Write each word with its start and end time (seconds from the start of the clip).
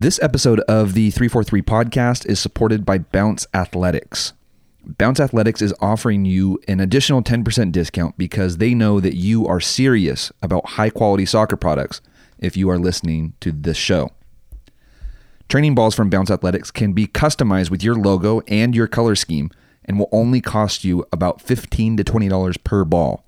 This 0.00 0.20
episode 0.22 0.60
of 0.68 0.94
the 0.94 1.10
343 1.10 1.60
podcast 1.62 2.24
is 2.26 2.38
supported 2.38 2.86
by 2.86 2.98
Bounce 2.98 3.48
Athletics. 3.52 4.32
Bounce 4.86 5.18
Athletics 5.18 5.60
is 5.60 5.74
offering 5.80 6.24
you 6.24 6.60
an 6.68 6.78
additional 6.78 7.20
10% 7.20 7.72
discount 7.72 8.16
because 8.16 8.58
they 8.58 8.74
know 8.74 9.00
that 9.00 9.16
you 9.16 9.44
are 9.48 9.58
serious 9.58 10.30
about 10.40 10.68
high 10.68 10.90
quality 10.90 11.26
soccer 11.26 11.56
products 11.56 12.00
if 12.38 12.56
you 12.56 12.70
are 12.70 12.78
listening 12.78 13.32
to 13.40 13.50
this 13.50 13.76
show. 13.76 14.12
Training 15.48 15.74
balls 15.74 15.96
from 15.96 16.10
Bounce 16.10 16.30
Athletics 16.30 16.70
can 16.70 16.92
be 16.92 17.08
customized 17.08 17.70
with 17.70 17.82
your 17.82 17.96
logo 17.96 18.40
and 18.46 18.76
your 18.76 18.86
color 18.86 19.16
scheme 19.16 19.50
and 19.84 19.98
will 19.98 20.08
only 20.12 20.40
cost 20.40 20.84
you 20.84 21.04
about 21.12 21.42
15 21.42 21.96
to 21.96 22.04
$20 22.04 22.62
per 22.62 22.84
ball. 22.84 23.24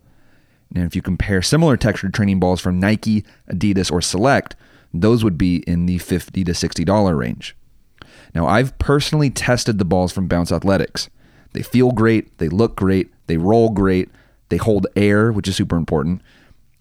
And 0.73 0.84
if 0.84 0.95
you 0.95 1.02
compare 1.02 1.43
similar 1.43 1.77
textured 1.77 2.14
training 2.14 2.39
balls 2.39 2.61
from 2.61 2.79
Nike, 2.79 3.25
Adidas, 3.50 3.91
or 3.91 4.00
Select, 4.00 4.55
those 4.93 5.22
would 5.25 5.38
be 5.38 5.59
in 5.66 5.86
the 5.86 5.98
50 5.98 6.45
to 6.45 6.52
$60 6.52 7.16
range. 7.16 7.56
Now, 8.34 8.46
I've 8.46 8.78
personally 8.78 9.30
tested 9.30 9.78
the 9.78 9.84
balls 9.84 10.12
from 10.12 10.28
Bounce 10.28 10.52
Athletics. 10.52 11.09
They 11.52 11.62
feel 11.62 11.91
great, 11.91 12.38
they 12.38 12.48
look 12.48 12.77
great, 12.77 13.10
they 13.27 13.37
roll 13.37 13.70
great, 13.70 14.09
they 14.51 14.56
hold 14.56 14.87
air, 14.95 15.32
which 15.32 15.48
is 15.48 15.56
super 15.56 15.77
important. 15.77 16.23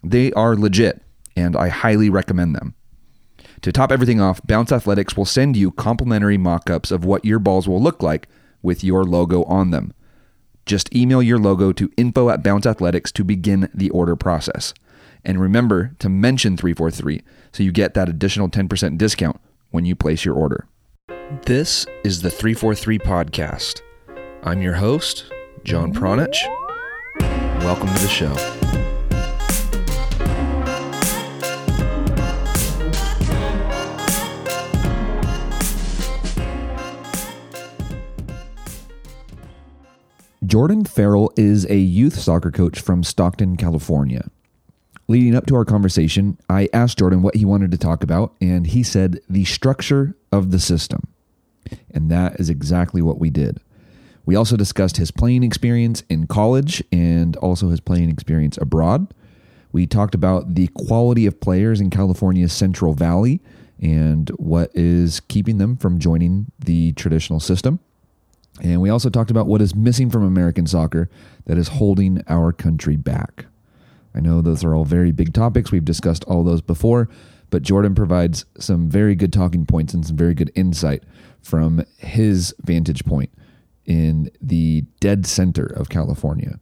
They 0.03 0.31
are 0.34 0.55
legit, 0.55 1.01
and 1.35 1.55
I 1.55 1.70
highly 1.70 2.09
recommend 2.09 2.55
them. 2.55 2.75
To 3.61 3.71
top 3.71 3.91
everything 3.91 4.21
off, 4.21 4.41
Bounce 4.45 4.71
Athletics 4.71 5.17
will 5.17 5.26
send 5.26 5.57
you 5.57 5.71
complimentary 5.71 6.37
mock 6.37 6.70
ups 6.70 6.91
of 6.91 7.03
what 7.03 7.26
your 7.26 7.39
balls 7.39 7.67
will 7.67 7.81
look 7.81 8.01
like 8.01 8.27
with 8.62 8.84
your 8.84 9.03
logo 9.03 9.43
on 9.43 9.71
them. 9.71 9.93
Just 10.65 10.93
email 10.95 11.21
your 11.21 11.39
logo 11.39 11.71
to 11.73 11.91
info 11.98 12.29
at 12.29 12.43
Bounce 12.43 12.65
Athletics 12.65 13.12
to 13.13 13.23
begin 13.23 13.70
the 13.73 13.89
order 13.89 14.15
process. 14.15 14.73
And 15.25 15.39
remember 15.39 15.95
to 15.99 16.09
mention 16.09 16.55
343 16.57 17.21
so 17.51 17.63
you 17.63 17.71
get 17.71 17.93
that 17.93 18.09
additional 18.09 18.49
10% 18.49 18.97
discount 18.97 19.39
when 19.71 19.85
you 19.85 19.95
place 19.95 20.25
your 20.25 20.35
order. 20.35 20.67
This 21.45 21.85
is 22.03 22.21
the 22.21 22.29
343 22.29 22.99
Podcast. 22.99 23.81
I'm 24.43 24.61
your 24.61 24.76
host, 24.76 25.31
John 25.63 25.93
Pranjic. 25.93 26.35
Welcome 27.59 27.87
to 27.87 28.01
the 28.01 28.07
show. 28.07 28.35
Jordan 40.45 40.83
Farrell 40.83 41.31
is 41.35 41.67
a 41.70 41.77
youth 41.77 42.17
soccer 42.17 42.49
coach 42.49 42.79
from 42.79 43.04
Stockton, 43.04 43.55
California. 43.55 44.31
Leading 45.10 45.35
up 45.35 45.48
to 45.48 45.55
our 45.55 45.65
conversation, 45.65 46.38
I 46.52 46.70
asked 46.71 46.99
Jordan 46.99 47.24
what 47.24 47.35
he 47.35 47.43
wanted 47.43 47.71
to 47.71 47.79
talk 47.79 48.04
about, 48.04 48.35
and 48.40 48.68
he 48.68 48.84
said 48.84 49.20
the 49.27 49.43
structure 49.43 50.16
of 50.32 50.51
the 50.51 50.60
system. 50.60 51.07
And 51.90 52.12
that 52.12 52.40
is 52.40 52.48
exactly 52.48 53.01
what 53.01 53.20
we 53.20 53.32
did. 53.32 53.60
We 54.27 54.35
also 54.35 54.55
discussed 54.55 54.98
his 54.98 55.10
playing 55.10 55.41
experience 55.41 56.04
in 56.10 56.27
college 56.27 56.84
and 56.91 57.35
also 57.38 57.70
his 57.70 57.79
playing 57.79 58.12
experience 58.12 58.55
abroad. 58.57 59.12
We 59.71 59.88
talked 59.88 60.13
about 60.13 60.54
the 60.54 60.68
quality 60.76 61.26
of 61.26 61.41
players 61.41 61.82
in 61.82 61.90
California's 61.90 62.54
Central 62.54 62.94
Valley 62.94 63.41
and 63.82 64.29
what 64.38 64.69
is 64.75 65.22
keeping 65.22 65.57
them 65.57 65.75
from 65.75 65.97
joining 65.97 66.51
the 66.59 66.91
traditional 66.94 67.40
system. 67.40 67.79
And 68.62 68.79
we 68.79 68.91
also 68.91 69.09
talked 69.09 69.31
about 69.31 69.47
what 69.47 69.59
is 69.59 69.73
missing 69.73 70.12
from 70.12 70.22
American 70.23 70.68
soccer 70.68 71.09
that 71.46 71.57
is 71.57 71.68
holding 71.68 72.22
our 72.28 72.53
country 72.53 72.96
back. 72.96 73.47
I 74.13 74.19
know 74.19 74.41
those 74.41 74.63
are 74.63 74.75
all 74.75 74.85
very 74.85 75.12
big 75.12 75.34
topics. 75.34 75.72
We've 75.72 75.85
discussed 75.85 76.24
all 76.25 76.44
those 76.44 76.62
before, 76.62 77.09
but 77.50 77.62
Jordan 77.62 77.96
provides 77.96 78.46
some 78.57 78.90
very 78.90 79.16
good 79.16 79.34
talking 79.34 79.66
points 79.66 79.94
and 79.94 80.06
some 80.06 80.18
very 80.18 80.34
good 80.34 80.51
insight 80.56 81.03
from 81.41 81.85
his 81.97 82.53
vantage 82.63 83.06
point 83.06 83.31
in 83.85 84.29
the 84.41 84.84
dead 85.00 85.25
center 85.25 85.66
of 85.66 85.90
California. 85.90 86.59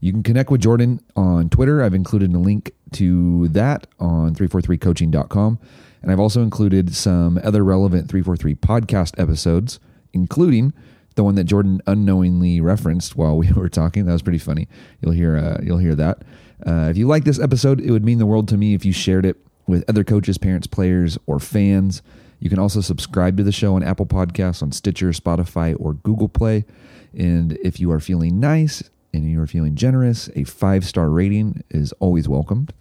You 0.00 0.12
can 0.12 0.22
connect 0.22 0.50
with 0.50 0.60
Jordan 0.60 1.00
on 1.16 1.48
Twitter. 1.48 1.82
I've 1.82 1.94
included 1.94 2.34
a 2.34 2.38
link 2.38 2.72
to 2.92 3.48
that 3.48 3.86
on 3.98 4.34
343coaching.com. 4.34 5.58
And 6.02 6.12
I've 6.12 6.20
also 6.20 6.42
included 6.42 6.94
some 6.94 7.40
other 7.42 7.64
relevant 7.64 8.10
343 8.10 8.54
podcast 8.56 9.18
episodes, 9.18 9.80
including 10.12 10.74
the 11.14 11.24
one 11.24 11.34
that 11.36 11.44
Jordan 11.44 11.80
unknowingly 11.86 12.60
referenced 12.60 13.16
while 13.16 13.36
we 13.36 13.50
were 13.56 13.68
talking. 13.68 14.06
That 14.06 14.12
was 14.12 14.22
pretty 14.22 14.38
funny. 14.38 14.68
You'll 15.00 15.12
hear 15.12 15.36
uh, 15.36 15.58
you'll 15.62 15.78
hear 15.78 15.94
that. 15.94 16.22
Uh, 16.66 16.88
if 16.90 16.96
you 16.96 17.06
like 17.06 17.24
this 17.24 17.40
episode, 17.40 17.80
it 17.80 17.90
would 17.90 18.04
mean 18.04 18.18
the 18.18 18.26
world 18.26 18.48
to 18.48 18.56
me 18.56 18.74
if 18.74 18.84
you 18.84 18.92
shared 18.92 19.26
it 19.26 19.36
with 19.66 19.84
other 19.88 20.04
coaches, 20.04 20.38
parents, 20.38 20.66
players, 20.66 21.18
or 21.26 21.38
fans. 21.38 22.02
You 22.38 22.50
can 22.50 22.58
also 22.58 22.80
subscribe 22.80 23.36
to 23.38 23.42
the 23.42 23.52
show 23.52 23.74
on 23.74 23.82
Apple 23.82 24.06
Podcasts, 24.06 24.62
on 24.62 24.72
Stitcher, 24.72 25.10
Spotify, 25.10 25.74
or 25.78 25.94
Google 25.94 26.28
Play. 26.28 26.64
And 27.16 27.52
if 27.62 27.80
you 27.80 27.90
are 27.92 28.00
feeling 28.00 28.40
nice 28.40 28.82
and 29.12 29.30
you 29.30 29.40
are 29.40 29.46
feeling 29.46 29.76
generous, 29.76 30.28
a 30.34 30.44
five 30.44 30.84
star 30.84 31.08
rating 31.08 31.62
is 31.70 31.92
always 32.00 32.28
welcomed. 32.28 32.72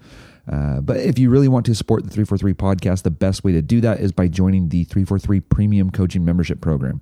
Uh, 0.52 0.82
but 0.82 0.98
if 0.98 1.18
you 1.18 1.30
really 1.30 1.48
want 1.48 1.66
to 1.66 1.76
support 1.76 2.04
the 2.04 2.10
343 2.10 2.54
podcast, 2.54 3.04
the 3.04 3.12
best 3.12 3.44
way 3.44 3.54
to 3.54 3.62
do 3.62 3.80
that 3.82 4.00
is 4.02 4.12
by 4.12 4.28
joining 4.28 4.70
the 4.70 4.84
343 4.84 5.40
Premium 5.40 5.90
Coaching 5.90 6.26
Membership 6.26 6.60
Program. 6.60 7.02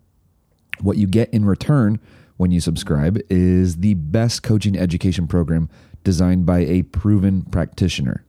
What 0.79 0.97
you 0.97 1.07
get 1.07 1.29
in 1.33 1.45
return 1.45 1.99
when 2.37 2.51
you 2.51 2.59
subscribe 2.59 3.19
is 3.29 3.77
the 3.77 3.93
best 3.93 4.41
coaching 4.43 4.77
education 4.77 5.27
program 5.27 5.69
designed 6.03 6.45
by 6.45 6.59
a 6.59 6.83
proven 6.83 7.43
practitioner. 7.43 8.23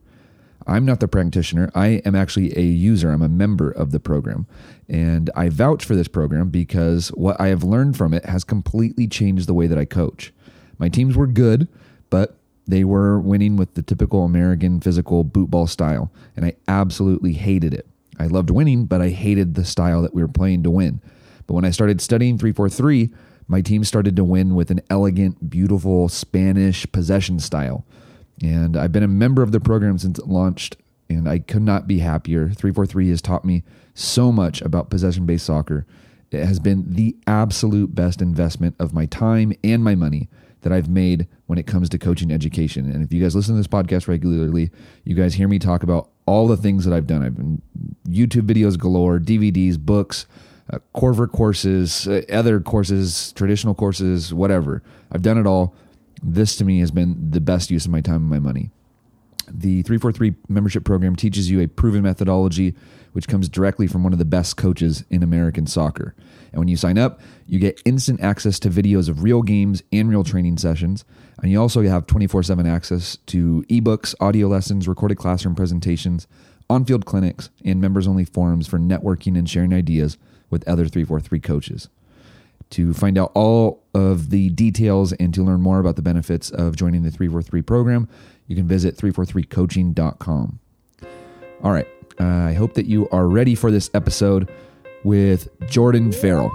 I'm 0.67 0.85
not 0.85 0.99
the 0.99 1.07
practitioner. 1.07 1.71
I 1.75 2.01
am 2.05 2.15
actually 2.15 2.57
a 2.57 2.61
user. 2.61 3.11
I'm 3.11 3.21
a 3.21 3.29
member 3.29 3.69
of 3.69 3.91
the 3.91 3.99
program. 3.99 4.47
And 4.87 5.29
I 5.35 5.49
vouch 5.49 5.83
for 5.83 5.95
this 5.95 6.07
program 6.07 6.49
because 6.49 7.09
what 7.09 7.39
I 7.39 7.47
have 7.47 7.63
learned 7.63 7.97
from 7.97 8.13
it 8.13 8.25
has 8.25 8.43
completely 8.43 9.07
changed 9.07 9.47
the 9.47 9.53
way 9.53 9.67
that 9.67 9.77
I 9.77 9.85
coach. 9.85 10.33
My 10.77 10.89
teams 10.89 11.15
were 11.15 11.27
good, 11.27 11.67
but 12.09 12.37
they 12.65 12.83
were 12.83 13.19
winning 13.19 13.57
with 13.57 13.73
the 13.73 13.81
typical 13.81 14.23
American 14.23 14.79
physical 14.79 15.23
bootball 15.23 15.67
style. 15.67 16.11
And 16.35 16.45
I 16.45 16.53
absolutely 16.67 17.33
hated 17.33 17.73
it. 17.73 17.87
I 18.19 18.27
loved 18.27 18.49
winning, 18.49 18.85
but 18.85 19.01
I 19.01 19.09
hated 19.09 19.55
the 19.55 19.65
style 19.65 20.01
that 20.03 20.13
we 20.13 20.21
were 20.21 20.27
playing 20.27 20.63
to 20.63 20.71
win. 20.71 21.01
But 21.47 21.55
when 21.55 21.65
I 21.65 21.71
started 21.71 22.01
studying 22.01 22.37
343, 22.37 23.11
my 23.47 23.61
team 23.61 23.83
started 23.83 24.15
to 24.15 24.23
win 24.23 24.55
with 24.55 24.71
an 24.71 24.81
elegant, 24.89 25.49
beautiful 25.49 26.09
Spanish 26.09 26.89
possession 26.91 27.39
style. 27.39 27.85
And 28.41 28.77
I've 28.77 28.91
been 28.91 29.03
a 29.03 29.07
member 29.07 29.43
of 29.43 29.51
the 29.51 29.59
program 29.59 29.97
since 29.97 30.17
it 30.17 30.27
launched, 30.27 30.77
and 31.09 31.27
I 31.27 31.39
could 31.39 31.61
not 31.61 31.87
be 31.87 31.99
happier. 31.99 32.45
343 32.45 33.09
has 33.09 33.21
taught 33.21 33.45
me 33.45 33.63
so 33.93 34.31
much 34.31 34.61
about 34.61 34.89
possession 34.89 35.25
based 35.25 35.45
soccer. 35.45 35.85
It 36.31 36.45
has 36.45 36.59
been 36.59 36.93
the 36.93 37.15
absolute 37.27 37.93
best 37.93 38.21
investment 38.21 38.75
of 38.79 38.93
my 38.93 39.05
time 39.05 39.53
and 39.63 39.83
my 39.83 39.93
money 39.93 40.29
that 40.61 40.73
I've 40.73 40.89
made 40.89 41.27
when 41.45 41.59
it 41.59 41.67
comes 41.67 41.89
to 41.89 41.99
coaching 41.99 42.31
education. 42.31 42.89
And 42.89 43.03
if 43.03 43.13
you 43.13 43.21
guys 43.21 43.35
listen 43.35 43.53
to 43.53 43.59
this 43.59 43.67
podcast 43.67 44.07
regularly, 44.07 44.71
you 45.03 45.13
guys 45.13 45.35
hear 45.35 45.47
me 45.47 45.59
talk 45.59 45.83
about 45.83 46.09
all 46.25 46.47
the 46.47 46.57
things 46.57 46.85
that 46.85 46.93
I've 46.93 47.05
done. 47.05 47.21
I've 47.21 47.35
been 47.35 47.61
YouTube 48.07 48.47
videos 48.47 48.79
galore, 48.79 49.19
DVDs, 49.19 49.77
books, 49.77 50.25
uh, 50.71 50.79
Coerver 50.95 51.29
courses, 51.29 52.07
uh, 52.07 52.21
other 52.31 52.59
courses, 52.59 53.33
traditional 53.33 53.73
courses, 53.73 54.33
whatever. 54.33 54.81
I've 55.11 55.21
done 55.21 55.37
it 55.37 55.47
all. 55.47 55.75
This 56.21 56.55
to 56.57 56.65
me 56.65 56.79
has 56.79 56.91
been 56.91 57.31
the 57.31 57.41
best 57.41 57.69
use 57.69 57.85
of 57.85 57.91
my 57.91 58.01
time 58.01 58.15
and 58.15 58.29
my 58.29 58.39
money. 58.39 58.71
The 59.51 59.81
343 59.83 60.35
membership 60.47 60.85
program 60.85 61.15
teaches 61.15 61.51
you 61.51 61.59
a 61.59 61.67
proven 61.67 62.01
methodology 62.01 62.75
which 63.13 63.27
comes 63.27 63.47
directly 63.47 63.87
from 63.87 64.03
one 64.03 64.11
of 64.11 64.19
the 64.19 64.25
best 64.25 64.57
coaches 64.57 65.05
in 65.09 65.23
American 65.23 65.65
soccer. 65.65 66.13
And 66.51 66.59
when 66.59 66.67
you 66.67 66.75
sign 66.75 66.97
up, 66.97 67.21
you 67.47 67.59
get 67.59 67.81
instant 67.85 68.21
access 68.21 68.59
to 68.59 68.69
videos 68.69 69.07
of 69.07 69.23
real 69.23 69.41
games 69.41 69.81
and 69.91 70.09
real 70.09 70.23
training 70.23 70.57
sessions. 70.57 71.05
And 71.41 71.51
you 71.51 71.61
also 71.61 71.81
have 71.83 72.07
24 72.07 72.43
7 72.43 72.67
access 72.67 73.17
to 73.27 73.63
ebooks, 73.69 74.13
audio 74.19 74.47
lessons, 74.47 74.87
recorded 74.87 75.15
classroom 75.15 75.55
presentations, 75.55 76.27
on 76.69 76.85
field 76.85 77.05
clinics, 77.05 77.49
and 77.63 77.79
members 77.79 78.07
only 78.07 78.25
forums 78.25 78.67
for 78.67 78.79
networking 78.79 79.37
and 79.37 79.49
sharing 79.49 79.73
ideas 79.73 80.17
with 80.53 80.65
other 80.67 80.87
343 80.87 81.39
coaches. 81.41 81.89
To 82.69 82.93
find 82.93 83.17
out 83.17 83.31
all 83.35 83.83
of 83.93 84.29
the 84.29 84.49
details 84.49 85.11
and 85.13 85.33
to 85.33 85.43
learn 85.43 85.61
more 85.61 85.79
about 85.79 85.95
the 85.97 86.01
benefits 86.01 86.49
of 86.49 86.75
joining 86.75 87.03
the 87.03 87.11
343 87.11 87.61
program, 87.61 88.07
you 88.47 88.55
can 88.55 88.67
visit 88.67 88.95
343coaching.com. 88.95 90.59
All 91.63 91.71
right. 91.71 91.87
Uh, 92.19 92.23
I 92.23 92.53
hope 92.53 92.75
that 92.75 92.85
you 92.85 93.09
are 93.09 93.27
ready 93.27 93.55
for 93.55 93.69
this 93.69 93.89
episode 93.93 94.49
with 95.03 95.49
Jordan 95.67 96.11
Farrell. 96.11 96.51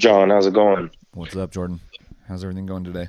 John, 0.00 0.30
how's 0.30 0.46
it 0.46 0.54
going? 0.54 0.90
What's 1.12 1.36
up, 1.36 1.50
Jordan? 1.50 1.78
How's 2.26 2.42
everything 2.42 2.64
going 2.64 2.84
today? 2.84 3.08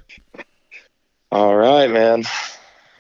All 1.32 1.56
right, 1.56 1.90
man. 1.90 2.26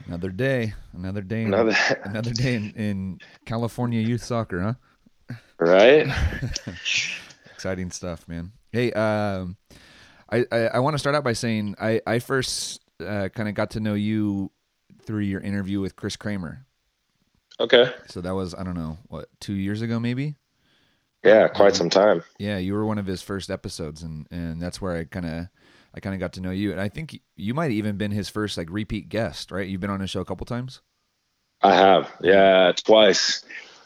Another 0.08 0.30
day, 0.30 0.74
another 0.94 1.20
day, 1.20 1.44
Another- 1.44 1.76
another 2.06 2.32
day 2.32 2.56
in, 2.56 2.72
in 2.72 3.20
California 3.46 4.00
youth 4.00 4.24
soccer, 4.24 4.62
huh? 4.62 5.36
Right? 5.60 6.08
Exciting 7.54 7.92
stuff, 7.92 8.26
man. 8.30 8.54
Hey, 8.72 8.94
um, 8.94 9.58
I, 10.32 10.46
I, 10.50 10.58
I 10.68 10.80
want 10.80 10.94
to 10.94 10.98
start 10.98 11.18
out 11.18 11.26
by 11.26 11.34
saying 11.34 11.76
I, 11.78 12.00
I 12.08 12.20
first 12.20 12.80
uh, 13.06 13.28
kind 13.36 13.50
of 13.50 13.56
got 13.56 13.72
to 13.72 13.82
know 13.82 13.96
you 13.96 14.52
through 15.04 15.24
your 15.24 15.42
interview 15.42 15.82
with 15.82 15.98
Chris 15.98 16.16
Kramer. 16.16 16.66
Okay. 17.60 17.92
So 18.08 18.22
that 18.22 18.36
was, 18.36 18.56
I 18.56 18.64
don't 18.64 18.76
know, 18.76 19.00
what, 19.10 19.28
two 19.42 19.56
years 19.56 19.82
ago 19.82 20.00
maybe? 20.00 20.36
Yeah, 21.24 21.48
quite 21.48 21.76
some 21.76 21.90
time. 21.90 22.24
Yeah, 22.40 22.58
you 22.58 22.74
were 22.74 22.86
one 22.86 22.98
of 22.98 23.06
his 23.06 23.22
first 23.22 23.52
episodes, 23.52 24.02
and, 24.02 24.28
and 24.32 24.62
that's 24.62 24.82
where 24.82 24.98
I 24.98 25.04
kind 25.04 25.26
of 25.26 25.48
I 25.94 26.00
kind 26.00 26.14
of 26.16 26.20
got 26.20 26.34
to 26.34 26.42
know 26.42 26.52
you, 26.52 26.72
and 26.72 26.80
I 26.80 26.90
think 26.90 27.20
you 27.36 27.54
might 27.54 27.72
even 27.72 27.98
been 27.98 28.12
his 28.12 28.30
first 28.30 28.58
like 28.58 28.70
repeat 28.72 29.10
guest, 29.10 29.52
right? 29.52 29.68
You've 29.68 29.82
been 29.82 29.90
on 29.90 30.00
his 30.00 30.10
show 30.10 30.22
a 30.22 30.26
couple 30.26 30.46
times. 30.46 30.82
I 31.62 31.76
have. 31.76 32.12
Yeah, 32.22 32.72
twice. 32.72 33.44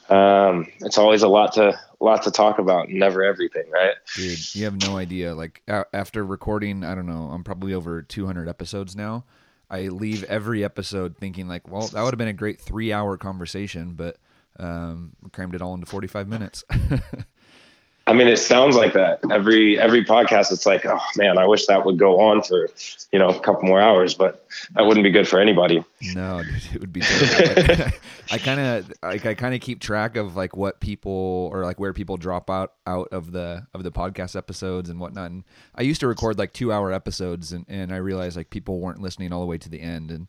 Um, 0.10 0.68
it's 0.80 0.98
always 0.98 1.24
a 1.24 1.28
lot 1.28 1.54
to 1.54 1.78
lot 2.00 2.22
to 2.24 2.32
talk 2.32 2.60
about, 2.60 2.90
never 2.90 3.24
everything, 3.24 3.70
right? 3.72 3.96
Dude, 4.16 4.56
you 4.56 4.66
have 4.66 4.80
no 4.88 4.98
idea. 4.98 5.34
Like 5.34 5.62
a- 5.68 5.86
after 5.94 6.24
recording, 6.24 6.84
I 6.84 6.94
don't 6.94 7.08
know, 7.08 7.30
I'm 7.34 7.44
probably 7.44 7.74
over 7.74 8.02
200 8.02 8.48
episodes 8.48 8.96
now. 8.96 9.26
I 9.70 9.88
leave 9.88 10.24
every 10.26 10.64
episode 10.64 11.18
thinking 11.18 11.48
like, 11.48 11.68
well, 11.68 11.88
that 11.88 12.02
would 12.04 12.14
have 12.14 12.20
been 12.20 12.28
a 12.28 12.34
great 12.34 12.62
three 12.62 12.94
hour 12.94 13.18
conversation, 13.18 13.94
but 13.94 14.18
um, 14.60 15.14
crammed 15.32 15.56
it 15.56 15.62
all 15.62 15.74
into 15.74 15.86
45 15.86 16.28
minutes. 16.28 16.64
I 18.08 18.14
mean, 18.14 18.28
it 18.28 18.38
sounds 18.38 18.76
like 18.76 18.94
that 18.94 19.20
every 19.32 19.80
every 19.80 20.06
podcast. 20.06 20.52
It's 20.52 20.68
like, 20.68 20.86
oh 20.86 21.00
man, 21.16 21.40
I 21.40 21.48
wish 21.48 21.66
that 21.66 21.86
would 21.86 21.98
go 21.98 22.20
on 22.20 22.44
for 22.44 22.70
you 23.12 23.18
know 23.18 23.30
a 23.30 23.40
couple 23.40 23.64
more 23.64 23.82
hours, 23.82 24.14
but 24.14 24.48
that 24.76 24.86
wouldn't 24.86 25.04
be 25.04 25.10
good 25.10 25.28
for 25.28 25.40
anybody. 25.40 25.84
No, 26.14 26.44
it 26.74 26.80
would 26.80 26.94
be. 26.94 27.02
I 28.32 28.38
kind 28.38 28.60
of 28.60 28.94
like 29.02 29.26
I 29.26 29.34
kind 29.34 29.56
of 29.56 29.62
keep 29.62 29.82
track 29.82 30.18
of 30.18 30.36
like 30.36 30.56
what 30.56 30.80
people 30.82 31.50
or 31.52 31.64
like 31.64 31.80
where 31.80 31.94
people 31.94 32.18
drop 32.18 32.48
out 32.48 32.74
out 32.86 33.08
of 33.12 33.32
the 33.32 33.66
of 33.74 33.82
the 33.82 33.92
podcast 33.92 34.36
episodes 34.36 34.88
and 34.88 35.00
whatnot. 35.00 35.32
And 35.32 35.44
I 35.74 35.82
used 35.82 36.00
to 36.02 36.08
record 36.08 36.38
like 36.38 36.54
two 36.54 36.72
hour 36.72 36.92
episodes, 36.92 37.52
and 37.54 37.66
and 37.68 37.92
I 37.92 37.98
realized 37.98 38.38
like 38.38 38.52
people 38.52 38.80
weren't 38.80 39.02
listening 39.02 39.34
all 39.34 39.40
the 39.40 39.48
way 39.48 39.58
to 39.58 39.70
the 39.70 39.82
end. 39.82 40.12
And 40.12 40.28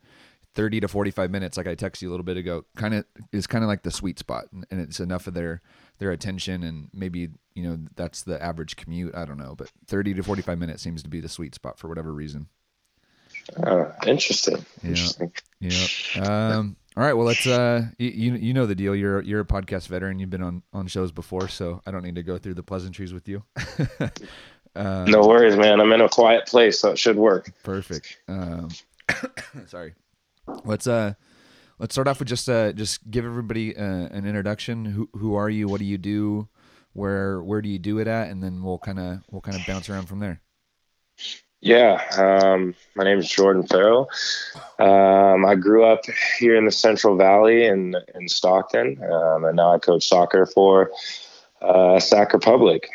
thirty 0.57 0.81
to 0.81 0.89
forty 0.89 1.13
five 1.13 1.31
minutes, 1.31 1.57
like 1.57 1.69
I 1.69 1.77
texted 1.77 2.03
you 2.03 2.09
a 2.09 2.13
little 2.13 2.25
bit 2.25 2.37
ago, 2.37 2.65
kind 2.77 2.95
of 2.95 3.05
is 3.31 3.47
kind 3.47 3.63
of 3.63 3.69
like 3.69 3.83
the 3.85 3.91
sweet 3.93 4.19
spot, 4.19 4.47
and, 4.53 4.67
and 4.73 4.81
it's 4.81 4.99
enough 4.99 5.29
of 5.29 5.35
their 5.35 5.63
their 5.99 6.11
attention, 6.11 6.65
and 6.65 6.89
maybe 6.93 7.29
you 7.55 7.63
know 7.63 7.79
that's 7.95 8.23
the 8.23 8.43
average 8.43 8.75
commute. 8.75 9.15
I 9.15 9.25
don't 9.25 9.39
know, 9.39 9.55
but 9.57 9.71
thirty 9.87 10.13
to 10.15 10.23
forty 10.25 10.43
five 10.43 10.59
minutes 10.59 10.83
seems 10.83 11.03
to 11.05 11.09
be 11.09 11.21
the 11.21 11.29
sweet 11.29 11.55
spot 11.55 11.79
for 11.79 11.89
whatever 11.89 12.13
reason. 12.13 12.49
Uh, 13.63 13.93
interesting. 14.07 14.65
Yeah. 14.83 14.89
Interesting. 14.89 15.33
Yeah. 15.61 16.23
Um, 16.23 16.77
all 16.97 17.05
right. 17.05 17.13
Well, 17.13 17.27
let's. 17.27 17.47
Uh, 17.47 17.87
you 17.99 18.35
you 18.35 18.55
know 18.55 18.67
the 18.67 18.75
deal. 18.75 18.97
You're 18.97 19.23
you're 19.23 19.41
a 19.41 19.45
podcast 19.45 19.87
veteran. 19.89 20.19
You've 20.19 20.31
been 20.31 20.43
on 20.43 20.63
on 20.73 20.87
shows 20.89 21.13
before, 21.13 21.47
so 21.49 21.83
I 21.87 21.91
don't 21.91 22.03
need 22.03 22.17
to 22.17 22.23
go 22.23 22.39
through 22.39 22.55
the 22.55 22.63
pleasantries 22.63 23.13
with 23.13 23.29
you. 23.29 23.45
uh, 24.01 24.09
No 25.09 25.21
worries, 25.21 25.57
man. 25.57 25.81
I'm 25.81 25.93
in 25.93 26.01
a 26.01 26.09
quiet 26.09 26.47
place, 26.47 26.81
so 26.81 26.91
it 26.91 26.99
should 26.99 27.17
work. 27.17 27.53
Perfect. 27.63 28.19
Um, 28.29 28.69
sorry. 29.67 29.95
Let's 30.65 30.87
uh, 30.87 31.15
let's 31.79 31.95
start 31.95 32.09
off 32.09 32.19
with 32.19 32.29
just 32.29 32.49
uh, 32.49 32.73
just 32.73 33.11
give 33.11 33.25
everybody 33.25 33.77
uh, 33.77 33.83
an 33.83 34.27
introduction. 34.27 34.85
Who 34.85 35.09
who 35.15 35.35
are 35.35 35.51
you? 35.51 35.69
What 35.69 35.81
do 35.81 35.87
you 35.87 35.99
do? 35.99 36.49
Where 36.93 37.43
where 37.43 37.61
do 37.63 37.69
you 37.69 37.79
do 37.79 37.99
it 37.99 38.07
at? 38.07 38.29
And 38.29 38.43
then 38.43 38.63
we'll 38.63 38.79
kind 38.79 38.99
of 38.99 39.23
we'll 39.31 39.43
kind 39.43 39.57
of 39.57 39.67
bounce 39.67 39.89
around 39.89 40.07
from 40.07 40.21
there. 40.21 40.41
Yeah, 41.61 42.01
um, 42.17 42.75
my 42.95 43.05
name 43.05 43.19
is 43.19 43.29
Jordan 43.29 43.67
Farrell. 43.67 44.09
Um, 44.79 45.45
I 45.45 45.55
grew 45.55 45.85
up 45.85 46.03
here 46.39 46.55
in 46.55 46.65
the 46.65 46.71
Central 46.71 47.17
Valley 47.17 47.67
in 47.67 47.95
in 48.15 48.29
Stockton, 48.29 49.03
um, 49.03 49.45
and 49.45 49.57
now 49.57 49.75
I 49.75 49.79
coach 49.79 50.07
soccer 50.07 50.47
for 50.47 50.93
uh, 51.61 51.99
Sac 51.99 52.33
Republic. 52.33 52.89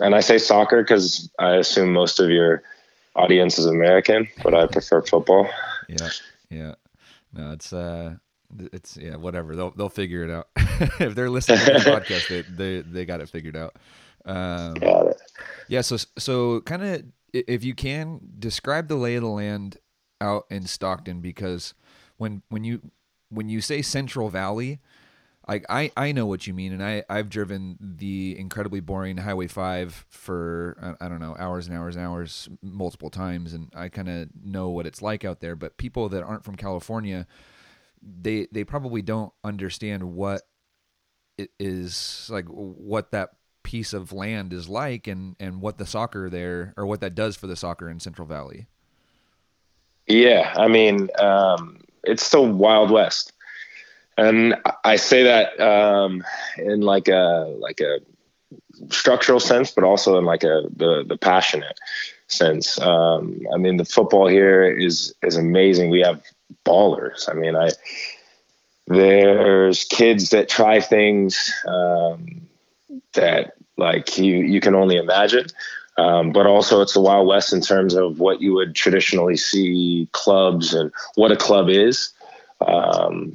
And 0.00 0.14
I 0.14 0.20
say 0.20 0.38
soccer 0.38 0.82
because 0.82 1.30
I 1.38 1.56
assume 1.56 1.92
most 1.92 2.18
of 2.18 2.30
your 2.30 2.62
audience 3.14 3.58
is 3.58 3.66
American, 3.66 4.26
but 4.42 4.54
I 4.54 4.66
prefer 4.66 5.02
football. 5.02 5.48
Yeah, 5.88 6.08
yeah. 6.52 6.74
No, 7.32 7.52
it's 7.52 7.72
uh, 7.72 8.16
it's 8.72 8.96
yeah, 8.96 9.16
whatever. 9.16 9.56
They'll 9.56 9.70
they'll 9.70 9.88
figure 9.88 10.24
it 10.24 10.30
out. 10.30 10.48
if 11.00 11.14
they're 11.14 11.30
listening 11.30 11.58
to 11.60 11.72
the 11.72 11.78
podcast, 11.78 12.28
they 12.28 12.42
they 12.42 12.82
they 12.82 13.04
got 13.04 13.20
it 13.20 13.28
figured 13.28 13.56
out. 13.56 13.76
Um, 14.24 14.74
Got 14.74 15.06
it. 15.08 15.22
yeah. 15.68 15.80
So 15.80 15.96
so 16.18 16.60
kind 16.62 16.82
of 16.82 17.04
if 17.32 17.64
you 17.64 17.74
can 17.74 18.20
describe 18.38 18.88
the 18.88 18.96
lay 18.96 19.14
of 19.16 19.22
the 19.22 19.28
land 19.28 19.78
out 20.20 20.44
in 20.50 20.66
Stockton, 20.66 21.20
because 21.20 21.74
when 22.18 22.42
when 22.48 22.64
you 22.64 22.80
when 23.30 23.48
you 23.48 23.60
say 23.60 23.82
Central 23.82 24.28
Valley. 24.28 24.80
Like 25.48 25.66
I, 25.68 25.90
I 25.96 26.12
know 26.12 26.26
what 26.26 26.46
you 26.46 26.54
mean, 26.54 26.72
and 26.72 26.82
I, 26.82 27.02
I've 27.10 27.28
driven 27.28 27.76
the 27.80 28.38
incredibly 28.38 28.80
boring 28.80 29.16
Highway 29.16 29.48
Five 29.48 30.06
for 30.08 30.76
I, 31.00 31.06
I 31.06 31.08
don't 31.08 31.20
know 31.20 31.34
hours 31.38 31.66
and 31.66 31.76
hours 31.76 31.96
and 31.96 32.04
hours 32.04 32.48
multiple 32.62 33.10
times, 33.10 33.52
and 33.52 33.72
I 33.74 33.88
kind 33.88 34.08
of 34.08 34.28
know 34.44 34.70
what 34.70 34.86
it's 34.86 35.02
like 35.02 35.24
out 35.24 35.40
there. 35.40 35.56
But 35.56 35.78
people 35.78 36.08
that 36.10 36.22
aren't 36.22 36.44
from 36.44 36.54
California, 36.56 37.26
they 38.00 38.46
they 38.52 38.62
probably 38.62 39.02
don't 39.02 39.32
understand 39.42 40.14
what 40.14 40.42
it 41.36 41.50
is 41.58 42.28
like, 42.30 42.46
what 42.46 43.10
that 43.10 43.30
piece 43.64 43.92
of 43.92 44.12
land 44.12 44.52
is 44.52 44.68
like, 44.68 45.08
and 45.08 45.34
and 45.40 45.60
what 45.60 45.76
the 45.76 45.86
soccer 45.86 46.30
there 46.30 46.72
or 46.76 46.86
what 46.86 47.00
that 47.00 47.16
does 47.16 47.36
for 47.36 47.48
the 47.48 47.56
soccer 47.56 47.90
in 47.90 47.98
Central 47.98 48.28
Valley. 48.28 48.68
Yeah, 50.06 50.52
I 50.56 50.68
mean, 50.68 51.08
um, 51.18 51.80
it's 52.04 52.24
still 52.24 52.46
Wild 52.46 52.90
West, 52.90 53.32
and 54.16 54.56
I 54.84 54.96
say 54.96 55.24
that 55.24 55.60
um, 55.60 56.24
in 56.58 56.80
like 56.80 57.08
a 57.08 57.54
like 57.58 57.80
a 57.80 58.00
structural 58.90 59.40
sense, 59.40 59.70
but 59.70 59.84
also 59.84 60.18
in 60.18 60.24
like 60.24 60.44
a 60.44 60.62
the 60.74 61.04
the 61.06 61.16
passionate 61.16 61.78
sense. 62.28 62.80
Um, 62.80 63.40
I 63.54 63.58
mean, 63.58 63.76
the 63.76 63.84
football 63.84 64.26
here 64.26 64.64
is 64.64 65.14
is 65.22 65.36
amazing. 65.36 65.90
We 65.90 66.00
have 66.00 66.22
ballers. 66.64 67.28
I 67.28 67.34
mean, 67.34 67.56
I 67.56 67.70
there's 68.86 69.84
kids 69.84 70.30
that 70.30 70.48
try 70.48 70.80
things 70.80 71.52
um, 71.66 72.48
that 73.14 73.54
like 73.76 74.18
you 74.18 74.36
you 74.36 74.60
can 74.60 74.74
only 74.74 74.96
imagine. 74.96 75.46
Um, 75.98 76.32
but 76.32 76.46
also 76.46 76.80
it's 76.80 76.94
the 76.94 77.02
Wild 77.02 77.26
West 77.26 77.52
in 77.52 77.60
terms 77.60 77.94
of 77.94 78.18
what 78.18 78.40
you 78.40 78.54
would 78.54 78.74
traditionally 78.74 79.36
see 79.36 80.08
clubs 80.12 80.72
and 80.72 80.90
what 81.16 81.32
a 81.32 81.36
club 81.36 81.68
is. 81.68 82.12
Um, 82.66 83.34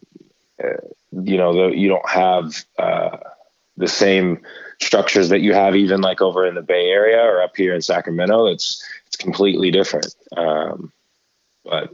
you 1.11 1.37
know, 1.37 1.53
the, 1.53 1.75
you 1.75 1.87
don't 1.87 2.09
have 2.09 2.65
uh, 2.77 3.17
the 3.77 3.87
same 3.87 4.41
structures 4.81 5.29
that 5.29 5.41
you 5.41 5.53
have 5.53 5.75
even 5.75 6.01
like 6.01 6.21
over 6.21 6.45
in 6.45 6.55
the 6.55 6.61
Bay 6.61 6.89
Area 6.89 7.21
or 7.21 7.41
up 7.41 7.55
here 7.55 7.73
in 7.73 7.81
Sacramento. 7.81 8.47
It's 8.47 8.83
it's 9.07 9.15
completely 9.15 9.71
different. 9.71 10.13
Um, 10.35 10.91
but 11.63 11.93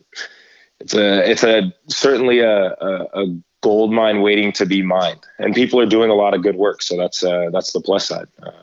it's 0.79 0.93
a 0.93 1.29
it's 1.29 1.43
a 1.43 1.73
certainly 1.88 2.39
a, 2.39 2.73
a, 2.73 3.07
a 3.13 3.38
gold 3.61 3.93
mine 3.93 4.21
waiting 4.21 4.51
to 4.53 4.65
be 4.65 4.81
mined, 4.81 5.21
and 5.39 5.55
people 5.55 5.79
are 5.79 5.85
doing 5.85 6.09
a 6.09 6.15
lot 6.15 6.33
of 6.33 6.43
good 6.43 6.55
work. 6.55 6.81
So 6.81 6.97
that's 6.97 7.23
uh, 7.23 7.49
that's 7.51 7.73
the 7.73 7.81
plus 7.81 8.07
side. 8.07 8.27
Um, 8.41 8.53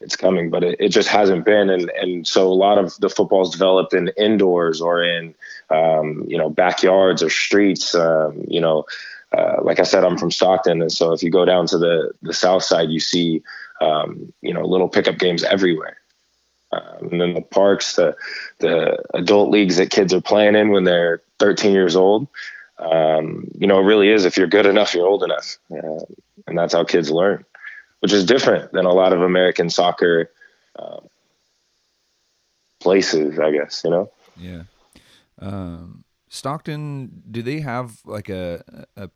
it's 0.00 0.16
coming, 0.16 0.50
but 0.50 0.62
it, 0.62 0.76
it 0.78 0.88
just 0.90 1.08
hasn't 1.08 1.44
been. 1.44 1.70
And, 1.70 1.90
and 1.90 2.26
so 2.26 2.48
a 2.48 2.54
lot 2.54 2.78
of 2.78 2.96
the 2.98 3.08
football's 3.08 3.50
developed 3.50 3.94
in 3.94 4.08
indoors 4.16 4.80
or 4.80 5.02
in, 5.02 5.34
um, 5.70 6.24
you 6.28 6.36
know, 6.36 6.50
backyards 6.50 7.22
or 7.22 7.30
streets. 7.30 7.94
Um, 7.94 8.44
you 8.46 8.60
know, 8.60 8.84
uh, 9.36 9.56
like 9.62 9.80
I 9.80 9.84
said, 9.84 10.04
I'm 10.04 10.18
from 10.18 10.30
Stockton. 10.30 10.82
And 10.82 10.92
so 10.92 11.12
if 11.12 11.22
you 11.22 11.30
go 11.30 11.44
down 11.44 11.66
to 11.68 11.78
the, 11.78 12.12
the 12.22 12.34
South 12.34 12.62
side, 12.62 12.90
you 12.90 13.00
see, 13.00 13.42
um, 13.80 14.32
you 14.42 14.52
know, 14.52 14.62
little 14.62 14.88
pickup 14.88 15.18
games 15.18 15.42
everywhere. 15.44 15.96
Um, 16.72 17.08
and 17.12 17.20
then 17.20 17.34
the 17.34 17.42
parks, 17.42 17.96
the, 17.96 18.16
the 18.58 19.02
adult 19.14 19.50
leagues 19.50 19.76
that 19.76 19.90
kids 19.90 20.12
are 20.12 20.20
playing 20.20 20.56
in 20.56 20.70
when 20.70 20.84
they're 20.84 21.22
13 21.38 21.72
years 21.72 21.96
old. 21.96 22.28
Um, 22.78 23.48
you 23.58 23.66
know, 23.66 23.78
it 23.78 23.84
really 23.84 24.10
is 24.10 24.26
if 24.26 24.36
you're 24.36 24.46
good 24.46 24.66
enough, 24.66 24.94
you're 24.94 25.06
old 25.06 25.22
enough. 25.22 25.56
Uh, 25.70 26.04
and 26.46 26.58
that's 26.58 26.74
how 26.74 26.84
kids 26.84 27.10
learn 27.10 27.44
which 28.06 28.12
is 28.12 28.24
different 28.24 28.70
than 28.70 28.86
a 28.86 28.92
lot 28.92 29.12
of 29.12 29.20
American 29.20 29.68
soccer 29.68 30.30
uh, 30.78 31.00
places, 32.78 33.36
I 33.36 33.50
guess, 33.50 33.82
you 33.82 33.90
know? 33.90 34.12
Yeah. 34.36 34.62
Um, 35.40 36.04
Stockton, 36.28 37.24
do 37.28 37.42
they 37.42 37.58
have 37.58 37.98
like 38.04 38.28
a, 38.28 38.62
a, 38.96 39.10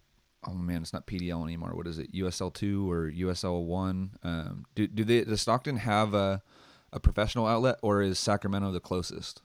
oh 0.49 0.55
man, 0.55 0.83
it's 0.83 0.93
not 0.93 1.07
PDL 1.07 1.45
anymore. 1.45 1.71
What 1.73 1.87
is 1.87 2.01
it? 2.01 2.13
USL 2.13 2.53
two 2.53 2.91
or 2.91 3.09
USL 3.09 3.63
one? 3.63 4.11
Um, 4.25 4.65
do, 4.75 4.89
do 4.89 5.05
they, 5.05 5.23
does 5.23 5.41
Stockton 5.41 5.77
have 5.77 6.13
a, 6.13 6.43
a 6.93 6.99
professional 6.99 7.47
outlet 7.47 7.79
or 7.83 8.03
is 8.03 8.19
Sacramento 8.19 8.73
the 8.73 8.81
closest? 8.81 9.41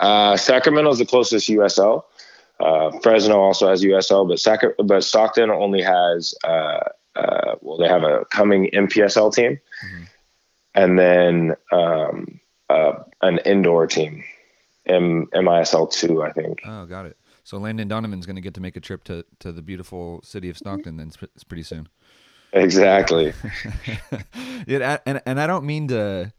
Uh, 0.00 0.36
Sacramento 0.36 0.90
is 0.90 0.98
the 0.98 1.06
closest 1.06 1.48
USL. 1.48 2.02
Uh, 2.58 2.90
Fresno 3.04 3.38
also 3.38 3.68
has 3.68 3.84
USL, 3.84 4.26
but 4.26 4.40
Sac- 4.40 4.76
but 4.82 5.04
Stockton 5.04 5.48
only 5.48 5.82
has, 5.82 6.34
uh, 6.42 6.80
uh, 7.16 7.54
well, 7.60 7.78
they 7.78 7.88
have 7.88 8.02
a 8.02 8.24
coming 8.30 8.70
MPSL 8.72 9.32
team, 9.34 9.58
Mhm. 9.84 10.08
and 10.74 10.98
then 10.98 11.56
um, 11.72 12.40
uh, 12.70 13.04
an 13.20 13.38
indoor 13.44 13.86
team, 13.86 14.24
M- 14.86 15.28
MISL 15.34 15.90
two, 15.92 16.22
I 16.22 16.32
think. 16.32 16.60
Oh, 16.66 16.86
got 16.86 17.06
it. 17.06 17.16
So 17.44 17.58
Landon 17.58 17.88
Donovan's 17.88 18.24
going 18.26 18.36
to 18.36 18.42
get 18.42 18.54
to 18.54 18.60
make 18.60 18.76
a 18.76 18.80
trip 18.80 19.04
to 19.04 19.24
to 19.40 19.52
the 19.52 19.62
beautiful 19.62 20.20
city 20.22 20.48
of 20.48 20.56
Stockton 20.56 20.96
then 20.96 21.10
it's 21.34 21.44
pretty 21.44 21.62
soon. 21.64 21.88
Exactly. 22.52 23.32
yeah, 24.66 24.98
and 25.06 25.20
and 25.26 25.40
I 25.40 25.46
don't 25.46 25.64
mean 25.64 25.88
to 25.88 26.32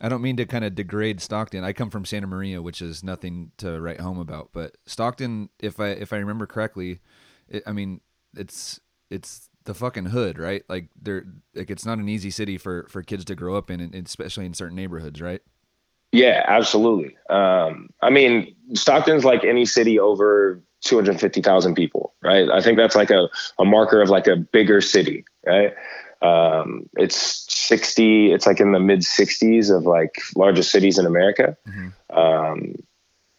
I 0.00 0.08
don't 0.08 0.22
mean 0.22 0.36
to 0.36 0.46
kind 0.46 0.64
of 0.64 0.74
degrade 0.74 1.20
Stockton. 1.20 1.64
I 1.64 1.72
come 1.72 1.90
from 1.90 2.04
Santa 2.04 2.26
Maria, 2.26 2.62
which 2.62 2.80
is 2.80 3.02
nothing 3.02 3.50
to 3.58 3.80
write 3.80 4.00
home 4.00 4.18
about, 4.18 4.50
but 4.52 4.76
Stockton 4.86 5.50
if 5.60 5.80
I 5.80 5.88
if 5.88 6.12
I 6.12 6.16
remember 6.18 6.46
correctly, 6.46 7.00
it, 7.48 7.62
I 7.66 7.72
mean, 7.72 8.00
it's 8.36 8.80
it's 9.10 9.48
the 9.68 9.74
fucking 9.74 10.06
hood, 10.06 10.38
right? 10.38 10.64
Like 10.66 10.88
they're 11.00 11.26
like 11.54 11.70
it's 11.70 11.84
not 11.84 11.98
an 11.98 12.08
easy 12.08 12.30
city 12.30 12.56
for 12.56 12.86
for 12.88 13.02
kids 13.02 13.24
to 13.26 13.34
grow 13.34 13.54
up 13.54 13.70
in, 13.70 13.94
especially 13.94 14.46
in 14.46 14.54
certain 14.54 14.74
neighborhoods, 14.74 15.20
right? 15.20 15.42
Yeah, 16.10 16.42
absolutely. 16.48 17.18
Um, 17.28 17.90
I 18.00 18.08
mean, 18.08 18.56
Stockton's 18.72 19.26
like 19.26 19.44
any 19.44 19.66
city 19.66 20.00
over 20.00 20.62
250,000 20.84 21.74
people, 21.74 22.14
right? 22.22 22.48
I 22.48 22.62
think 22.62 22.78
that's 22.78 22.96
like 22.96 23.10
a, 23.10 23.28
a 23.58 23.64
marker 23.66 24.00
of 24.00 24.08
like 24.08 24.26
a 24.26 24.36
bigger 24.36 24.80
city, 24.80 25.26
right? 25.46 25.74
Um, 26.22 26.88
it's 26.96 27.44
60, 27.52 28.32
it's 28.32 28.46
like 28.46 28.58
in 28.58 28.72
the 28.72 28.80
mid 28.80 29.00
60s 29.00 29.76
of 29.76 29.84
like 29.84 30.22
largest 30.34 30.70
cities 30.70 30.98
in 30.98 31.04
America. 31.04 31.58
Mm-hmm. 31.68 32.18
Um, 32.18 32.74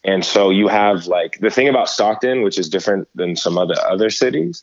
and 0.04 0.24
so 0.24 0.50
you 0.50 0.68
have 0.68 1.06
like 1.06 1.40
the 1.40 1.50
thing 1.50 1.68
about 1.68 1.88
Stockton, 1.88 2.42
which 2.42 2.56
is 2.56 2.68
different 2.68 3.08
than 3.16 3.34
some 3.34 3.58
other 3.58 3.74
other 3.86 4.10
cities, 4.10 4.62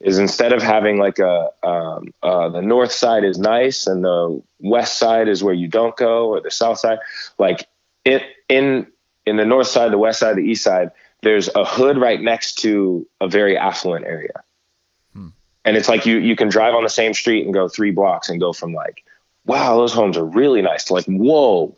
is 0.00 0.18
instead 0.18 0.52
of 0.52 0.62
having 0.62 0.98
like 0.98 1.18
a 1.18 1.50
um, 1.62 2.12
uh, 2.22 2.48
the 2.48 2.60
north 2.60 2.92
side 2.92 3.24
is 3.24 3.38
nice 3.38 3.86
and 3.86 4.04
the 4.04 4.42
west 4.60 4.98
side 4.98 5.28
is 5.28 5.42
where 5.42 5.54
you 5.54 5.68
don't 5.68 5.96
go 5.96 6.28
or 6.28 6.40
the 6.40 6.50
south 6.50 6.78
side 6.78 6.98
like 7.38 7.66
it 8.04 8.22
in 8.48 8.86
in 9.24 9.36
the 9.36 9.44
north 9.44 9.66
side 9.66 9.90
the 9.90 9.98
west 9.98 10.20
side 10.20 10.36
the 10.36 10.40
east 10.40 10.62
side 10.62 10.90
there's 11.22 11.48
a 11.54 11.64
hood 11.64 11.98
right 11.98 12.20
next 12.20 12.56
to 12.56 13.06
a 13.20 13.28
very 13.28 13.56
affluent 13.56 14.04
area. 14.04 14.42
Hmm. 15.12 15.28
and 15.64 15.76
it's 15.76 15.88
like 15.88 16.04
you 16.04 16.18
you 16.18 16.36
can 16.36 16.48
drive 16.48 16.74
on 16.74 16.82
the 16.82 16.90
same 16.90 17.14
street 17.14 17.44
and 17.44 17.54
go 17.54 17.68
three 17.68 17.90
blocks 17.90 18.28
and 18.28 18.38
go 18.38 18.52
from 18.52 18.74
like 18.74 19.02
wow 19.46 19.76
those 19.76 19.92
homes 19.92 20.16
are 20.18 20.24
really 20.24 20.60
nice 20.62 20.84
to 20.84 20.92
like 20.92 21.06
whoa 21.06 21.74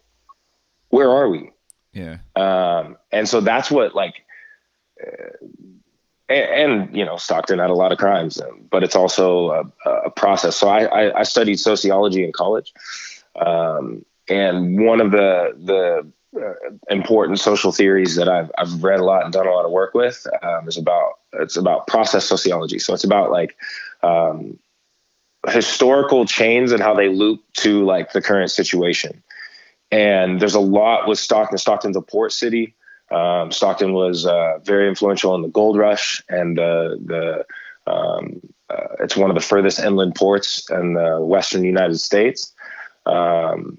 where 0.91 1.11
are 1.11 1.29
we? 1.29 1.51
Yeah. 1.93 2.19
Um 2.35 2.97
and 3.13 3.29
so 3.29 3.41
that's 3.41 3.71
what 3.71 3.95
like 3.95 4.25
uh, 5.01 5.47
and, 6.29 6.73
and, 6.73 6.97
you 6.97 7.05
know 7.05 7.17
Stockton 7.17 7.59
had 7.59 7.71
a 7.71 7.75
lot 7.75 7.93
of 7.93 7.99
crimes, 7.99 8.41
but 8.71 8.83
it's 8.83 8.97
also 8.97 9.51
a, 9.51 9.91
a 10.07 10.11
process. 10.11 10.57
So 10.57 10.69
I, 10.69 10.85
I, 10.85 11.21
I, 11.21 11.23
studied 11.23 11.59
sociology 11.59 12.25
in 12.25 12.33
college, 12.33 12.73
um, 13.37 14.05
and 14.29 14.85
one 14.85 15.01
of 15.01 15.11
the 15.11 15.55
the 15.65 16.41
uh, 16.41 16.53
important 16.91 17.41
social 17.41 17.73
theories 17.73 18.17
that 18.17 18.29
I've 18.29 18.51
I've 18.59 18.83
read 18.83 19.01
a 19.01 19.05
lot 19.05 19.25
and 19.25 19.33
done 19.33 19.47
a 19.47 19.53
lot 19.53 19.65
of 19.65 19.71
work 19.71 19.95
with 19.95 20.27
um, 20.43 20.69
is 20.69 20.77
about 20.77 21.15
it's 21.33 21.57
about 21.57 21.87
process 21.87 22.27
sociology. 22.27 22.79
So 22.79 22.93
it's 22.95 23.05
about 23.05 23.31
like 23.31 23.57
um, 24.03 24.59
historical 25.49 26.27
chains 26.27 26.73
and 26.73 26.83
how 26.83 26.95
they 26.95 27.09
loop 27.09 27.43
to 27.59 27.85
like 27.85 28.13
the 28.13 28.23
current 28.23 28.51
situation. 28.51 29.23
And 29.91 30.41
there's 30.41 30.55
a 30.55 30.61
lot 30.61 31.09
with 31.09 31.19
Stockton. 31.19 31.59
Stockton's 31.59 31.97
a 31.97 32.03
port 32.03 32.33
city. 32.33 32.75
Um, 33.11 33.51
Stockton 33.53 33.93
was 33.93 34.27
uh, 34.27 34.59
very 34.63 34.89
influential 34.89 35.35
in 35.35 35.43
the 35.43 35.49
gold 35.49 35.77
rush, 35.77 36.23
and 36.29 36.59
uh, 36.59 36.97
the 37.05 37.47
um, 37.87 38.41
uh, 38.69 38.89
it's 39.01 39.17
one 39.17 39.31
of 39.31 39.35
the 39.35 39.43
furthest 39.43 39.79
inland 39.79 40.15
ports 40.15 40.69
in 40.71 40.95
the 40.95 41.21
western 41.21 41.65
United 41.65 41.99
States. 41.99 42.53
Um, 43.07 43.79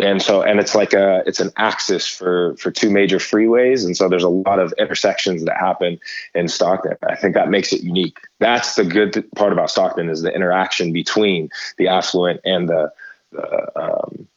and 0.00 0.22
so, 0.22 0.42
and 0.42 0.60
it's 0.60 0.74
like 0.76 0.92
a 0.92 1.24
it's 1.26 1.40
an 1.40 1.50
axis 1.56 2.06
for 2.06 2.54
for 2.56 2.70
two 2.70 2.90
major 2.90 3.18
freeways, 3.18 3.84
and 3.84 3.96
so 3.96 4.08
there's 4.08 4.22
a 4.22 4.28
lot 4.28 4.60
of 4.60 4.72
intersections 4.78 5.44
that 5.44 5.56
happen 5.56 5.98
in 6.34 6.46
Stockton. 6.46 6.96
I 7.08 7.16
think 7.16 7.34
that 7.34 7.48
makes 7.48 7.72
it 7.72 7.82
unique. 7.82 8.18
That's 8.38 8.76
the 8.76 8.84
good 8.84 9.26
part 9.34 9.52
about 9.52 9.70
Stockton 9.70 10.08
is 10.08 10.22
the 10.22 10.32
interaction 10.32 10.92
between 10.92 11.50
the 11.78 11.88
affluent 11.88 12.40
and 12.44 12.68
the 12.68 12.92
the, 13.32 13.80
um, 13.80 14.28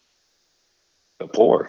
the 1.20 1.28
poor 1.28 1.68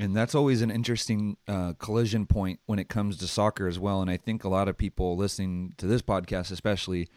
and 0.00 0.16
that's 0.16 0.34
always 0.34 0.62
an 0.62 0.70
interesting 0.70 1.36
uh, 1.46 1.74
collision 1.74 2.24
point 2.24 2.58
when 2.64 2.78
it 2.78 2.88
comes 2.88 3.18
to 3.18 3.28
soccer 3.28 3.68
as 3.68 3.78
well. 3.78 4.00
And 4.00 4.10
I 4.10 4.16
think 4.16 4.44
a 4.44 4.48
lot 4.48 4.66
of 4.66 4.78
people 4.78 5.14
listening 5.14 5.74
to 5.76 5.86
this 5.86 6.00
podcast, 6.00 6.50
especially, 6.50 7.08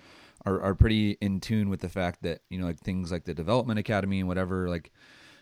are, 0.46 0.62
are 0.62 0.76
pretty 0.76 1.12
in 1.22 1.40
tune 1.40 1.70
with 1.70 1.80
the 1.80 1.88
fact 1.88 2.24
that 2.24 2.42
you 2.50 2.58
know 2.58 2.66
like 2.66 2.82
things 2.82 3.10
like 3.10 3.24
the 3.24 3.34
development 3.34 3.80
academy 3.80 4.20
and 4.20 4.28
whatever, 4.28 4.68
like, 4.68 4.92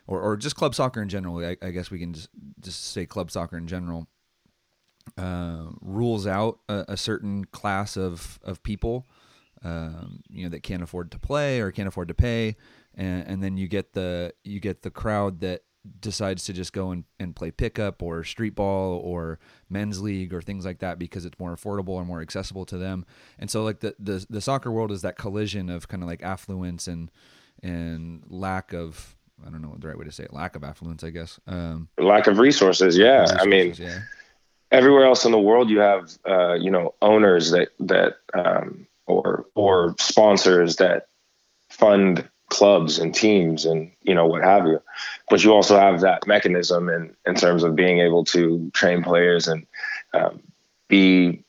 or 0.06 0.22
or 0.22 0.38
just 0.38 0.56
club 0.56 0.76
soccer 0.76 1.02
in 1.02 1.10
general. 1.10 1.44
I, 1.44 1.58
I 1.64 1.72
guess 1.72 1.90
we 1.90 1.98
can 1.98 2.14
just 2.14 2.30
just 2.60 2.92
say 2.92 3.08
club 3.08 3.32
soccer 3.32 3.58
in 3.58 3.66
general 3.66 4.08
uh, 5.18 5.66
rules 5.82 6.28
out 6.28 6.60
a, 6.70 6.86
a, 6.90 6.98
certain 6.98 7.46
class 7.46 7.98
of 7.98 8.40
of 8.44 8.62
people. 8.62 9.08
Um, 9.64 10.22
you 10.30 10.44
know 10.44 10.50
that 10.50 10.62
can't 10.62 10.84
afford 10.84 11.10
to 11.12 11.20
play 11.20 11.60
or 11.60 11.72
can't 11.72 11.88
afford 11.88 12.10
to 12.10 12.14
pay, 12.14 12.56
and, 12.94 13.28
and 13.28 13.44
then 13.44 13.58
you 13.58 13.68
get 13.68 13.94
the 13.94 14.32
you 14.44 14.60
get 14.60 14.84
the 14.84 14.92
crowd 14.92 15.40
that 15.40 15.64
decides 16.00 16.46
to 16.46 16.54
just 16.54 16.74
go 16.74 16.92
and, 16.92 17.06
and 17.20 17.36
play 17.36 17.50
pickup 17.52 18.04
or 18.04 18.24
street 18.24 18.56
ball 18.56 19.00
or 19.04 19.40
men's 19.70 20.02
league 20.02 20.34
or 20.34 20.42
things 20.42 20.66
like 20.66 20.80
that 20.80 21.00
because 21.00 21.26
it's 21.26 21.40
more 21.40 21.56
affordable 21.56 21.90
or 21.90 22.06
more 22.06 22.22
accessible 22.22 22.66
to 22.66 22.78
them. 22.78 23.06
And 23.40 23.50
so 23.50 23.64
like 23.64 23.80
the 23.80 23.96
the, 23.98 24.26
the 24.30 24.42
soccer 24.42 24.72
world 24.72 24.92
is 24.92 25.02
that 25.02 25.18
collision 25.18 25.70
of 25.70 25.88
kind 25.88 26.04
of 26.04 26.10
like 26.10 26.22
affluence 26.24 26.88
and 26.88 27.10
and 27.64 28.24
lack 28.28 28.74
of 28.74 29.16
I 29.46 29.50
don't 29.50 29.62
know 29.62 29.70
what 29.70 29.82
the 29.82 29.88
right 29.88 29.98
way 29.98 30.06
to 30.06 30.12
say 30.12 30.24
it, 30.24 30.34
lack 30.34 30.56
of 30.56 30.64
affluence, 30.64 31.04
I 31.04 31.10
guess. 31.10 31.40
Um, 31.48 31.88
lack 31.98 32.28
of 32.28 32.38
resources, 32.38 32.96
yeah. 32.96 33.22
Resources, 33.22 33.38
I 33.42 33.46
mean 33.46 33.74
yeah. 33.78 34.00
everywhere 34.72 35.06
else 35.06 35.26
in 35.26 35.32
the 35.32 35.40
world 35.40 35.70
you 35.70 35.80
have 35.80 36.12
uh, 36.30 36.54
you 36.54 36.70
know 36.70 36.94
owners 37.02 37.52
that 37.52 37.70
that 37.80 38.18
um, 38.34 38.88
or 39.08 39.46
or 39.56 39.96
sponsors 40.00 40.76
that 40.76 41.08
fund 41.70 42.30
clubs 42.52 43.00
and 43.00 43.16
teams 43.16 43.66
and 43.66 43.90
you 44.04 44.14
know 44.14 44.28
what 44.28 44.44
have 44.44 44.68
you. 44.68 44.80
But 45.30 45.44
you 45.44 45.54
also 45.54 45.80
have 45.80 46.02
that 46.02 46.28
mechanism 46.28 46.90
in 46.90 47.16
in 47.26 47.34
terms 47.34 47.64
of 47.64 47.76
being 47.76 48.00
able 48.00 48.26
to 48.26 48.70
train 48.74 49.02
players 49.02 49.48
and 49.48 49.66
um, 50.14 50.44
be 50.88 51.44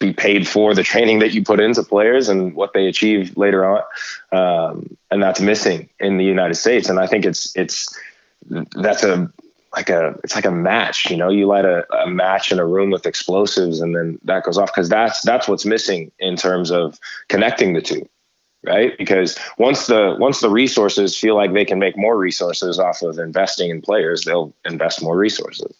be 0.00 0.12
paid 0.12 0.48
for 0.48 0.74
the 0.74 0.82
training 0.82 1.20
that 1.20 1.32
you 1.32 1.44
put 1.44 1.60
into 1.60 1.82
players 1.84 2.28
and 2.28 2.54
what 2.54 2.72
they 2.74 2.88
achieve 2.88 3.36
later 3.36 3.64
on 3.64 3.82
um, 4.32 4.96
and 5.12 5.22
that's 5.22 5.40
missing 5.40 5.88
in 6.00 6.18
the 6.18 6.24
united 6.24 6.56
states. 6.56 6.88
And 6.88 6.98
i 6.98 7.06
think 7.06 7.24
it's 7.24 7.56
it's 7.56 7.96
that's 8.50 9.04
a 9.04 9.32
like 9.72 9.88
a 9.88 10.18
it's 10.24 10.34
like 10.34 10.44
a 10.44 10.50
match 10.50 11.08
you 11.08 11.16
know? 11.16 11.30
You 11.30 11.46
light 11.46 11.64
a, 11.64 11.86
a 11.94 12.10
match 12.10 12.50
in 12.50 12.58
a 12.58 12.66
room 12.66 12.90
with 12.90 13.06
explosives 13.06 13.80
and 13.80 13.94
then 13.94 14.18
that 14.24 14.42
goes 14.42 14.58
off 14.58 14.74
because 14.74 14.88
that's 14.88 15.22
that's 15.22 15.46
what's 15.46 15.64
missing 15.64 16.10
in 16.18 16.34
terms 16.34 16.72
of 16.72 16.98
connecting 17.28 17.72
the 17.74 17.80
two 17.80 18.08
right? 18.64 18.96
Because 18.96 19.38
once 19.58 19.86
the 19.86 20.16
once 20.18 20.40
the 20.40 20.50
resources 20.50 21.16
feel 21.16 21.36
like 21.36 21.52
they 21.52 21.64
can 21.64 21.78
make 21.78 21.96
more 21.96 22.16
resources 22.16 22.78
off 22.78 23.02
of 23.02 23.18
investing 23.18 23.70
in 23.70 23.82
players, 23.82 24.24
they'll 24.24 24.54
invest 24.64 25.02
more 25.02 25.16
resources. 25.16 25.74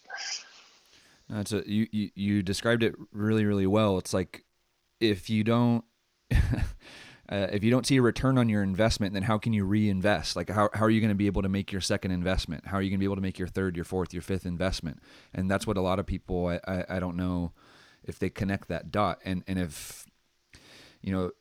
That's 1.29 1.51
a 1.51 1.63
you, 1.69 1.87
you 1.91 2.09
you 2.15 2.43
described 2.43 2.83
it 2.83 2.95
really 3.11 3.45
really 3.45 3.67
well. 3.67 3.97
It's 3.97 4.13
like 4.13 4.43
if 4.99 5.29
you 5.29 5.43
don't 5.43 5.83
uh, 6.31 7.47
if 7.51 7.63
you 7.63 7.71
don't 7.71 7.85
see 7.85 7.97
a 7.97 8.01
return 8.01 8.37
on 8.37 8.49
your 8.49 8.63
investment, 8.63 9.13
then 9.13 9.23
how 9.23 9.37
can 9.37 9.53
you 9.53 9.63
reinvest? 9.63 10.35
Like 10.35 10.49
how 10.49 10.69
how 10.73 10.85
are 10.85 10.89
you 10.89 10.99
going 10.99 11.09
to 11.09 11.15
be 11.15 11.27
able 11.27 11.41
to 11.41 11.49
make 11.49 11.71
your 11.71 11.81
second 11.81 12.11
investment? 12.11 12.67
How 12.67 12.77
are 12.77 12.81
you 12.81 12.89
going 12.89 12.99
to 12.99 13.03
be 13.03 13.05
able 13.05 13.15
to 13.15 13.21
make 13.21 13.39
your 13.39 13.47
third, 13.47 13.75
your 13.75 13.85
fourth, 13.85 14.13
your 14.13 14.21
fifth 14.21 14.45
investment? 14.45 14.99
And 15.33 15.49
that's 15.49 15.65
what 15.65 15.77
a 15.77 15.81
lot 15.81 15.99
of 15.99 16.05
people 16.05 16.47
I, 16.47 16.59
I, 16.67 16.85
I 16.89 16.99
don't 16.99 17.15
know 17.15 17.53
if 18.03 18.19
they 18.19 18.29
connect 18.29 18.67
that 18.67 18.91
dot 18.91 19.19
and 19.23 19.43
and 19.47 19.57
if 19.57 20.05
you 21.01 21.13
know 21.13 21.31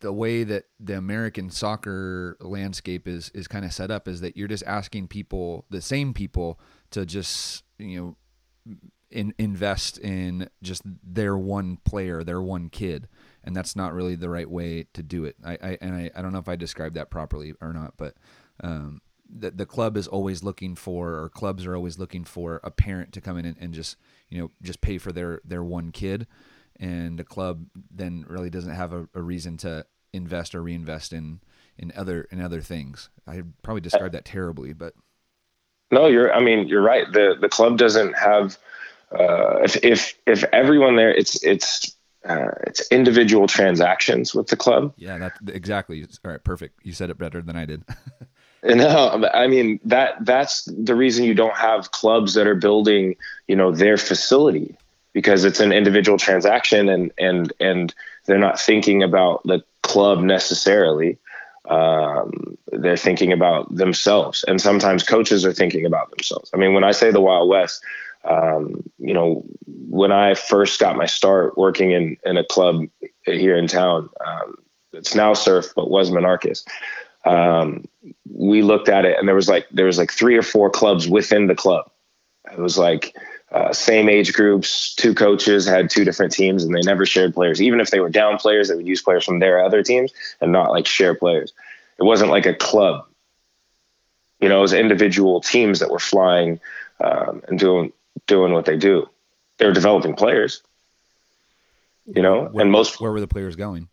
the 0.00 0.12
way 0.12 0.44
that 0.44 0.64
the 0.78 0.96
American 0.96 1.50
soccer 1.50 2.36
landscape 2.40 3.08
is 3.08 3.30
is 3.34 3.48
kind 3.48 3.64
of 3.64 3.72
set 3.72 3.90
up 3.90 4.06
is 4.06 4.20
that 4.20 4.36
you're 4.36 4.48
just 4.48 4.64
asking 4.66 5.08
people, 5.08 5.64
the 5.70 5.80
same 5.80 6.12
people, 6.12 6.60
to 6.90 7.06
just 7.06 7.64
you 7.78 7.98
know 7.98 8.16
in, 9.10 9.34
invest 9.38 9.98
in 9.98 10.48
just 10.62 10.82
their 11.02 11.36
one 11.36 11.78
player, 11.84 12.22
their 12.22 12.42
one 12.42 12.68
kid, 12.68 13.08
and 13.42 13.56
that's 13.56 13.74
not 13.74 13.94
really 13.94 14.14
the 14.14 14.28
right 14.28 14.48
way 14.50 14.86
to 14.92 15.02
do 15.02 15.24
it. 15.24 15.36
I, 15.44 15.52
I 15.52 15.78
and 15.80 15.94
I, 15.94 16.10
I 16.14 16.22
don't 16.22 16.32
know 16.32 16.38
if 16.38 16.48
I 16.48 16.56
described 16.56 16.94
that 16.96 17.10
properly 17.10 17.54
or 17.60 17.72
not, 17.72 17.94
but 17.96 18.14
um, 18.62 19.00
the 19.28 19.50
the 19.50 19.66
club 19.66 19.96
is 19.96 20.06
always 20.06 20.42
looking 20.42 20.74
for, 20.74 21.14
or 21.14 21.30
clubs 21.30 21.64
are 21.64 21.74
always 21.74 21.98
looking 21.98 22.24
for 22.24 22.60
a 22.62 22.70
parent 22.70 23.12
to 23.14 23.20
come 23.20 23.38
in 23.38 23.46
and, 23.46 23.56
and 23.58 23.72
just 23.72 23.96
you 24.28 24.38
know 24.38 24.50
just 24.62 24.80
pay 24.80 24.98
for 24.98 25.12
their 25.12 25.40
their 25.44 25.64
one 25.64 25.90
kid 25.90 26.26
and 26.78 27.18
the 27.18 27.24
club 27.24 27.66
then 27.90 28.24
really 28.28 28.50
doesn't 28.50 28.74
have 28.74 28.92
a, 28.92 29.08
a 29.14 29.22
reason 29.22 29.56
to 29.58 29.86
invest 30.12 30.54
or 30.54 30.62
reinvest 30.62 31.12
in 31.12 31.40
in 31.76 31.92
other 31.96 32.22
in 32.30 32.40
other 32.40 32.60
things. 32.60 33.08
I 33.26 33.42
probably 33.62 33.80
described 33.80 34.14
that 34.14 34.24
terribly, 34.24 34.72
but 34.72 34.94
no, 35.90 36.06
you're. 36.06 36.32
I 36.32 36.40
mean, 36.40 36.68
you're 36.68 36.82
right. 36.82 37.10
the 37.10 37.36
The 37.40 37.48
club 37.48 37.78
doesn't 37.78 38.16
have. 38.16 38.58
Uh, 39.10 39.60
if 39.62 39.82
if 39.84 40.18
if 40.26 40.44
everyone 40.52 40.96
there, 40.96 41.14
it's 41.14 41.42
it's 41.42 41.94
uh, 42.24 42.50
it's 42.66 42.86
individual 42.90 43.46
transactions 43.46 44.34
with 44.34 44.48
the 44.48 44.56
club. 44.56 44.92
Yeah, 44.96 45.18
that 45.18 45.32
exactly. 45.48 46.02
All 46.24 46.30
right, 46.30 46.42
perfect. 46.44 46.80
You 46.84 46.92
said 46.92 47.10
it 47.10 47.18
better 47.18 47.40
than 47.40 47.56
I 47.56 47.64
did. 47.64 47.84
no, 48.64 49.24
I 49.32 49.46
mean 49.46 49.78
that 49.84 50.24
that's 50.24 50.64
the 50.64 50.96
reason 50.96 51.24
you 51.24 51.34
don't 51.34 51.56
have 51.56 51.92
clubs 51.92 52.34
that 52.34 52.48
are 52.48 52.56
building, 52.56 53.14
you 53.46 53.54
know, 53.54 53.70
their 53.70 53.96
facility 53.96 54.76
because 55.12 55.44
it's 55.44 55.60
an 55.60 55.72
individual 55.72 56.18
transaction 56.18 56.88
and 56.88 57.12
and 57.18 57.52
and 57.60 57.94
they're 58.26 58.38
not 58.38 58.60
thinking 58.60 59.02
about 59.02 59.42
the 59.44 59.62
club 59.82 60.20
necessarily. 60.20 61.18
Um, 61.68 62.56
they're 62.72 62.96
thinking 62.96 63.32
about 63.32 63.74
themselves, 63.74 64.44
and 64.48 64.60
sometimes 64.60 65.02
coaches 65.02 65.44
are 65.44 65.52
thinking 65.52 65.84
about 65.84 66.10
themselves. 66.10 66.50
I 66.54 66.56
mean, 66.56 66.72
when 66.72 66.84
I 66.84 66.92
say 66.92 67.10
the 67.10 67.20
Wild 67.20 67.48
West, 67.48 67.82
um, 68.24 68.82
you 68.98 69.12
know, 69.12 69.44
when 69.66 70.12
I 70.12 70.34
first 70.34 70.80
got 70.80 70.96
my 70.96 71.06
start 71.06 71.58
working 71.58 71.90
in 71.92 72.16
in 72.24 72.36
a 72.36 72.44
club 72.44 72.84
here 73.24 73.56
in 73.56 73.66
town, 73.66 74.08
um, 74.24 74.54
it's 74.92 75.14
now 75.14 75.34
Surf, 75.34 75.72
but 75.76 75.90
was 75.90 76.10
Monarchis. 76.10 76.64
Um, 77.24 77.84
we 78.32 78.62
looked 78.62 78.88
at 78.88 79.04
it, 79.04 79.18
and 79.18 79.28
there 79.28 79.34
was 79.34 79.48
like 79.48 79.68
there 79.70 79.86
was 79.86 79.98
like 79.98 80.12
three 80.12 80.36
or 80.36 80.42
four 80.42 80.70
clubs 80.70 81.08
within 81.08 81.46
the 81.46 81.54
club. 81.54 81.90
It 82.50 82.58
was 82.58 82.78
like 82.78 83.14
uh, 83.50 83.72
same 83.72 84.08
age 84.08 84.34
groups, 84.34 84.94
two 84.94 85.14
coaches 85.14 85.66
had 85.66 85.88
two 85.88 86.04
different 86.04 86.32
teams, 86.32 86.64
and 86.64 86.74
they 86.74 86.80
never 86.82 87.06
shared 87.06 87.32
players. 87.32 87.62
Even 87.62 87.80
if 87.80 87.90
they 87.90 88.00
were 88.00 88.10
down 88.10 88.36
players, 88.36 88.68
they 88.68 88.74
would 88.74 88.86
use 88.86 89.02
players 89.02 89.24
from 89.24 89.38
their 89.38 89.64
other 89.64 89.82
teams 89.82 90.12
and 90.40 90.52
not 90.52 90.70
like 90.70 90.86
share 90.86 91.14
players. 91.14 91.52
It 91.98 92.02
wasn't 92.02 92.30
like 92.30 92.46
a 92.46 92.54
club. 92.54 93.06
You 94.40 94.48
know, 94.48 94.58
it 94.58 94.62
was 94.62 94.72
individual 94.72 95.40
teams 95.40 95.80
that 95.80 95.90
were 95.90 95.98
flying 95.98 96.60
um, 97.00 97.42
and 97.48 97.58
doing 97.58 97.92
doing 98.26 98.52
what 98.52 98.66
they 98.66 98.76
do. 98.76 99.08
They 99.56 99.66
were 99.66 99.72
developing 99.72 100.14
players. 100.14 100.62
You 102.06 102.22
know, 102.22 102.44
where, 102.44 102.62
and 102.62 102.70
most 102.70 103.00
where 103.00 103.12
were 103.12 103.20
the 103.20 103.28
players 103.28 103.56
going? 103.56 103.88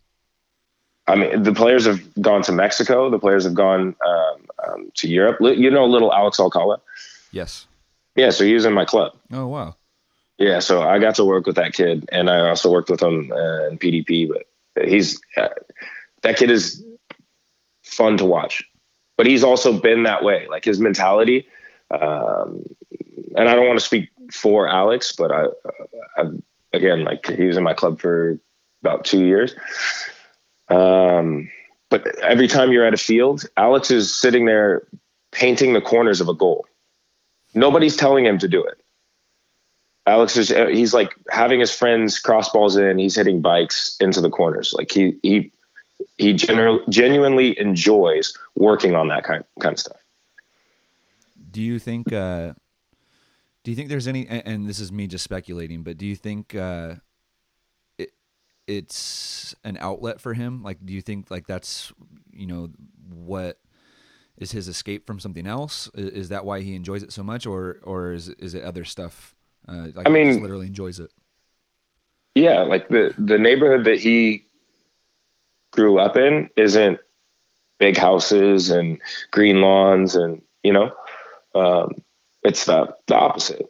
I 1.08 1.14
mean, 1.14 1.42
the 1.42 1.52
players 1.52 1.86
have 1.86 2.00
gone 2.20 2.42
to 2.42 2.52
Mexico. 2.52 3.08
The 3.10 3.18
players 3.18 3.44
have 3.44 3.54
gone 3.54 3.96
um, 4.06 4.46
um, 4.66 4.92
to 4.96 5.08
Europe. 5.08 5.38
You 5.40 5.70
know, 5.70 5.86
little 5.86 6.12
Alex 6.12 6.38
Alcala. 6.38 6.80
Yes. 7.32 7.66
Yeah, 8.16 8.30
so 8.30 8.44
he 8.44 8.54
was 8.54 8.64
in 8.64 8.72
my 8.72 8.84
club. 8.84 9.12
Oh 9.32 9.46
wow. 9.46 9.76
Yeah, 10.38 10.58
so 10.58 10.82
I 10.82 10.98
got 10.98 11.14
to 11.16 11.24
work 11.24 11.46
with 11.46 11.56
that 11.56 11.72
kid, 11.72 12.08
and 12.12 12.28
I 12.28 12.48
also 12.48 12.70
worked 12.70 12.90
with 12.90 13.02
him 13.02 13.32
uh, 13.32 13.68
in 13.68 13.78
PDP. 13.78 14.28
But 14.28 14.88
he's 14.88 15.20
uh, 15.36 15.48
that 16.22 16.36
kid 16.36 16.50
is 16.50 16.84
fun 17.82 18.18
to 18.18 18.24
watch, 18.24 18.64
but 19.16 19.26
he's 19.26 19.44
also 19.44 19.78
been 19.78 20.02
that 20.02 20.24
way. 20.24 20.46
Like 20.48 20.64
his 20.64 20.80
mentality, 20.80 21.46
um, 21.90 22.64
and 23.36 23.48
I 23.48 23.54
don't 23.54 23.66
want 23.66 23.78
to 23.78 23.84
speak 23.84 24.10
for 24.32 24.68
Alex, 24.68 25.12
but 25.12 25.30
I, 25.30 25.46
I, 26.18 26.24
again, 26.72 27.04
like 27.04 27.26
he 27.26 27.44
was 27.44 27.56
in 27.56 27.62
my 27.62 27.74
club 27.74 28.00
for 28.00 28.38
about 28.82 29.04
two 29.04 29.24
years. 29.24 29.54
Um, 30.68 31.50
but 31.88 32.18
every 32.18 32.48
time 32.48 32.72
you're 32.72 32.84
at 32.86 32.94
a 32.94 32.98
field, 32.98 33.44
Alex 33.56 33.90
is 33.90 34.12
sitting 34.14 34.44
there 34.44 34.86
painting 35.32 35.72
the 35.72 35.80
corners 35.80 36.20
of 36.20 36.28
a 36.28 36.34
goal. 36.34 36.66
Nobody's 37.56 37.96
telling 37.96 38.24
him 38.26 38.38
to 38.38 38.48
do 38.48 38.62
it. 38.62 38.78
Alex 40.06 40.36
is 40.36 40.50
he's 40.50 40.94
like 40.94 41.16
having 41.30 41.58
his 41.58 41.72
friends 41.72 42.18
cross 42.18 42.50
balls 42.50 42.76
in. 42.76 42.98
He's 42.98 43.16
hitting 43.16 43.40
bikes 43.40 43.96
into 44.00 44.20
the 44.20 44.30
corners. 44.30 44.72
Like 44.76 44.92
he 44.92 45.18
he 45.22 45.50
he 46.18 46.32
genu- 46.32 46.84
genuinely 46.88 47.58
enjoys 47.58 48.36
working 48.54 48.94
on 48.94 49.08
that 49.08 49.24
kind 49.24 49.42
kind 49.58 49.72
of 49.72 49.80
stuff. 49.80 49.96
Do 51.50 51.60
you 51.60 51.78
think? 51.78 52.12
Uh, 52.12 52.52
do 53.64 53.72
you 53.72 53.76
think 53.76 53.88
there's 53.88 54.06
any? 54.06 54.28
And 54.28 54.68
this 54.68 54.78
is 54.78 54.92
me 54.92 55.08
just 55.08 55.24
speculating, 55.24 55.82
but 55.82 55.98
do 55.98 56.06
you 56.06 56.14
think 56.14 56.54
uh, 56.54 56.96
it 57.98 58.10
it's 58.68 59.56
an 59.64 59.76
outlet 59.80 60.20
for 60.20 60.34
him? 60.34 60.62
Like, 60.62 60.84
do 60.84 60.92
you 60.92 61.00
think 61.02 61.30
like 61.32 61.46
that's 61.48 61.92
you 62.30 62.46
know 62.46 62.68
what 63.08 63.58
is 64.38 64.52
his 64.52 64.68
escape 64.68 65.06
from 65.06 65.18
something 65.18 65.46
else? 65.46 65.88
Is 65.94 66.28
that 66.28 66.44
why 66.44 66.60
he 66.60 66.74
enjoys 66.74 67.02
it 67.02 67.12
so 67.12 67.22
much, 67.22 67.46
or 67.46 67.78
or 67.82 68.12
is 68.12 68.28
is 68.28 68.54
it 68.54 68.62
other 68.62 68.84
stuff? 68.84 69.34
Uh, 69.68 69.88
like 69.94 70.06
I 70.06 70.10
mean, 70.10 70.42
literally 70.42 70.66
enjoys 70.66 71.00
it. 71.00 71.10
Yeah, 72.34 72.62
like 72.62 72.88
the 72.88 73.14
the 73.18 73.38
neighborhood 73.38 73.84
that 73.84 73.98
he 73.98 74.46
grew 75.72 75.98
up 75.98 76.16
in 76.16 76.50
isn't 76.56 76.98
big 77.78 77.96
houses 77.96 78.70
and 78.70 79.00
green 79.30 79.60
lawns, 79.60 80.14
and 80.14 80.42
you 80.62 80.72
know, 80.72 80.92
um, 81.54 82.02
it's 82.42 82.66
the 82.66 82.94
the 83.06 83.14
opposite. 83.14 83.66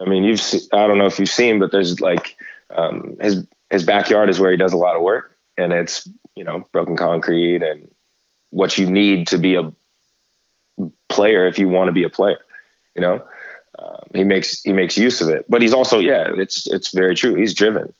I 0.00 0.08
mean, 0.08 0.24
you've 0.24 0.40
see, 0.40 0.60
I 0.72 0.86
don't 0.86 0.98
know 0.98 1.06
if 1.06 1.18
you've 1.18 1.28
seen, 1.28 1.58
but 1.58 1.72
there's 1.72 2.00
like 2.00 2.36
um, 2.74 3.16
his 3.20 3.46
his 3.70 3.84
backyard 3.84 4.28
is 4.28 4.38
where 4.38 4.50
he 4.50 4.56
does 4.56 4.72
a 4.72 4.78
lot 4.78 4.96
of 4.96 5.02
work, 5.02 5.36
and 5.56 5.72
it's 5.72 6.08
you 6.34 6.44
know 6.44 6.64
broken 6.72 6.96
concrete 6.96 7.62
and 7.62 7.90
what 8.50 8.76
you 8.78 8.88
need 8.88 9.28
to 9.28 9.38
be 9.38 9.54
a 9.56 9.72
player 11.08 11.46
if 11.46 11.58
you 11.58 11.68
want 11.68 11.88
to 11.88 11.92
be 11.92 12.04
a 12.04 12.08
player. 12.08 12.38
You 12.94 13.02
know, 13.02 13.24
um, 13.78 14.04
he 14.14 14.24
makes 14.24 14.62
he 14.62 14.72
makes 14.72 14.96
use 14.96 15.20
of 15.20 15.28
it, 15.28 15.46
but 15.48 15.62
he's 15.62 15.74
also 15.74 15.98
yeah, 15.98 16.30
it's 16.36 16.66
it's 16.66 16.92
very 16.92 17.14
true. 17.14 17.34
He's 17.34 17.54
driven. 17.54 17.92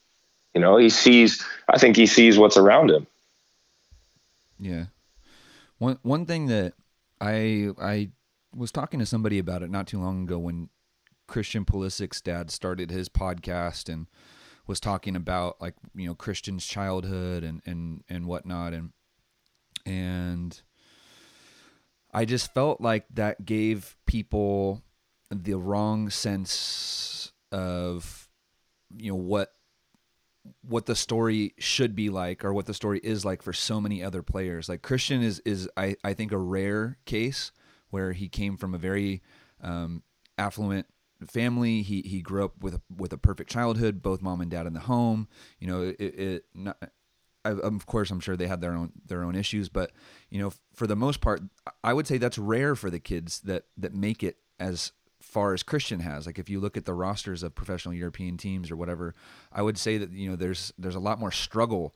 You 0.55 0.61
know, 0.61 0.77
he 0.77 0.89
sees. 0.89 1.45
I 1.69 1.79
think 1.79 1.97
he 1.97 2.07
sees 2.07 2.39
what's 2.39 2.57
around 2.57 2.91
him. 2.91 3.07
Yeah. 4.59 4.87
One 5.79 5.99
one 6.03 6.27
thing 6.27 6.47
that 6.47 6.75
I 7.21 7.71
I 7.81 8.11
was 8.55 8.71
talking 8.71 9.01
to 9.01 9.07
somebody 9.07 9.39
about 9.39 9.63
it 9.63 9.71
not 9.71 9.87
too 9.87 10.01
long 10.01 10.23
ago 10.23 10.39
when 10.39 10.69
Christian 11.27 11.65
Pulisic's 11.65 12.21
dad 12.21 12.51
started 12.51 12.91
his 12.91 13.09
podcast 13.09 13.93
and 13.93 14.07
was 14.67 14.81
talking 14.81 15.17
about 15.17 15.61
like 15.61 15.75
you 15.95 16.07
know 16.07 16.15
Christian's 16.15 16.67
childhood 16.67 17.43
and 17.43 17.63
and 17.67 18.05
and 18.09 18.27
whatnot 18.27 18.73
and 18.73 18.93
and 19.85 20.63
I 22.15 22.25
just 22.25 22.55
felt 22.55 22.81
like 22.81 23.07
that 23.15 23.45
gave 23.45 23.97
people 24.07 24.83
the 25.31 25.55
wrong 25.55 26.11
sense 26.11 27.33
of 27.51 28.29
you 28.97 29.11
know 29.11 29.17
what 29.17 29.53
what 30.63 30.87
the 30.87 30.95
story 30.95 31.55
should 31.59 31.97
be 31.97 32.11
like 32.11 32.45
or 32.45 32.53
what 32.53 32.67
the 32.67 32.75
story 32.75 33.01
is 33.03 33.25
like 33.25 33.43
for 33.43 33.53
so 33.53 33.81
many 33.81 34.03
other 34.03 34.23
players. 34.23 34.69
Like 34.69 34.83
Christian 34.83 35.23
is 35.23 35.41
is 35.45 35.69
I, 35.77 35.97
I 36.05 36.15
think 36.15 36.33
a 36.33 36.39
rare 36.39 36.99
case 37.05 37.53
where 37.91 38.13
he 38.13 38.29
came 38.29 38.57
from 38.57 38.75
a 38.75 38.79
very 38.79 39.23
um, 39.63 40.03
affluent 40.39 40.87
family. 41.27 41.83
He 41.83 42.03
he 42.03 42.21
grew 42.21 42.45
up 42.45 42.63
with 42.63 42.81
with 42.95 43.13
a 43.13 43.19
perfect 43.19 43.51
childhood, 43.51 44.03
both 44.03 44.23
mom 44.23 44.41
and 44.41 44.51
dad 44.51 44.67
in 44.67 44.75
the 44.75 44.81
home. 44.81 45.29
You 45.59 45.67
know, 45.67 45.83
it, 45.83 46.01
it 46.01 46.45
not, 46.55 46.77
I, 47.45 47.51
of 47.51 47.87
course, 47.87 48.11
I'm 48.11 48.21
sure 48.21 48.37
they 48.37 48.47
had 48.47 48.61
their 48.61 48.75
own 48.75 48.93
their 49.07 49.23
own 49.23 49.35
issues, 49.35 49.69
but 49.69 49.93
you 50.31 50.41
know, 50.41 50.53
for 50.75 50.87
the 50.87 50.97
most 50.97 51.21
part, 51.21 51.43
I 51.83 51.93
would 51.93 52.07
say 52.07 52.19
that's 52.19 52.39
rare 52.39 52.75
for 52.75 52.91
the 52.91 53.01
kids 53.01 53.41
that 53.41 53.65
that 53.77 53.95
make 53.95 54.23
it 54.23 54.39
as 54.59 54.93
far 55.21 55.53
as 55.53 55.63
Christian 55.63 56.01
has. 56.01 56.27
Like 56.27 56.39
if 56.39 56.49
you 56.49 56.61
look 56.61 56.77
at 56.77 56.85
the 56.85 56.95
rosters 56.95 57.43
of 57.43 57.55
professional 57.55 57.95
European 57.95 58.37
teams 58.37 58.71
or 58.71 58.77
whatever, 58.77 59.15
I 59.53 59.63
would 59.63 59.79
say 59.79 59.99
that 59.99 60.13
you 60.13 60.31
know 60.31 60.37
there's 60.37 60.73
there's 60.79 60.95
a 60.95 61.01
lot 61.01 61.19
more 61.19 61.33
struggle 61.33 61.95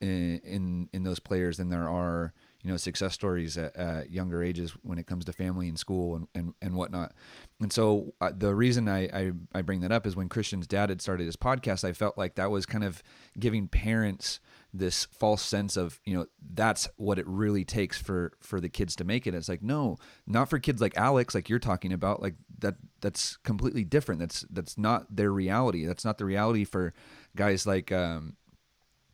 in 0.00 0.40
in, 0.44 0.88
in 0.92 1.02
those 1.02 1.20
players 1.20 1.56
than 1.56 1.68
there 1.68 1.88
are 1.88 2.32
you 2.62 2.70
know 2.70 2.76
success 2.76 3.14
stories 3.14 3.56
at, 3.56 3.74
at, 3.76 4.10
younger 4.10 4.42
ages 4.42 4.72
when 4.82 4.98
it 4.98 5.06
comes 5.06 5.24
to 5.24 5.32
family 5.32 5.68
and 5.68 5.78
school 5.78 6.16
and, 6.16 6.26
and, 6.34 6.54
and 6.60 6.74
whatnot. 6.74 7.12
And 7.60 7.72
so 7.72 8.12
uh, 8.20 8.32
the 8.36 8.54
reason 8.54 8.88
I, 8.88 9.04
I, 9.04 9.32
I 9.54 9.62
bring 9.62 9.80
that 9.80 9.92
up 9.92 10.06
is 10.06 10.16
when 10.16 10.28
Christian's 10.28 10.66
dad 10.66 10.90
had 10.90 11.00
started 11.00 11.24
his 11.24 11.36
podcast, 11.36 11.84
I 11.84 11.92
felt 11.92 12.18
like 12.18 12.34
that 12.34 12.50
was 12.50 12.66
kind 12.66 12.84
of 12.84 13.02
giving 13.38 13.66
parents 13.66 14.40
this 14.72 15.06
false 15.06 15.42
sense 15.42 15.76
of 15.76 16.00
you 16.04 16.14
know 16.14 16.26
that's 16.54 16.88
what 16.96 17.18
it 17.18 17.26
really 17.26 17.64
takes 17.64 18.00
for 18.00 18.32
for 18.40 18.60
the 18.60 18.68
kids 18.68 18.96
to 18.96 19.04
make 19.04 19.26
it. 19.26 19.34
It's 19.34 19.48
like 19.48 19.62
no 19.62 19.98
not 20.26 20.48
for 20.48 20.58
kids 20.58 20.80
like 20.80 20.96
alex 20.96 21.34
like 21.34 21.48
you're 21.48 21.58
talking 21.58 21.92
about 21.92 22.22
like 22.22 22.34
that 22.58 22.76
that's 23.00 23.36
completely 23.38 23.84
different. 23.84 24.20
That's 24.20 24.44
that's 24.50 24.78
not 24.78 25.14
their 25.14 25.32
reality. 25.32 25.86
That's 25.86 26.04
not 26.04 26.18
the 26.18 26.24
reality 26.24 26.64
for 26.64 26.92
guys 27.36 27.66
like 27.66 27.90
um 27.92 28.36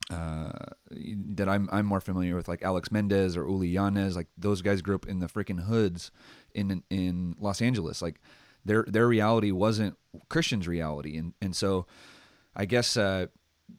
uh, 0.09 0.53
that 0.91 1.49
I'm 1.49 1.69
I'm 1.73 1.87
more 1.87 2.01
familiar 2.01 2.37
with, 2.37 2.47
like 2.47 2.63
Alex 2.63 2.93
Mendez 2.93 3.37
or 3.37 3.45
Uly 3.45 3.73
Llanez, 3.73 4.15
like 4.15 4.29
those 4.39 4.63
guys 4.63 4.81
grew 4.81 4.95
up 4.95 5.09
in 5.09 5.19
the 5.19 5.27
freaking 5.27 5.65
hoods 5.65 6.13
in 6.55 6.83
in 6.91 7.35
Los 7.41 7.61
Angeles. 7.61 8.01
Like 8.01 8.21
their 8.65 8.85
their 8.87 9.09
reality 9.09 9.51
wasn't 9.51 9.97
Christian's 10.29 10.69
reality, 10.69 11.17
and 11.17 11.35
and 11.41 11.57
so 11.57 11.87
I 12.55 12.67
guess 12.67 12.97
uh, 12.97 13.27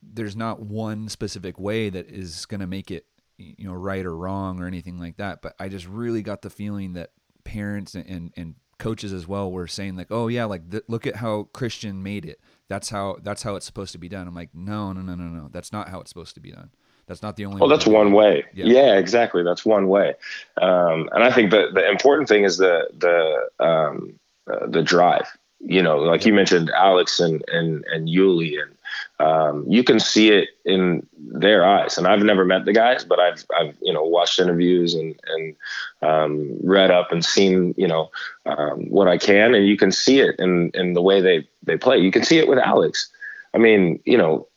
there's 0.02 0.36
not 0.36 0.60
one 0.60 1.10
specific 1.10 1.60
way 1.60 1.90
that 1.90 2.10
is 2.10 2.46
going 2.46 2.60
to 2.60 2.68
make 2.68 2.92
it 2.92 3.06
you 3.38 3.68
know 3.68 3.74
right 3.74 4.06
or 4.06 4.16
wrong 4.16 4.60
or 4.60 4.66
anything 4.66 4.98
like 5.00 5.18
that 5.18 5.42
but 5.42 5.54
i 5.60 5.70
just 5.70 5.88
really 5.88 6.22
got 6.22 6.42
the 6.42 6.50
feeling 6.50 6.94
that 6.94 7.12
parents 7.44 7.96
and 7.96 8.06
and, 8.08 8.34
and 8.36 8.56
coaches 8.78 9.12
as 9.12 9.28
well 9.28 9.52
were 9.52 9.68
saying 9.68 9.96
like 9.96 10.08
oh 10.12 10.28
yeah 10.28 10.46
like 10.46 10.70
th- 10.70 10.84
look 10.88 11.08
at 11.08 11.16
how 11.16 11.48
christian 11.54 12.04
made 12.04 12.26
it. 12.26 12.40
That's 12.70 12.90
how 12.90 13.18
that's 13.24 13.44
how 13.44 13.56
it's 13.56 13.66
supposed 13.66 13.94
to 13.94 13.98
be 13.98 14.10
done. 14.10 14.28
I'm 14.28 14.36
like 14.36 14.54
no 14.54 14.92
no 14.94 15.02
no 15.02 15.16
no 15.16 15.26
no. 15.26 15.50
That's 15.52 15.72
not 15.72 15.90
how 15.90 16.00
it's 16.00 16.10
supposed 16.10 16.36
to 16.36 16.42
be 16.42 16.52
done. 16.52 16.70
That's 17.08 17.22
not 17.22 17.38
the 17.38 17.46
only 17.46 17.60
well 17.60 17.70
that's 17.70 17.88
one 17.88 18.12
way. 18.12 18.46
Yeah. 18.54 18.66
yeah. 18.66 18.98
exactly. 18.98 19.44
That's 19.44 19.66
one 19.66 19.88
way. 19.88 20.14
Um, 20.62 21.10
and 21.14 21.24
i 21.24 21.32
think 21.32 21.52
the 21.52 21.70
the 21.74 21.90
important 21.90 22.28
thing 22.28 22.44
is 22.44 22.58
the 22.58 22.90
the 22.98 23.66
um, 23.66 24.20
uh, 24.52 24.68
the 24.68 24.84
drive. 24.84 25.28
You 25.60 25.82
know 25.82 25.98
like 25.98 26.24
you 26.24 26.34
mentioned 26.34 26.70
alex 26.70 27.20
and 27.20 27.44
and 27.48 27.84
and 27.92 28.08
Uly 28.08 28.62
and 28.62 28.77
um, 29.20 29.66
you 29.68 29.84
can 29.84 30.00
see 30.00 30.30
it 30.30 30.50
in 30.64 31.06
their 31.18 31.66
eyes. 31.66 31.98
And 31.98 32.08
I've 32.08 32.22
never 32.22 32.46
met 32.46 32.66
the 32.66 32.74
guys, 32.74 33.04
but 33.04 33.20
I've, 33.20 33.44
I've, 33.58 33.76
you 33.82 33.92
know, 33.92 34.04
watched 34.04 34.40
interviews 34.40 34.94
and, 34.94 35.20
and 35.28 35.56
um, 36.02 36.58
read 36.64 36.92
up 36.92 37.12
and 37.12 37.26
seen, 37.26 37.74
you 37.78 37.88
know, 37.88 38.12
um, 38.46 38.90
what 38.90 39.08
I 39.08 39.18
can, 39.18 39.56
and 39.56 39.68
you 39.68 39.78
can 39.78 39.92
see 39.92 40.20
it 40.20 40.40
in, 40.40 40.72
in 40.74 40.94
the 40.94 41.02
way 41.02 41.22
they, 41.22 41.48
they 41.64 41.78
play. 41.78 41.98
You 41.98 42.12
can 42.12 42.24
see 42.24 42.38
it 42.38 42.48
with 42.48 42.60
Alex. 42.60 43.10
I 43.54 43.58
mean, 43.58 44.00
you 44.06 44.18
know, 44.18 44.48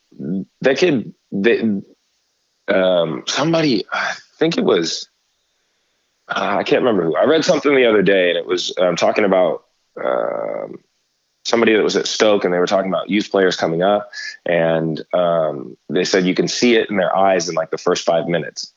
that 0.61 0.77
kid, 0.77 1.14
they, 1.33 1.61
um, 2.68 3.25
somebody, 3.27 3.85
I 3.92 4.14
think 4.38 4.59
it 4.59 4.64
was, 4.64 5.09
uh, 6.29 6.57
I 6.59 6.64
can't 6.64 6.83
remember 6.83 7.05
who. 7.05 7.16
I 7.16 7.25
read 7.25 7.44
something 7.44 7.75
the 7.75 7.87
other 7.87 8.03
day, 8.03 8.29
and 8.29 8.38
it 8.38 8.46
was 8.46 8.77
um, 8.79 8.94
talking 8.94 9.25
about 9.25 9.64
um, 9.96 10.79
somebody 11.51 11.75
that 11.75 11.83
was 11.83 11.97
at 11.97 12.07
Stoke, 12.07 12.45
and 12.45 12.55
they 12.55 12.59
were 12.59 12.67
talking 12.67 12.91
about 12.91 13.11
youth 13.11 13.31
players 13.31 13.57
coming 13.57 13.83
up, 13.83 14.11
and 14.47 15.05
um, 15.13 15.77
they 15.89 16.05
said 16.05 16.25
you 16.25 16.35
can 16.35 16.49
see 16.49 16.77
it 16.77 16.89
in 16.89 16.97
their 16.97 17.15
eyes 17.15 17.49
in 17.49 17.55
like 17.55 17.71
the 17.71 17.79
first 17.79 18.05
five 18.05 18.27
minutes, 18.29 18.73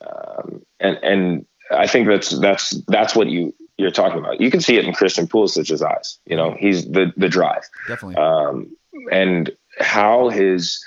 um, 0.00 0.64
and 0.80 0.96
and 1.02 1.46
I 1.70 1.86
think 1.86 2.08
that's 2.08 2.30
that's 2.38 2.70
that's 2.86 3.14
what 3.14 3.28
you 3.28 3.54
you're 3.76 3.90
talking 3.90 4.18
about. 4.18 4.40
You 4.40 4.50
can 4.50 4.60
see 4.60 4.76
it 4.76 4.84
in 4.84 4.94
Christian 4.94 5.26
Pulisic's 5.26 5.82
eyes. 5.82 6.18
You 6.24 6.36
know, 6.36 6.56
he's 6.58 6.86
the 6.90 7.12
the 7.16 7.28
drive, 7.28 7.64
Definitely. 7.88 8.16
um, 8.16 8.76
and 9.12 9.50
how 9.80 10.28
his 10.28 10.82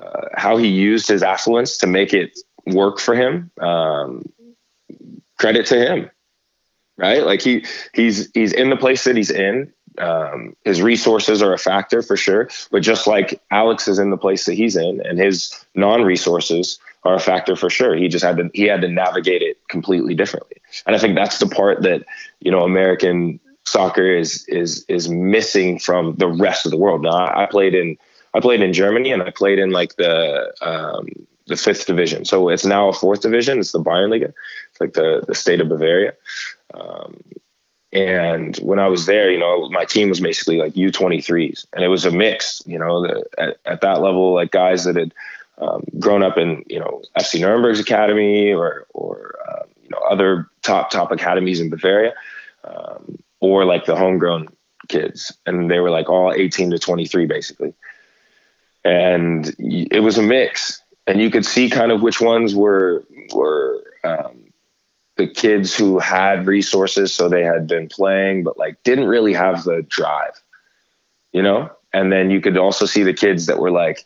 uh, 0.00 0.26
how 0.34 0.56
he 0.56 0.68
used 0.68 1.08
his 1.08 1.22
affluence 1.22 1.78
to 1.78 1.86
make 1.86 2.12
it 2.12 2.38
work 2.66 2.98
for 2.98 3.14
him. 3.14 3.50
Um, 3.60 4.24
credit 5.38 5.66
to 5.66 5.78
him, 5.78 6.10
right? 6.96 7.24
Like 7.24 7.42
he 7.42 7.64
he's 7.94 8.30
he's 8.34 8.52
in 8.52 8.70
the 8.70 8.76
place 8.76 9.04
that 9.04 9.16
he's 9.16 9.30
in. 9.30 9.72
Um, 9.98 10.56
his 10.64 10.82
resources 10.82 11.42
are 11.42 11.52
a 11.52 11.58
factor 11.58 12.02
for 12.02 12.16
sure, 12.16 12.48
but 12.70 12.82
just 12.82 13.06
like 13.06 13.40
Alex 13.50 13.86
is 13.86 13.98
in 13.98 14.10
the 14.10 14.16
place 14.16 14.44
that 14.46 14.54
he's 14.54 14.76
in, 14.76 15.00
and 15.06 15.18
his 15.18 15.64
non-resources 15.74 16.78
are 17.04 17.14
a 17.14 17.20
factor 17.20 17.54
for 17.54 17.70
sure. 17.70 17.94
He 17.94 18.08
just 18.08 18.24
had 18.24 18.36
to 18.38 18.50
he 18.54 18.64
had 18.64 18.80
to 18.80 18.88
navigate 18.88 19.42
it 19.42 19.58
completely 19.68 20.14
differently, 20.14 20.56
and 20.86 20.96
I 20.96 20.98
think 20.98 21.14
that's 21.14 21.38
the 21.38 21.46
part 21.46 21.82
that 21.82 22.04
you 22.40 22.50
know 22.50 22.60
American 22.60 23.38
soccer 23.64 24.06
is 24.06 24.44
is 24.48 24.84
is 24.88 25.08
missing 25.08 25.78
from 25.78 26.14
the 26.16 26.28
rest 26.28 26.66
of 26.66 26.70
the 26.70 26.78
world. 26.78 27.02
Now 27.02 27.26
I, 27.26 27.46
played 27.46 27.74
in 27.74 27.96
I 28.34 28.40
played 28.40 28.62
in 28.62 28.72
Germany 28.72 29.12
and 29.12 29.22
I 29.22 29.30
played 29.30 29.58
in 29.58 29.70
like 29.70 29.96
the 29.96 30.52
um, 30.62 31.08
the 31.46 31.56
fifth 31.56 31.86
division, 31.86 32.24
so 32.24 32.48
it's 32.48 32.64
now 32.64 32.88
a 32.88 32.92
fourth 32.92 33.20
division. 33.20 33.58
It's 33.58 33.72
the 33.72 33.80
Bayernliga, 33.80 34.32
it's 34.70 34.80
like 34.80 34.94
the 34.94 35.24
the 35.26 35.34
state 35.34 35.60
of 35.60 35.68
Bavaria. 35.68 36.14
Um, 36.72 37.20
and 37.94 38.56
when 38.56 38.80
I 38.80 38.88
was 38.88 39.06
there, 39.06 39.30
you 39.30 39.38
know, 39.38 39.68
my 39.70 39.84
team 39.84 40.08
was 40.08 40.18
basically 40.18 40.58
like 40.58 40.74
U23s, 40.74 41.64
and 41.72 41.84
it 41.84 41.88
was 41.88 42.04
a 42.04 42.10
mix. 42.10 42.60
You 42.66 42.78
know, 42.78 43.02
the, 43.02 43.24
at, 43.38 43.56
at 43.64 43.80
that 43.82 44.02
level, 44.02 44.34
like 44.34 44.50
guys 44.50 44.84
that 44.84 44.96
had 44.96 45.14
um, 45.58 45.84
grown 46.00 46.24
up 46.24 46.36
in 46.36 46.64
you 46.68 46.80
know 46.80 47.02
FC 47.16 47.40
Nuremberg's 47.40 47.78
academy 47.78 48.52
or 48.52 48.86
or 48.92 49.36
um, 49.48 49.68
you 49.80 49.90
know 49.90 49.98
other 50.10 50.50
top 50.62 50.90
top 50.90 51.12
academies 51.12 51.60
in 51.60 51.70
Bavaria, 51.70 52.14
um, 52.64 53.16
or 53.38 53.64
like 53.64 53.84
the 53.84 53.94
homegrown 53.94 54.48
kids, 54.88 55.32
and 55.46 55.70
they 55.70 55.78
were 55.78 55.90
like 55.90 56.10
all 56.10 56.32
18 56.32 56.70
to 56.70 56.78
23 56.80 57.26
basically, 57.26 57.74
and 58.84 59.54
it 59.60 60.02
was 60.02 60.18
a 60.18 60.22
mix, 60.22 60.82
and 61.06 61.20
you 61.20 61.30
could 61.30 61.46
see 61.46 61.70
kind 61.70 61.92
of 61.92 62.02
which 62.02 62.20
ones 62.20 62.56
were 62.56 63.04
were 63.32 63.84
um, 64.02 64.43
the 65.16 65.26
kids 65.28 65.76
who 65.76 65.98
had 65.98 66.46
resources, 66.46 67.12
so 67.12 67.28
they 67.28 67.44
had 67.44 67.66
been 67.66 67.88
playing, 67.88 68.42
but 68.42 68.58
like 68.58 68.82
didn't 68.82 69.06
really 69.06 69.32
have 69.32 69.64
the 69.64 69.82
drive, 69.82 70.42
you 71.32 71.42
know. 71.42 71.70
And 71.92 72.10
then 72.10 72.30
you 72.30 72.40
could 72.40 72.56
also 72.56 72.86
see 72.86 73.04
the 73.04 73.14
kids 73.14 73.46
that 73.46 73.58
were 73.58 73.70
like 73.70 74.04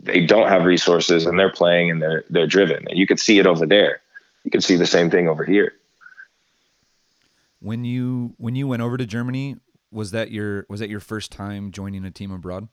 they 0.00 0.24
don't 0.24 0.48
have 0.48 0.64
resources 0.64 1.26
and 1.26 1.38
they're 1.38 1.52
playing 1.52 1.90
and 1.90 2.00
they're 2.00 2.24
they're 2.30 2.46
driven, 2.46 2.86
and 2.88 2.98
you 2.98 3.06
could 3.06 3.20
see 3.20 3.38
it 3.38 3.46
over 3.46 3.66
there. 3.66 4.00
You 4.44 4.50
could 4.50 4.62
see 4.62 4.76
the 4.76 4.86
same 4.86 5.10
thing 5.10 5.28
over 5.28 5.44
here. 5.44 5.72
When 7.60 7.84
you 7.84 8.34
when 8.36 8.54
you 8.54 8.68
went 8.68 8.82
over 8.82 8.96
to 8.96 9.06
Germany, 9.06 9.56
was 9.90 10.12
that 10.12 10.30
your 10.30 10.66
was 10.68 10.80
that 10.80 10.90
your 10.90 11.00
first 11.00 11.32
time 11.32 11.72
joining 11.72 12.04
a 12.04 12.10
team 12.10 12.30
abroad? 12.30 12.68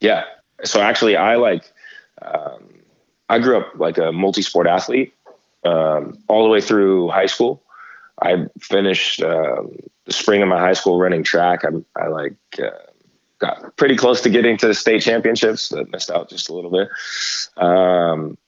Yeah. 0.00 0.24
So 0.64 0.80
actually, 0.80 1.16
I 1.16 1.36
like 1.36 1.70
um, 2.22 2.80
I 3.28 3.38
grew 3.38 3.58
up 3.58 3.72
like 3.76 3.98
a 3.98 4.10
multi-sport 4.10 4.66
athlete 4.66 5.12
um, 5.66 6.18
all 6.28 6.44
the 6.44 6.50
way 6.50 6.60
through 6.60 7.08
high 7.08 7.26
school. 7.26 7.62
I 8.22 8.46
finished 8.60 9.22
um, 9.22 9.76
the 10.06 10.12
spring 10.12 10.42
of 10.42 10.48
my 10.48 10.58
high 10.58 10.72
school 10.72 10.98
running 10.98 11.22
track. 11.22 11.64
I, 11.64 12.00
I 12.00 12.08
like 12.08 12.36
uh, 12.58 12.70
got 13.38 13.76
pretty 13.76 13.96
close 13.96 14.22
to 14.22 14.30
getting 14.30 14.56
to 14.58 14.68
the 14.68 14.74
state 14.74 15.02
championships, 15.02 15.68
but 15.68 15.90
missed 15.90 16.10
out 16.10 16.30
just 16.30 16.48
a 16.48 16.54
little 16.54 16.70
bit. 16.70 16.88
Um, 17.62 18.38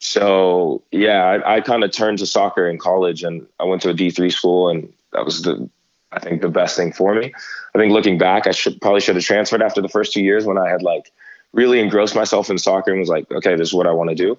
so 0.00 0.82
yeah, 0.90 1.24
I, 1.24 1.56
I 1.56 1.60
kind 1.60 1.84
of 1.84 1.92
turned 1.92 2.18
to 2.18 2.26
soccer 2.26 2.68
in 2.68 2.78
college, 2.78 3.22
and 3.22 3.46
I 3.58 3.64
went 3.64 3.82
to 3.82 3.90
a 3.90 3.94
D 3.94 4.10
three 4.10 4.30
school, 4.30 4.68
and 4.68 4.92
that 5.12 5.24
was 5.24 5.42
the 5.42 5.70
I 6.10 6.18
think 6.18 6.42
the 6.42 6.48
best 6.48 6.76
thing 6.76 6.92
for 6.92 7.14
me. 7.14 7.32
I 7.74 7.78
think 7.78 7.92
looking 7.92 8.18
back, 8.18 8.46
I 8.46 8.50
should 8.50 8.80
probably 8.80 9.00
should 9.00 9.16
have 9.16 9.24
transferred 9.24 9.62
after 9.62 9.80
the 9.80 9.88
first 9.88 10.12
two 10.12 10.22
years 10.22 10.44
when 10.44 10.58
I 10.58 10.68
had 10.68 10.82
like 10.82 11.10
really 11.52 11.80
engrossed 11.80 12.14
myself 12.14 12.50
in 12.50 12.58
soccer 12.58 12.90
and 12.90 13.00
was 13.00 13.08
like, 13.08 13.30
okay, 13.30 13.56
this 13.56 13.68
is 13.68 13.74
what 13.74 13.86
I 13.86 13.92
want 13.92 14.10
to 14.10 14.16
do. 14.16 14.38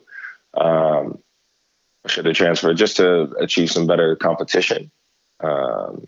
Um, 0.54 1.20
should 2.08 2.26
have 2.26 2.36
transferred 2.36 2.78
just 2.78 2.98
to 2.98 3.34
achieve 3.40 3.72
some 3.72 3.88
better 3.88 4.16
competition. 4.16 4.92
Um, 5.40 6.08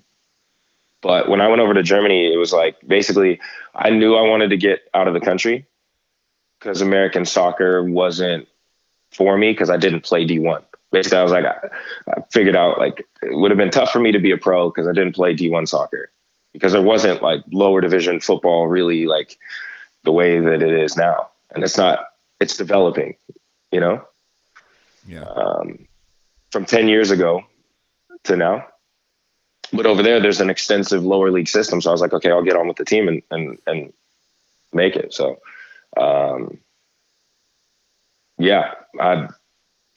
but 1.02 1.30
when 1.30 1.42
I 1.42 1.48
went 1.48 1.62
over 1.62 1.74
to 1.74 1.84
Germany, 1.84 2.34
it 2.34 2.38
was 2.38 2.52
like 2.52 2.76
basically 2.86 3.40
I 3.74 3.90
knew 3.90 4.16
I 4.16 4.28
wanted 4.28 4.50
to 4.50 4.58
get 4.58 4.82
out 4.94 5.08
of 5.08 5.14
the 5.14 5.20
country 5.20 5.66
because 6.60 6.82
American 6.82 7.26
soccer 7.26 7.84
wasn't 7.84 8.48
for 9.12 9.38
me 9.38 9.52
because 9.52 9.70
I 9.70 9.78
didn't 9.78 10.02
play 10.02 10.26
D1. 10.26 10.64
Basically, 10.92 11.18
I 11.18 11.24
was 11.24 11.32
like, 11.32 11.46
I, 11.46 11.70
I 12.10 12.22
figured 12.32 12.56
out 12.56 12.80
like 12.80 13.06
it 13.22 13.36
would 13.36 13.52
have 13.52 13.58
been 13.58 13.72
tough 13.72 13.92
for 13.92 14.00
me 14.00 14.12
to 14.12 14.20
be 14.20 14.32
a 14.32 14.38
pro 14.38 14.70
because 14.70 14.88
I 14.88 14.94
didn't 14.94 15.16
play 15.16 15.36
D1 15.36 15.68
soccer 15.68 16.10
because 16.54 16.72
there 16.72 16.82
wasn't 16.82 17.22
like 17.22 17.44
lower 17.52 17.82
division 17.82 18.20
football 18.20 18.68
really 18.68 19.06
like 19.06 19.38
the 20.04 20.12
way 20.12 20.40
that 20.40 20.62
it 20.62 20.74
is 20.74 20.96
now. 20.98 21.30
And 21.54 21.64
it's 21.64 21.78
not, 21.78 22.08
it's 22.40 22.58
developing, 22.58 23.16
you 23.72 23.80
know? 23.80 24.06
Yeah. 25.08 25.24
um, 25.24 25.88
from 26.52 26.66
10 26.66 26.88
years 26.88 27.12
ago 27.12 27.44
to 28.24 28.36
now. 28.36 28.66
But 29.74 29.86
over 29.86 30.04
there, 30.04 30.20
there's 30.20 30.42
an 30.42 30.50
extensive 30.50 31.04
lower 31.04 31.32
league 31.32 31.48
system. 31.48 31.82
So 31.82 31.90
I 31.90 31.92
was 31.92 32.02
like, 32.02 32.14
okay, 32.14 32.32
I'll 32.32 32.44
get 32.44 32.56
on 32.56 32.68
with 32.68 32.78
the 32.78 32.86
team 32.86 33.08
and, 33.08 33.22
and, 33.32 33.58
and 33.68 33.94
make 34.74 34.96
it. 34.96 35.14
So, 35.14 35.40
um, 35.98 36.60
yeah, 38.38 38.74
I 39.00 39.28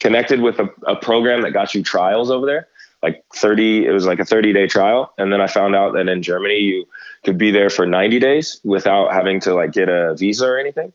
connected 0.00 0.40
with 0.40 0.58
a, 0.58 0.68
a 0.86 0.96
program 0.96 1.42
that 1.42 1.52
got 1.52 1.74
you 1.74 1.82
trials 1.82 2.30
over 2.30 2.46
there, 2.46 2.68
like 3.02 3.24
30, 3.34 3.86
it 3.86 3.92
was 3.92 4.06
like 4.06 4.20
a 4.20 4.24
30 4.24 4.52
day 4.52 4.66
trial. 4.66 5.12
And 5.18 5.32
then 5.32 5.40
I 5.40 5.46
found 5.46 5.76
out 5.76 5.92
that 5.94 6.08
in 6.08 6.22
Germany, 6.22 6.58
you 6.58 6.88
could 7.24 7.38
be 7.38 7.50
there 7.50 7.70
for 7.70 7.86
90 7.86 8.18
days 8.18 8.60
without 8.64 9.12
having 9.12 9.40
to 9.40 9.54
like 9.54 9.72
get 9.72 9.88
a 9.88 10.14
visa 10.14 10.46
or 10.46 10.58
anything. 10.58 10.92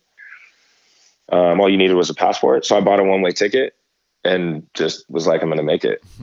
Um, 1.32 1.62
all 1.62 1.70
you 1.70 1.78
needed 1.78 1.96
was 1.96 2.10
a 2.10 2.14
passport. 2.14 2.66
So 2.66 2.78
I 2.78 2.82
bought 2.82 3.00
a 3.00 3.04
one 3.04 3.22
way 3.22 3.32
ticket 3.32 3.76
and 4.24 4.66
just 4.74 5.10
was 5.10 5.28
like, 5.28 5.42
I'm 5.42 5.50
going 5.50 5.58
to 5.58 5.64
make 5.64 5.84
it. 5.84 6.02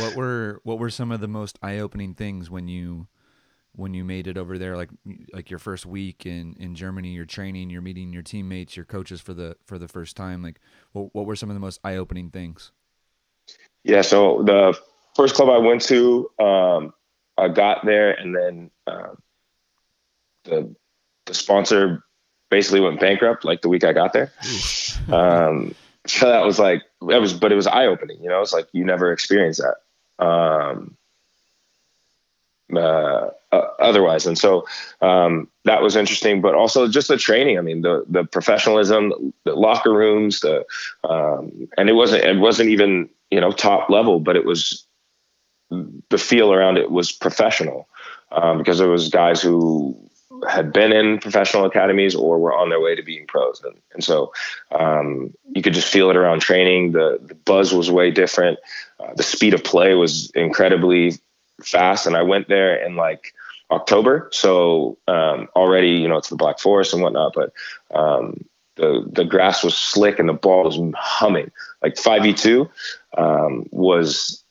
what 0.00 0.12
were 0.16 0.60
what 0.64 0.78
were 0.78 0.90
some 0.90 1.12
of 1.12 1.20
the 1.20 1.28
most 1.28 1.58
eye 1.62 1.78
opening 1.78 2.14
things 2.14 2.50
when 2.50 2.68
you 2.68 3.06
when 3.76 3.94
you 3.94 4.04
made 4.04 4.26
it 4.26 4.36
over 4.36 4.58
there? 4.58 4.76
Like 4.76 4.90
like 5.32 5.50
your 5.50 5.58
first 5.58 5.86
week 5.86 6.26
in 6.26 6.56
in 6.58 6.74
Germany, 6.74 7.10
you're 7.10 7.24
training, 7.24 7.70
you're 7.70 7.82
meeting 7.82 8.12
your 8.12 8.22
teammates, 8.22 8.76
your 8.76 8.84
coaches 8.84 9.20
for 9.20 9.34
the 9.34 9.56
for 9.64 9.78
the 9.78 9.88
first 9.88 10.16
time. 10.16 10.42
Like 10.42 10.60
what 10.92 11.14
what 11.14 11.26
were 11.26 11.36
some 11.36 11.50
of 11.50 11.54
the 11.54 11.60
most 11.60 11.80
eye 11.84 11.96
opening 11.96 12.30
things? 12.30 12.72
Yeah. 13.84 14.02
So 14.02 14.42
the 14.44 14.78
first 15.14 15.34
club 15.34 15.48
I 15.48 15.58
went 15.58 15.82
to, 15.82 16.30
um, 16.38 16.92
I 17.36 17.48
got 17.48 17.86
there 17.86 18.12
and 18.12 18.34
then 18.34 18.70
uh, 18.86 19.14
the 20.44 20.74
the 21.26 21.34
sponsor 21.34 22.02
basically 22.50 22.80
went 22.80 23.00
bankrupt 23.00 23.44
like 23.44 23.62
the 23.62 23.68
week 23.68 23.84
I 23.84 23.92
got 23.92 24.12
there. 24.12 24.32
um, 25.12 25.74
so 26.06 26.28
that 26.28 26.44
was 26.44 26.58
like 26.58 26.82
that 27.08 27.20
was, 27.20 27.34
but 27.34 27.52
it 27.52 27.56
was 27.56 27.66
eye 27.66 27.86
opening. 27.86 28.22
You 28.22 28.28
know, 28.28 28.40
it's 28.40 28.52
like 28.52 28.68
you 28.72 28.84
never 28.84 29.12
experienced 29.12 29.60
that 29.60 30.24
um, 30.24 30.96
uh, 32.74 33.30
uh, 33.52 33.62
otherwise, 33.78 34.26
and 34.26 34.38
so 34.38 34.66
um, 35.00 35.48
that 35.64 35.82
was 35.82 35.96
interesting. 35.96 36.40
But 36.40 36.54
also 36.54 36.88
just 36.88 37.08
the 37.08 37.16
training. 37.16 37.58
I 37.58 37.60
mean, 37.60 37.82
the 37.82 38.04
the 38.08 38.24
professionalism, 38.24 39.32
the 39.44 39.54
locker 39.54 39.92
rooms, 39.92 40.40
the 40.40 40.64
um, 41.04 41.68
and 41.76 41.88
it 41.88 41.94
wasn't 41.94 42.24
it 42.24 42.38
wasn't 42.38 42.70
even 42.70 43.08
you 43.30 43.40
know 43.40 43.52
top 43.52 43.90
level, 43.90 44.20
but 44.20 44.36
it 44.36 44.44
was 44.44 44.84
the 45.70 46.18
feel 46.18 46.52
around 46.52 46.78
it 46.78 46.90
was 46.90 47.12
professional 47.12 47.88
um, 48.32 48.58
because 48.58 48.78
there 48.78 48.88
was 48.88 49.08
guys 49.08 49.42
who 49.42 49.96
had 50.46 50.72
been 50.72 50.92
in 50.92 51.18
professional 51.18 51.64
academies 51.64 52.14
or 52.14 52.38
were 52.38 52.54
on 52.54 52.68
their 52.68 52.80
way 52.80 52.94
to 52.94 53.02
being 53.02 53.26
pros. 53.26 53.62
And, 53.64 53.76
and 53.92 54.04
so 54.04 54.32
um, 54.70 55.34
you 55.54 55.62
could 55.62 55.74
just 55.74 55.92
feel 55.92 56.10
it 56.10 56.16
around 56.16 56.40
training. 56.40 56.92
The, 56.92 57.18
the 57.22 57.34
buzz 57.34 57.72
was 57.72 57.90
way 57.90 58.10
different. 58.10 58.58
Uh, 59.00 59.14
the 59.14 59.22
speed 59.22 59.54
of 59.54 59.64
play 59.64 59.94
was 59.94 60.30
incredibly 60.30 61.14
fast. 61.62 62.06
And 62.06 62.16
I 62.16 62.22
went 62.22 62.48
there 62.48 62.76
in 62.76 62.96
like 62.96 63.34
October. 63.70 64.28
So 64.32 64.98
um, 65.08 65.48
already, 65.56 65.90
you 65.90 66.08
know, 66.08 66.16
it's 66.16 66.30
the 66.30 66.36
Black 66.36 66.58
Forest 66.58 66.92
and 66.92 67.02
whatnot, 67.02 67.34
but 67.34 67.52
um, 67.94 68.44
the, 68.76 69.04
the 69.10 69.24
grass 69.24 69.64
was 69.64 69.76
slick 69.76 70.18
and 70.18 70.28
the 70.28 70.34
ball 70.34 70.64
was 70.64 70.78
humming. 70.96 71.50
Like 71.82 71.94
5v2 71.94 72.68
um, 73.16 73.66
was 73.70 74.42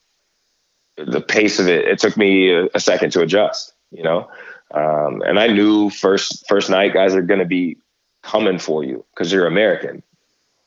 the 0.98 1.22
pace 1.22 1.60
of 1.60 1.68
it. 1.68 1.88
It 1.88 2.00
took 2.00 2.18
me 2.18 2.52
a, 2.52 2.68
a 2.74 2.80
second 2.80 3.12
to 3.12 3.22
adjust, 3.22 3.74
you 3.92 4.04
know? 4.04 4.30
Um, 4.72 5.22
and 5.26 5.40
I 5.40 5.48
knew 5.48 5.90
first 5.90 6.46
first 6.48 6.70
night 6.70 6.94
guys 6.94 7.16
are 7.16 7.22
going 7.22 7.40
to 7.40 7.46
be 7.46 7.78
coming 8.22 8.60
for 8.60 8.84
you 8.84 9.06
because 9.14 9.32
you're 9.32 9.48
American. 9.48 10.04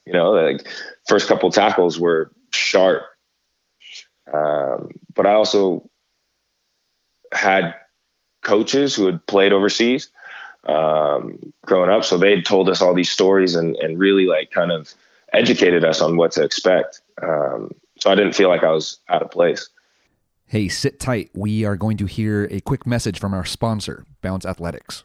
You 0.07 0.13
know, 0.13 0.31
like 0.31 0.67
first 1.07 1.29
couple 1.29 1.51
tackles 1.51 1.99
were 1.99 2.31
sharp. 2.53 3.03
Um, 4.33 4.91
but 5.15 5.27
I 5.27 5.33
also 5.33 5.89
had 7.33 7.75
coaches 8.43 8.95
who 8.95 9.07
had 9.07 9.25
played 9.27 9.53
overseas 9.53 10.09
um, 10.65 11.53
growing 11.67 11.91
up, 11.91 12.05
so 12.05 12.17
they 12.17 12.41
told 12.41 12.69
us 12.69 12.81
all 12.81 12.95
these 12.95 13.11
stories 13.11 13.55
and 13.55 13.77
and 13.77 13.99
really 13.99 14.27
like 14.27 14.51
kind 14.51 14.73
of 14.73 14.95
educated 15.33 15.85
us 15.85 16.01
on 16.01 16.17
what 16.17 16.33
to 16.33 16.43
expect. 16.43 17.03
Um, 17.23 17.73
so 17.99 18.11
I 18.11 18.15
didn't 18.15 18.35
feel 18.35 18.49
like 18.49 18.65
I 18.65 18.73
was 18.73 18.99
out 19.09 19.23
of 19.23 19.31
place. 19.31 19.69
Hey, 20.51 20.67
sit 20.67 20.99
tight. 20.99 21.31
We 21.33 21.65
are 21.65 21.77
going 21.77 21.97
to 21.99 22.07
hear 22.07 22.49
a 22.51 22.61
quick 22.61 22.85
message 22.85 23.21
from 23.21 23.33
our 23.33 23.45
sponsor, 23.45 24.05
Bounce 24.21 24.45
Athletics. 24.45 25.05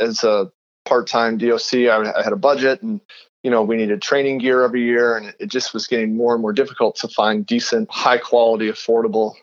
As 0.00 0.24
a 0.24 0.50
part-time 0.84 1.38
DOC, 1.38 1.74
I, 1.74 2.12
I 2.16 2.24
had 2.24 2.32
a 2.32 2.36
budget, 2.36 2.82
and 2.82 3.00
you 3.44 3.52
know 3.52 3.62
we 3.62 3.76
needed 3.76 4.02
training 4.02 4.38
gear 4.38 4.64
every 4.64 4.82
year, 4.82 5.16
and 5.16 5.32
it 5.38 5.50
just 5.50 5.72
was 5.72 5.86
getting 5.86 6.16
more 6.16 6.32
and 6.32 6.42
more 6.42 6.52
difficult 6.52 6.96
to 6.96 7.06
find 7.06 7.46
decent, 7.46 7.88
high-quality, 7.92 8.68
affordable 8.68 9.34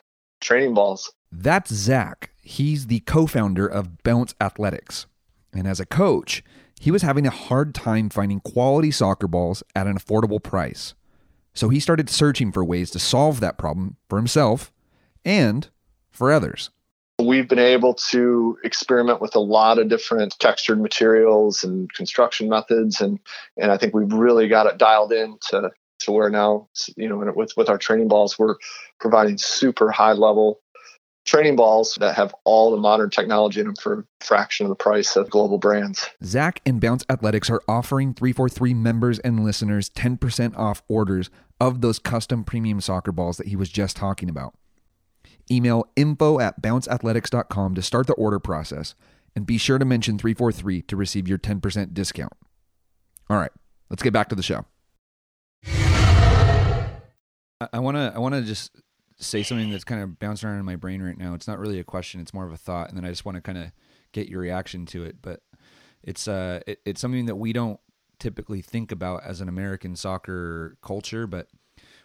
training 0.41 0.73
balls. 0.73 1.09
That's 1.31 1.73
Zach. 1.73 2.31
He's 2.41 2.87
the 2.87 2.99
co-founder 2.99 3.65
of 3.65 4.03
Bounce 4.03 4.35
Athletics, 4.41 5.05
and 5.53 5.65
as 5.65 5.79
a 5.79 5.85
coach, 5.85 6.43
he 6.81 6.91
was 6.91 7.01
having 7.01 7.25
a 7.25 7.29
hard 7.29 7.73
time 7.73 8.09
finding 8.09 8.41
quality 8.41 8.91
soccer 8.91 9.29
balls 9.29 9.63
at 9.73 9.87
an 9.87 9.97
affordable 9.97 10.43
price. 10.43 10.95
So 11.53 11.69
he 11.69 11.79
started 11.79 12.09
searching 12.09 12.51
for 12.51 12.63
ways 12.63 12.91
to 12.91 12.99
solve 12.99 13.39
that 13.39 13.57
problem 13.57 13.97
for 14.09 14.17
himself 14.17 14.71
and 15.25 15.69
for 16.09 16.31
others. 16.31 16.69
We've 17.19 17.47
been 17.47 17.59
able 17.59 17.93
to 18.09 18.57
experiment 18.63 19.21
with 19.21 19.35
a 19.35 19.39
lot 19.39 19.77
of 19.77 19.89
different 19.89 20.35
textured 20.39 20.81
materials 20.81 21.63
and 21.63 21.91
construction 21.93 22.49
methods, 22.49 22.99
and 22.99 23.19
and 23.57 23.71
I 23.71 23.77
think 23.77 23.93
we've 23.93 24.11
really 24.11 24.47
got 24.47 24.65
it 24.65 24.79
dialed 24.79 25.11
in 25.11 25.37
to 25.49 25.69
to 25.99 26.11
where 26.11 26.29
now 26.29 26.67
you 26.95 27.07
know 27.07 27.31
with 27.35 27.55
with 27.55 27.69
our 27.69 27.77
training 27.77 28.07
balls 28.07 28.39
we're 28.39 28.55
providing 28.99 29.37
super 29.37 29.91
high 29.91 30.13
level 30.13 30.61
training 31.25 31.55
balls 31.55 31.97
that 31.99 32.15
have 32.15 32.33
all 32.45 32.71
the 32.71 32.77
modern 32.77 33.09
technology 33.09 33.59
in 33.59 33.67
them 33.67 33.75
for 33.75 33.99
a 33.99 34.25
fraction 34.25 34.65
of 34.65 34.69
the 34.69 34.75
price 34.75 35.15
of 35.15 35.29
global 35.29 35.57
brands. 35.57 36.09
Zach 36.23 36.61
and 36.65 36.81
Bounce 36.81 37.05
Athletics 37.09 37.49
are 37.49 37.61
offering 37.67 38.13
343 38.13 38.73
members 38.73 39.19
and 39.19 39.43
listeners 39.43 39.89
10% 39.91 40.57
off 40.57 40.81
orders 40.87 41.29
of 41.59 41.81
those 41.81 41.99
custom 41.99 42.43
premium 42.43 42.81
soccer 42.81 43.11
balls 43.11 43.37
that 43.37 43.47
he 43.47 43.55
was 43.55 43.69
just 43.69 43.95
talking 43.95 44.29
about. 44.29 44.53
Email 45.49 45.87
info 45.95 46.39
at 46.39 46.61
bounceathletics.com 46.61 47.75
to 47.75 47.81
start 47.81 48.07
the 48.07 48.13
order 48.13 48.39
process 48.39 48.95
and 49.35 49.45
be 49.45 49.57
sure 49.57 49.77
to 49.77 49.85
mention 49.85 50.17
343 50.17 50.81
to 50.83 50.95
receive 50.95 51.27
your 51.27 51.37
10% 51.37 51.93
discount. 51.93 52.33
All 53.29 53.37
right, 53.37 53.51
let's 53.89 54.03
get 54.03 54.13
back 54.13 54.29
to 54.29 54.35
the 54.35 54.43
show. 54.43 54.65
I 57.73 57.79
want 57.79 57.95
to 57.95 58.11
I 58.15 58.19
want 58.19 58.33
to 58.33 58.41
just 58.41 58.71
say 59.21 59.43
something 59.43 59.69
that's 59.69 59.83
kind 59.83 60.01
of 60.01 60.19
bouncing 60.19 60.49
around 60.49 60.59
in 60.59 60.65
my 60.65 60.75
brain 60.75 61.01
right 61.01 61.17
now. 61.17 61.33
It's 61.33 61.47
not 61.47 61.59
really 61.59 61.79
a 61.79 61.83
question; 61.83 62.19
it's 62.19 62.33
more 62.33 62.45
of 62.45 62.51
a 62.51 62.57
thought, 62.57 62.89
and 62.89 62.97
then 62.97 63.05
I 63.05 63.09
just 63.09 63.25
want 63.25 63.35
to 63.35 63.41
kind 63.41 63.57
of 63.57 63.71
get 64.11 64.27
your 64.27 64.41
reaction 64.41 64.85
to 64.87 65.03
it. 65.03 65.17
But 65.21 65.41
it's 66.03 66.27
uh, 66.27 66.61
it, 66.67 66.79
it's 66.85 67.01
something 67.01 67.25
that 67.27 67.35
we 67.35 67.53
don't 67.53 67.79
typically 68.19 68.61
think 68.61 68.91
about 68.91 69.23
as 69.23 69.41
an 69.41 69.49
American 69.49 69.95
soccer 69.95 70.77
culture. 70.81 71.27
But 71.27 71.47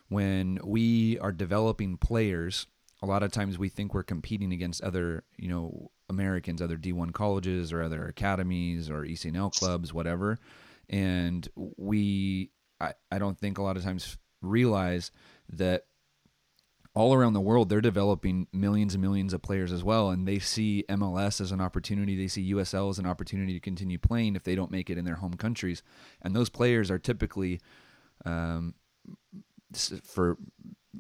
when 0.09 0.59
we 0.65 1.19
are 1.19 1.33
developing 1.33 1.97
players, 1.97 2.67
a 3.03 3.07
lot 3.07 3.23
of 3.23 3.33
times 3.33 3.59
we 3.59 3.69
think 3.69 3.93
we're 3.93 4.03
competing 4.03 4.53
against 4.53 4.83
other, 4.83 5.25
you 5.37 5.49
know, 5.49 5.91
Americans, 6.09 6.63
other 6.63 6.77
D1 6.77 7.13
colleges 7.13 7.73
or 7.73 7.83
other 7.83 8.07
academies 8.07 8.89
or 8.89 9.03
ECNL 9.03 9.53
clubs, 9.53 9.93
whatever. 9.93 10.39
And 10.89 11.47
we, 11.57 12.51
I, 12.81 12.95
I 13.11 13.19
don't 13.19 13.39
think 13.39 13.59
a 13.59 13.63
lot 13.63 13.77
of 13.77 13.83
times 13.83 14.17
realize 14.41 15.11
that 15.53 15.85
all 16.97 17.13
around 17.13 17.35
the 17.35 17.43
world, 17.43 17.69
they're 17.69 17.83
developing 17.83 18.47
millions 18.55 18.95
and 18.95 19.03
millions 19.03 19.35
of 19.35 19.43
players 19.43 19.71
as 19.71 19.85
well. 19.85 20.09
And 20.09 20.27
they 20.27 20.39
see 20.39 20.83
MLS 20.89 21.43
as 21.43 21.53
an 21.53 21.61
opportunity. 21.61 22.17
They 22.17 22.27
see 22.27 22.55
USL 22.55 22.89
as 22.89 22.99
an 22.99 23.05
opportunity 23.05 23.53
to 23.53 23.61
continue 23.61 23.99
playing 23.99 24.35
if 24.35 24.45
they 24.45 24.55
don't 24.55 24.71
make 24.71 24.89
it 24.89 24.97
in 24.97 25.05
their 25.05 25.17
home 25.17 25.35
countries. 25.35 25.83
And 26.23 26.35
those 26.35 26.49
players 26.49 26.91
are 26.91 26.99
typically, 26.99 27.61
um, 28.25 28.75
for 30.03 30.39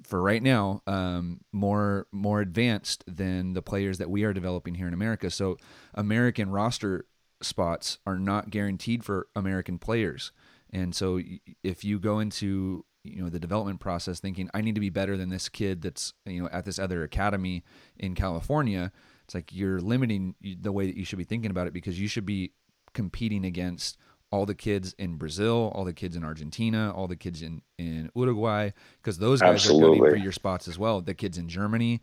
for 0.04 0.20
right 0.20 0.42
now, 0.42 0.82
um, 0.86 1.40
more 1.50 2.06
more 2.12 2.42
advanced 2.42 3.02
than 3.06 3.54
the 3.54 3.62
players 3.62 3.96
that 3.96 4.10
we 4.10 4.22
are 4.24 4.34
developing 4.34 4.74
here 4.74 4.86
in 4.88 4.92
America. 4.92 5.30
So 5.30 5.56
American 5.94 6.50
roster 6.50 7.06
spots 7.40 7.98
are 8.06 8.18
not 8.18 8.50
guaranteed 8.50 9.02
for 9.02 9.28
American 9.34 9.78
players. 9.78 10.30
And 10.70 10.94
so 10.94 11.20
if 11.62 11.84
you 11.84 11.98
go 11.98 12.18
into 12.18 12.84
you 13.06 13.22
know 13.22 13.28
the 13.28 13.38
development 13.38 13.80
process 13.80 14.20
thinking 14.20 14.48
i 14.54 14.60
need 14.60 14.74
to 14.74 14.80
be 14.80 14.90
better 14.90 15.16
than 15.16 15.28
this 15.28 15.48
kid 15.48 15.82
that's 15.82 16.12
you 16.24 16.42
know 16.42 16.48
at 16.52 16.64
this 16.64 16.78
other 16.78 17.02
academy 17.02 17.62
in 17.98 18.14
california 18.14 18.92
it's 19.24 19.34
like 19.34 19.52
you're 19.54 19.80
limiting 19.80 20.34
the 20.60 20.72
way 20.72 20.86
that 20.86 20.96
you 20.96 21.04
should 21.04 21.18
be 21.18 21.24
thinking 21.24 21.50
about 21.50 21.66
it 21.66 21.72
because 21.72 22.00
you 22.00 22.08
should 22.08 22.26
be 22.26 22.52
competing 22.94 23.44
against 23.44 23.98
all 24.32 24.44
the 24.44 24.54
kids 24.54 24.94
in 24.98 25.16
brazil 25.16 25.72
all 25.74 25.84
the 25.84 25.92
kids 25.92 26.16
in 26.16 26.24
argentina 26.24 26.92
all 26.94 27.06
the 27.06 27.16
kids 27.16 27.42
in 27.42 27.62
in 27.78 28.10
uruguay 28.14 28.72
because 29.00 29.18
those 29.18 29.40
guys 29.40 29.54
Absolutely. 29.54 29.84
are 29.84 30.00
gunning 30.00 30.10
for 30.12 30.16
your 30.16 30.32
spots 30.32 30.66
as 30.66 30.78
well 30.78 31.00
the 31.00 31.14
kids 31.14 31.38
in 31.38 31.48
germany 31.48 32.00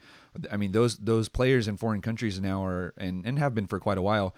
i 0.52 0.58
mean 0.58 0.72
those 0.72 0.98
those 0.98 1.28
players 1.28 1.68
in 1.68 1.76
foreign 1.78 2.02
countries 2.02 2.40
now 2.40 2.64
are 2.64 2.94
and 2.98 3.26
and 3.26 3.40
have 3.40 3.54
been 3.54 3.68
for 3.68 3.80
quite 3.80 3.98
a 3.98 4.02
while 4.02 4.36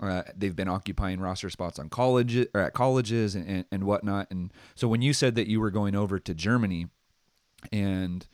uh, 0.00 0.22
they've 0.36 0.56
been 0.56 0.68
occupying 0.68 1.20
roster 1.20 1.50
spots 1.50 1.78
on 1.78 1.88
college 1.88 2.36
or 2.54 2.60
at 2.60 2.74
colleges 2.74 3.34
and, 3.34 3.48
and, 3.48 3.64
and 3.70 3.84
whatnot. 3.84 4.28
And 4.30 4.52
so 4.74 4.88
when 4.88 5.02
you 5.02 5.12
said 5.12 5.34
that 5.36 5.46
you 5.46 5.60
were 5.60 5.70
going 5.70 5.94
over 5.94 6.18
to 6.18 6.34
Germany 6.34 6.88
and 7.72 8.26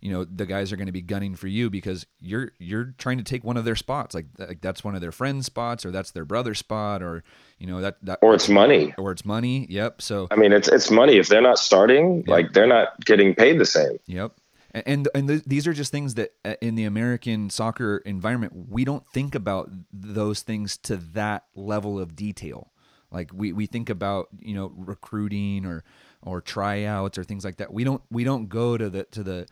you 0.00 0.10
know 0.10 0.24
the 0.24 0.46
guys 0.46 0.72
are 0.72 0.76
going 0.76 0.86
to 0.86 0.92
be 0.92 1.02
gunning 1.02 1.34
for 1.34 1.46
you 1.46 1.68
because 1.68 2.06
you're 2.20 2.52
you're 2.58 2.94
trying 2.98 3.18
to 3.18 3.24
take 3.24 3.44
one 3.44 3.56
of 3.56 3.64
their 3.64 3.76
spots 3.76 4.14
like, 4.14 4.26
like 4.38 4.60
that's 4.60 4.82
one 4.82 4.94
of 4.94 5.00
their 5.00 5.12
friends 5.12 5.46
spots 5.46 5.84
or 5.84 5.90
that's 5.90 6.10
their 6.12 6.24
brother 6.24 6.54
spot 6.54 7.02
or 7.02 7.22
you 7.58 7.66
know 7.66 7.80
that, 7.80 7.96
that 8.02 8.18
or 8.22 8.34
it's 8.34 8.48
money 8.48 8.94
or 8.96 9.12
it's 9.12 9.24
money 9.24 9.66
yep 9.68 10.00
so 10.00 10.26
i 10.30 10.36
mean 10.36 10.52
it's 10.52 10.68
it's 10.68 10.90
money 10.90 11.18
if 11.18 11.28
they're 11.28 11.42
not 11.42 11.58
starting 11.58 12.18
yep. 12.18 12.28
like 12.28 12.52
they're 12.52 12.66
not 12.66 12.98
getting 13.04 13.34
paid 13.34 13.58
the 13.58 13.66
same 13.66 13.98
yep 14.06 14.32
and 14.72 15.08
and 15.14 15.28
th- 15.28 15.44
these 15.44 15.66
are 15.66 15.72
just 15.72 15.92
things 15.92 16.14
that 16.14 16.32
uh, 16.44 16.54
in 16.60 16.74
the 16.74 16.84
American 16.84 17.50
soccer 17.50 17.98
environment 18.04 18.52
we 18.68 18.84
don't 18.84 19.06
think 19.08 19.34
about 19.34 19.70
those 19.92 20.42
things 20.42 20.76
to 20.78 20.96
that 20.96 21.44
level 21.54 21.98
of 21.98 22.14
detail. 22.16 22.72
Like 23.10 23.30
we, 23.34 23.52
we 23.52 23.66
think 23.66 23.90
about 23.90 24.28
you 24.38 24.54
know 24.54 24.72
recruiting 24.76 25.66
or 25.66 25.84
or 26.22 26.40
tryouts 26.40 27.18
or 27.18 27.24
things 27.24 27.44
like 27.44 27.56
that. 27.56 27.72
We 27.72 27.84
don't 27.84 28.02
we 28.10 28.24
don't 28.24 28.48
go 28.48 28.76
to 28.76 28.88
the 28.88 29.04
to 29.04 29.22
the 29.22 29.46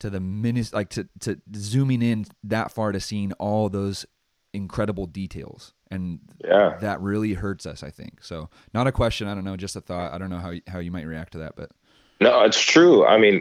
to 0.00 0.10
the 0.10 0.20
minutes 0.20 0.72
like 0.72 0.90
to 0.90 1.08
to 1.20 1.40
zooming 1.54 2.02
in 2.02 2.26
that 2.42 2.72
far 2.72 2.92
to 2.92 3.00
seeing 3.00 3.32
all 3.34 3.68
those 3.68 4.06
incredible 4.52 5.06
details 5.06 5.72
and 5.90 6.20
yeah. 6.44 6.76
that 6.80 7.00
really 7.00 7.34
hurts 7.34 7.66
us 7.66 7.82
i 7.82 7.90
think 7.90 8.22
so 8.22 8.48
not 8.72 8.86
a 8.86 8.92
question 8.92 9.26
i 9.26 9.34
don't 9.34 9.44
know 9.44 9.56
just 9.56 9.74
a 9.74 9.80
thought 9.80 10.12
i 10.12 10.18
don't 10.18 10.30
know 10.30 10.38
how, 10.38 10.52
how 10.68 10.78
you 10.78 10.92
might 10.92 11.06
react 11.06 11.32
to 11.32 11.38
that 11.38 11.56
but 11.56 11.72
no, 12.20 12.42
it's 12.44 12.60
true. 12.60 13.04
I 13.06 13.18
mean, 13.18 13.40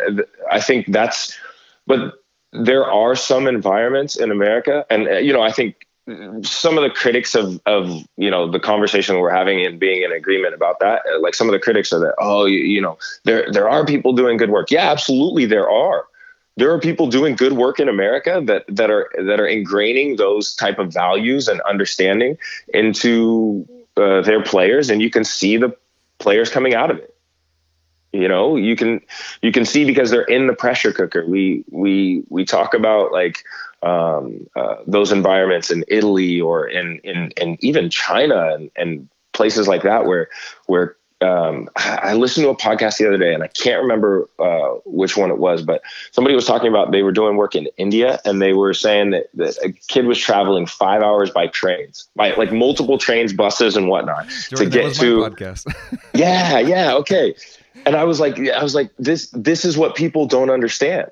I 0.52 0.60
think 0.60 0.92
that's, 0.92 1.38
but 1.86 2.16
there 2.52 2.86
are 2.86 3.16
some 3.16 3.48
environments 3.48 4.16
in 4.16 4.32
America, 4.32 4.86
and 4.90 5.08
uh, 5.08 5.18
you 5.18 5.34
know, 5.34 5.42
I 5.42 5.52
think 5.52 5.88
some 6.42 6.78
of 6.78 6.84
the 6.84 6.90
critics 6.90 7.34
of 7.34 7.62
of 7.66 7.90
you 8.18 8.30
know 8.30 8.50
the 8.50 8.60
conversation 8.60 9.18
we're 9.18 9.32
having 9.32 9.66
and 9.66 9.80
being 9.80 10.04
in 10.04 10.12
agreement 10.12 10.54
about 10.54 10.80
that, 10.80 11.02
uh, 11.12 11.20
like 11.20 11.34
some 11.34 11.48
of 11.48 11.54
the 11.54 11.60
critics 11.60 11.94
are 11.94 12.00
that, 12.00 12.16
oh, 12.20 12.46
you, 12.46 12.60
you 12.60 12.82
know, 12.82 12.98
there 13.24 13.52
there 13.52 13.70
are 13.70 13.86
people 13.86 14.14
doing 14.14 14.38
good 14.38 14.50
work. 14.50 14.70
Yeah, 14.70 14.92
absolutely, 14.92 15.46
there 15.46 15.70
are. 15.70 16.06
There 16.56 16.72
are 16.72 16.80
people 16.80 17.08
doing 17.08 17.36
good 17.36 17.54
work 17.54 17.80
in 17.80 17.90
America 17.90 18.42
that 18.46 18.66
that 18.68 18.92
are 18.92 19.10
that 19.18 19.40
are 19.40 19.48
ingraining 19.48 20.18
those 20.18 20.54
type 20.56 20.78
of 20.78 20.94
values 20.94 21.48
and 21.48 21.62
understanding 21.62 22.38
into 22.74 23.68
uh, 23.98 24.22
their 24.22 24.44
players, 24.44 24.90
and 24.90 25.02
you 25.02 25.10
can 25.10 25.24
see 25.24 25.58
the 25.58 25.76
players 26.20 26.50
coming 26.50 26.76
out 26.76 26.92
of 26.92 26.98
it 26.98 27.13
you 28.14 28.28
know 28.28 28.56
you 28.56 28.76
can 28.76 29.02
you 29.42 29.52
can 29.52 29.66
see 29.66 29.84
because 29.84 30.12
they're 30.12 30.22
in 30.24 30.48
the 30.48 30.54
pressure 30.54 30.94
cooker 30.94 31.26
we 31.26 31.66
we 31.72 32.24
we 32.30 32.46
talk 32.46 32.74
about 32.74 33.12
like 33.12 33.44
um, 33.82 34.48
uh, 34.56 34.78
those 34.88 35.12
environments 35.12 35.70
in 35.70 35.84
italy 35.88 36.40
or 36.40 36.66
in 36.68 37.00
in, 37.00 37.32
in 37.32 37.58
even 37.60 37.90
china 37.90 38.54
and, 38.54 38.72
and 38.76 39.10
places 39.34 39.68
like 39.68 39.82
that 39.82 40.06
where 40.06 40.30
where 40.68 40.96
um, 41.22 41.70
I 41.78 42.16
listened 42.16 42.44
to 42.44 42.50
a 42.50 42.58
podcast 42.58 42.98
the 42.98 43.08
other 43.08 43.18
day, 43.18 43.34
and 43.34 43.44
I 43.44 43.48
can't 43.48 43.82
remember 43.82 44.28
uh, 44.40 44.80
which 44.86 45.16
one 45.16 45.30
it 45.30 45.38
was, 45.38 45.62
but 45.62 45.82
somebody 46.12 46.36
was 46.36 46.46
talking 46.46 46.68
about 46.68 46.92
they 46.92 47.02
were 47.02 47.14
doing 47.14 47.38
work 47.38 47.56
in 47.56 47.70
India, 47.78 48.20
and 48.26 48.42
they 48.42 48.52
were 48.52 48.74
saying 48.74 49.12
that, 49.12 49.28
that 49.36 49.58
a 49.64 49.72
kid 49.72 50.06
was 50.06 50.18
traveling 50.18 50.66
five 50.66 51.02
hours 51.02 51.30
by 51.30 51.48
trains, 51.48 52.10
by 52.18 52.34
like 52.34 52.52
multiple 52.52 52.98
trains, 52.98 53.32
buses, 53.32 53.78
and 53.78 53.88
whatnot 53.88 54.28
Jordan, 54.50 54.70
to 54.70 54.78
get 54.78 54.96
to. 54.96 55.18
podcast. 55.20 55.74
yeah, 56.14 56.60
yeah, 56.60 56.94
okay 56.96 57.36
and 57.86 57.96
I 57.96 58.04
was 58.04 58.20
like, 58.20 58.40
I 58.40 58.64
was 58.64 58.76
like, 58.76 58.92
this 58.98 59.30
this 59.32 59.66
is 59.66 59.78
what 59.78 59.96
people 59.96 60.26
don't 60.26 60.50
understand. 60.50 61.10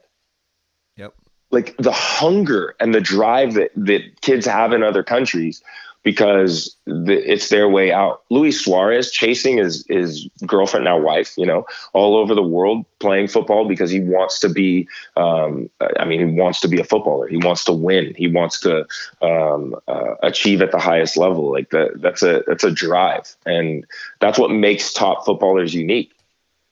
Yep. 0.97 1.13
like 1.51 1.75
the 1.77 1.91
hunger 1.91 2.75
and 2.79 2.93
the 2.93 3.01
drive 3.01 3.53
that 3.53 3.71
that 3.75 4.21
kids 4.21 4.45
have 4.45 4.73
in 4.73 4.83
other 4.83 5.03
countries 5.03 5.63
because 6.03 6.75
the, 6.85 7.31
it's 7.31 7.49
their 7.49 7.69
way 7.69 7.91
out. 7.91 8.23
Luis 8.29 8.63
Suarez 8.63 9.11
chasing 9.11 9.57
his 9.57 9.85
his 9.87 10.27
girlfriend 10.45 10.85
now 10.85 10.99
wife, 10.99 11.33
you 11.37 11.45
know, 11.45 11.65
all 11.93 12.15
over 12.15 12.33
the 12.33 12.43
world 12.43 12.85
playing 12.99 13.27
football 13.27 13.67
because 13.67 13.91
he 13.91 13.99
wants 13.99 14.39
to 14.39 14.49
be. 14.49 14.87
Um, 15.15 15.69
I 15.99 16.05
mean, 16.05 16.19
he 16.19 16.39
wants 16.39 16.61
to 16.61 16.67
be 16.67 16.79
a 16.79 16.83
footballer. 16.83 17.27
He 17.27 17.37
wants 17.37 17.63
to 17.65 17.73
win. 17.73 18.13
He 18.17 18.27
wants 18.27 18.59
to 18.61 18.87
um, 19.21 19.75
uh, 19.87 20.15
achieve 20.23 20.61
at 20.61 20.71
the 20.71 20.79
highest 20.79 21.17
level. 21.17 21.51
Like 21.51 21.69
that. 21.69 22.01
That's 22.01 22.23
a 22.23 22.43
that's 22.47 22.63
a 22.63 22.71
drive, 22.71 23.35
and 23.45 23.85
that's 24.19 24.39
what 24.39 24.51
makes 24.51 24.93
top 24.93 25.25
footballers 25.25 25.73
unique. 25.73 26.13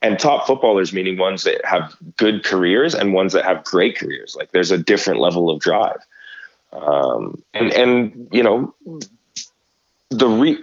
And 0.01 0.17
top 0.17 0.47
footballers 0.47 0.93
meaning 0.93 1.17
ones 1.17 1.43
that 1.43 1.63
have 1.65 1.95
good 2.15 2.43
careers 2.45 2.95
and 2.95 3.13
ones 3.13 3.33
that 3.33 3.43
have 3.43 3.63
great 3.65 3.97
careers. 3.97 4.35
Like 4.37 4.51
there's 4.51 4.71
a 4.71 4.77
different 4.77 5.19
level 5.19 5.49
of 5.49 5.59
drive. 5.59 5.99
Um, 6.71 7.43
and 7.53 7.71
and 7.73 8.29
you 8.31 8.43
know 8.43 8.73
the 10.09 10.27
re 10.27 10.57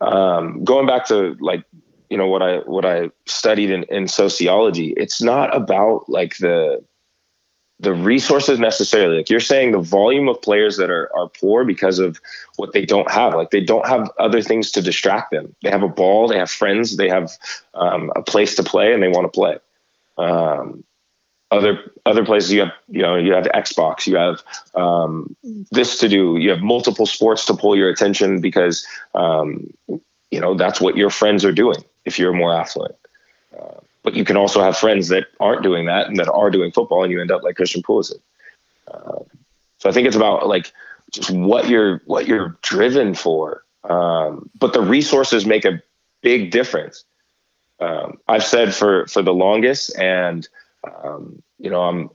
um, 0.00 0.64
going 0.64 0.86
back 0.86 1.06
to 1.06 1.36
like 1.40 1.64
you 2.10 2.16
know 2.16 2.28
what 2.28 2.42
I 2.42 2.58
what 2.58 2.84
I 2.84 3.10
studied 3.26 3.70
in, 3.70 3.84
in 3.84 4.06
sociology, 4.06 4.92
it's 4.96 5.22
not 5.22 5.54
about 5.56 6.08
like 6.08 6.36
the 6.36 6.84
the 7.82 7.92
resources 7.92 8.60
necessarily. 8.60 9.18
Like 9.18 9.28
you're 9.28 9.40
saying, 9.40 9.72
the 9.72 9.80
volume 9.80 10.28
of 10.28 10.40
players 10.40 10.76
that 10.76 10.88
are 10.88 11.10
are 11.14 11.28
poor 11.28 11.64
because 11.64 11.98
of 11.98 12.20
what 12.56 12.72
they 12.72 12.86
don't 12.86 13.10
have. 13.10 13.34
Like 13.34 13.50
they 13.50 13.60
don't 13.60 13.86
have 13.86 14.10
other 14.18 14.40
things 14.40 14.70
to 14.72 14.82
distract 14.82 15.32
them. 15.32 15.54
They 15.62 15.70
have 15.70 15.82
a 15.82 15.88
ball, 15.88 16.28
they 16.28 16.38
have 16.38 16.50
friends, 16.50 16.96
they 16.96 17.08
have 17.08 17.32
um, 17.74 18.12
a 18.16 18.22
place 18.22 18.54
to 18.56 18.62
play, 18.62 18.94
and 18.94 19.02
they 19.02 19.08
want 19.08 19.30
to 19.30 19.36
play. 19.36 19.58
Um, 20.16 20.84
other 21.50 21.92
other 22.06 22.24
places 22.24 22.52
you 22.52 22.60
have 22.60 22.72
you 22.88 23.02
know 23.02 23.14
you 23.14 23.34
have 23.34 23.44
xbox 23.44 24.06
you 24.06 24.16
have 24.16 24.42
um, 24.74 25.36
this 25.70 25.98
to 25.98 26.08
do 26.08 26.38
you 26.38 26.48
have 26.48 26.60
multiple 26.60 27.04
sports 27.04 27.44
to 27.44 27.54
pull 27.54 27.76
your 27.76 27.90
attention 27.90 28.40
because 28.40 28.86
um, 29.14 29.70
you 30.30 30.40
know 30.40 30.54
that's 30.54 30.80
what 30.80 30.96
your 30.96 31.10
friends 31.10 31.44
are 31.44 31.52
doing 31.52 31.84
if 32.06 32.18
you're 32.18 32.32
more 32.32 32.54
affluent 32.54 32.94
uh, 33.60 33.80
but 34.02 34.14
you 34.14 34.24
can 34.24 34.36
also 34.36 34.60
have 34.62 34.76
friends 34.76 35.08
that 35.08 35.26
aren't 35.40 35.62
doing 35.62 35.86
that 35.86 36.08
and 36.08 36.16
that 36.16 36.28
are 36.28 36.50
doing 36.50 36.72
football 36.72 37.02
and 37.02 37.12
you 37.12 37.20
end 37.20 37.30
up 37.30 37.42
like 37.42 37.56
christian 37.56 37.82
pulisic 37.82 38.20
uh, 38.92 39.20
so 39.78 39.88
i 39.88 39.92
think 39.92 40.06
it's 40.06 40.16
about 40.16 40.46
like 40.46 40.72
just 41.10 41.30
what 41.30 41.68
you're 41.68 42.02
what 42.06 42.26
you're 42.26 42.56
driven 42.62 43.14
for 43.14 43.64
um, 43.84 44.48
but 44.58 44.72
the 44.72 44.80
resources 44.80 45.44
make 45.44 45.64
a 45.64 45.82
big 46.22 46.50
difference 46.50 47.04
um, 47.80 48.18
i've 48.28 48.44
said 48.44 48.74
for 48.74 49.06
for 49.06 49.22
the 49.22 49.34
longest 49.34 49.96
and 49.98 50.48
um, 50.84 51.42
you 51.58 51.70
know, 51.70 51.82
I'm 51.82 52.10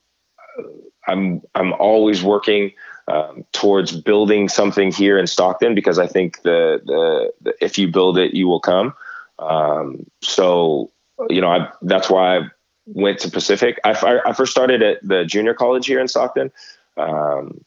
I'm 1.07 1.41
I'm 1.55 1.73
always 1.73 2.23
working 2.23 2.73
um, 3.07 3.45
towards 3.53 3.99
building 3.99 4.49
something 4.49 4.91
here 4.91 5.17
in 5.17 5.27
Stockton 5.27 5.73
because 5.73 5.99
I 5.99 6.07
think 6.07 6.41
the, 6.41 6.81
the, 6.85 7.33
the 7.41 7.53
if 7.61 7.77
you 7.77 7.87
build 7.87 8.17
it, 8.17 8.33
you 8.33 8.47
will 8.47 8.59
come. 8.59 8.93
Um, 9.39 10.05
so 10.21 10.91
you 11.29 11.41
know, 11.41 11.49
I, 11.49 11.69
that's 11.81 12.09
why 12.09 12.37
I 12.37 12.41
went 12.85 13.19
to 13.19 13.31
Pacific. 13.31 13.79
I, 13.83 14.21
I, 14.25 14.33
first 14.33 14.51
started 14.51 14.81
at 14.81 15.05
the 15.05 15.25
junior 15.25 15.53
college 15.53 15.85
here 15.85 15.99
in 15.99 16.07
Stockton. 16.07 16.51
Um, 16.95 17.63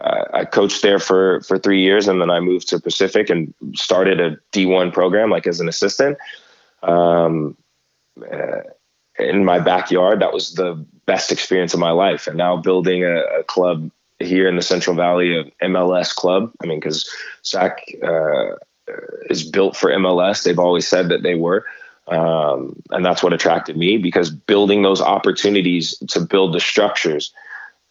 I, 0.00 0.44
coached 0.44 0.82
there 0.82 0.98
for 0.98 1.40
for 1.40 1.58
three 1.58 1.82
years, 1.82 2.08
and 2.08 2.20
then 2.20 2.30
I 2.30 2.40
moved 2.40 2.68
to 2.68 2.80
Pacific 2.80 3.30
and 3.30 3.54
started 3.74 4.20
a 4.20 4.36
D1 4.52 4.92
program, 4.92 5.30
like 5.30 5.46
as 5.46 5.60
an 5.60 5.68
assistant. 5.68 6.18
Um, 6.82 7.56
uh, 8.20 8.60
in 9.18 9.44
my 9.44 9.58
backyard. 9.58 10.20
That 10.20 10.32
was 10.32 10.54
the 10.54 10.84
best 11.06 11.32
experience 11.32 11.74
of 11.74 11.80
my 11.80 11.90
life. 11.90 12.26
And 12.26 12.36
now 12.36 12.56
building 12.56 13.04
a, 13.04 13.22
a 13.40 13.44
club 13.44 13.90
here 14.20 14.48
in 14.48 14.56
the 14.56 14.62
Central 14.62 14.96
Valley, 14.96 15.38
an 15.38 15.52
MLS 15.72 16.14
club. 16.14 16.52
I 16.62 16.66
mean, 16.66 16.80
because 16.80 17.08
SAC 17.42 17.80
uh, 18.02 18.56
is 19.28 19.48
built 19.48 19.76
for 19.76 19.90
MLS. 19.90 20.42
They've 20.42 20.58
always 20.58 20.86
said 20.86 21.08
that 21.08 21.22
they 21.22 21.34
were. 21.34 21.64
Um, 22.10 22.80
and 22.90 23.04
that's 23.04 23.22
what 23.22 23.32
attracted 23.32 23.76
me 23.76 23.98
because 23.98 24.30
building 24.30 24.82
those 24.82 25.00
opportunities 25.00 25.96
to 26.08 26.20
build 26.20 26.54
the 26.54 26.60
structures 26.60 27.32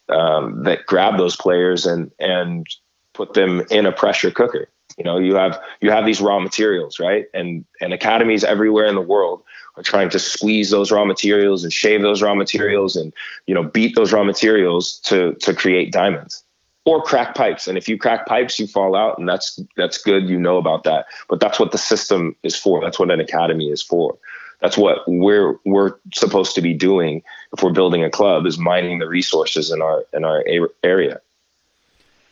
um, 0.10 0.64
that 0.64 0.86
grab 0.86 1.18
those 1.18 1.36
players 1.36 1.86
and 1.86 2.12
and 2.20 2.68
put 3.14 3.34
them 3.34 3.64
in 3.70 3.86
a 3.86 3.92
pressure 3.92 4.32
cooker. 4.32 4.70
You 4.98 5.04
know, 5.04 5.18
you 5.20 5.36
have 5.36 5.62
you 5.82 5.92
have 5.92 6.06
these 6.06 6.22
raw 6.22 6.40
materials, 6.40 7.00
right? 7.00 7.26
And 7.34 7.66
and 7.82 7.94
academies 7.94 8.44
everywhere 8.44 8.86
in 8.86 8.96
the 8.96 9.02
world 9.02 9.44
are 9.76 9.84
trying 9.84 10.10
to 10.10 10.20
squeeze 10.20 10.72
those 10.72 10.92
raw 10.92 11.06
materials 11.06 11.64
and 11.64 11.72
shave 11.72 12.02
those 12.02 12.22
raw 12.22 12.34
materials 12.34 12.96
and 12.96 13.14
you 13.46 13.54
know 13.54 13.64
beat 13.64 13.96
those 13.96 14.12
raw 14.12 14.24
materials 14.24 14.98
to 15.00 15.34
to 15.36 15.54
create 15.54 15.92
diamonds 15.92 16.44
or 16.88 17.02
crack 17.02 17.36
pipes. 17.36 17.68
And 17.68 17.78
if 17.78 17.90
you 17.90 17.98
crack 17.98 18.26
pipes 18.26 18.58
you 18.58 18.66
fall 18.66 18.96
out 18.96 19.20
and 19.20 19.28
that's 19.28 19.60
that's 19.76 19.98
good. 19.98 20.30
You 20.30 20.40
know 20.40 20.58
about 20.58 20.86
that. 20.86 21.08
But 21.28 21.42
that's 21.42 21.60
what 21.60 21.74
the 21.74 21.78
system 21.78 22.34
is 22.44 22.56
for. 22.56 22.80
That's 22.82 22.98
what 22.98 23.12
an 23.12 23.20
academy 23.20 23.70
is 23.70 23.84
for. 23.84 24.18
That's 24.62 24.78
what 24.78 25.00
we're 25.06 25.58
we're 25.66 25.96
supposed 26.14 26.56
to 26.56 26.62
be 26.62 26.74
doing 26.74 27.24
if 27.52 27.62
we're 27.62 27.74
building 27.74 28.06
a 28.06 28.10
club 28.10 28.46
is 28.46 28.58
mining 28.58 29.00
the 29.00 29.08
resources 29.08 29.70
in 29.70 29.82
our 29.82 30.06
in 30.14 30.24
our 30.24 30.46
area. 30.82 31.20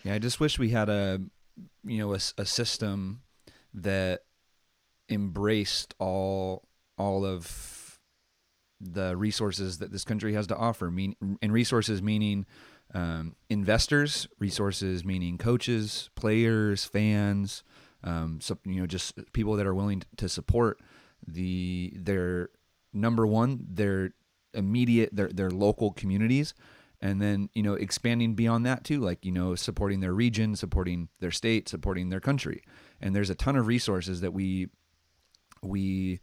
Yeah 0.03 0.13
i 0.13 0.19
just 0.19 0.39
wish 0.39 0.57
we 0.57 0.69
had 0.69 0.87
a 0.87 1.19
you 1.83 1.97
know 1.97 2.13
a, 2.13 2.19
a 2.37 2.45
system 2.45 3.21
that 3.73 4.23
embraced 5.09 5.93
all 5.99 6.63
all 6.97 7.25
of 7.25 7.99
the 8.79 9.15
resources 9.17 9.79
that 9.79 9.91
this 9.91 10.03
country 10.03 10.33
has 10.33 10.47
to 10.47 10.55
offer. 10.55 10.91
Mean, 10.91 11.15
and 11.41 11.51
resources 11.51 12.01
meaning 12.01 12.45
um, 12.95 13.35
investors, 13.49 14.27
resources 14.39 15.05
meaning 15.05 15.37
coaches, 15.37 16.09
players, 16.15 16.85
fans, 16.85 17.63
um, 18.05 18.39
so, 18.39 18.57
you 18.63 18.79
know, 18.79 18.85
just 18.85 19.19
people 19.33 19.55
that 19.55 19.65
are 19.65 19.73
willing 19.73 20.03
to 20.17 20.29
support 20.29 20.79
the 21.27 21.91
their 21.95 22.49
number 22.93 23.25
one, 23.25 23.65
their 23.67 24.11
immediate, 24.53 25.09
their 25.13 25.27
their 25.27 25.49
local 25.49 25.91
communities, 25.91 26.53
and 27.01 27.19
then 27.19 27.49
you 27.53 27.63
know 27.63 27.73
expanding 27.73 28.35
beyond 28.35 28.65
that 28.65 28.83
too, 28.83 29.01
like 29.01 29.25
you 29.25 29.31
know 29.31 29.55
supporting 29.55 30.01
their 30.01 30.13
region, 30.13 30.55
supporting 30.55 31.09
their 31.19 31.31
state, 31.31 31.67
supporting 31.67 32.09
their 32.09 32.19
country. 32.19 32.61
And 33.01 33.15
there's 33.15 33.31
a 33.31 33.35
ton 33.35 33.55
of 33.55 33.65
resources 33.65 34.21
that 34.21 34.33
we 34.33 34.67
we 35.63 36.19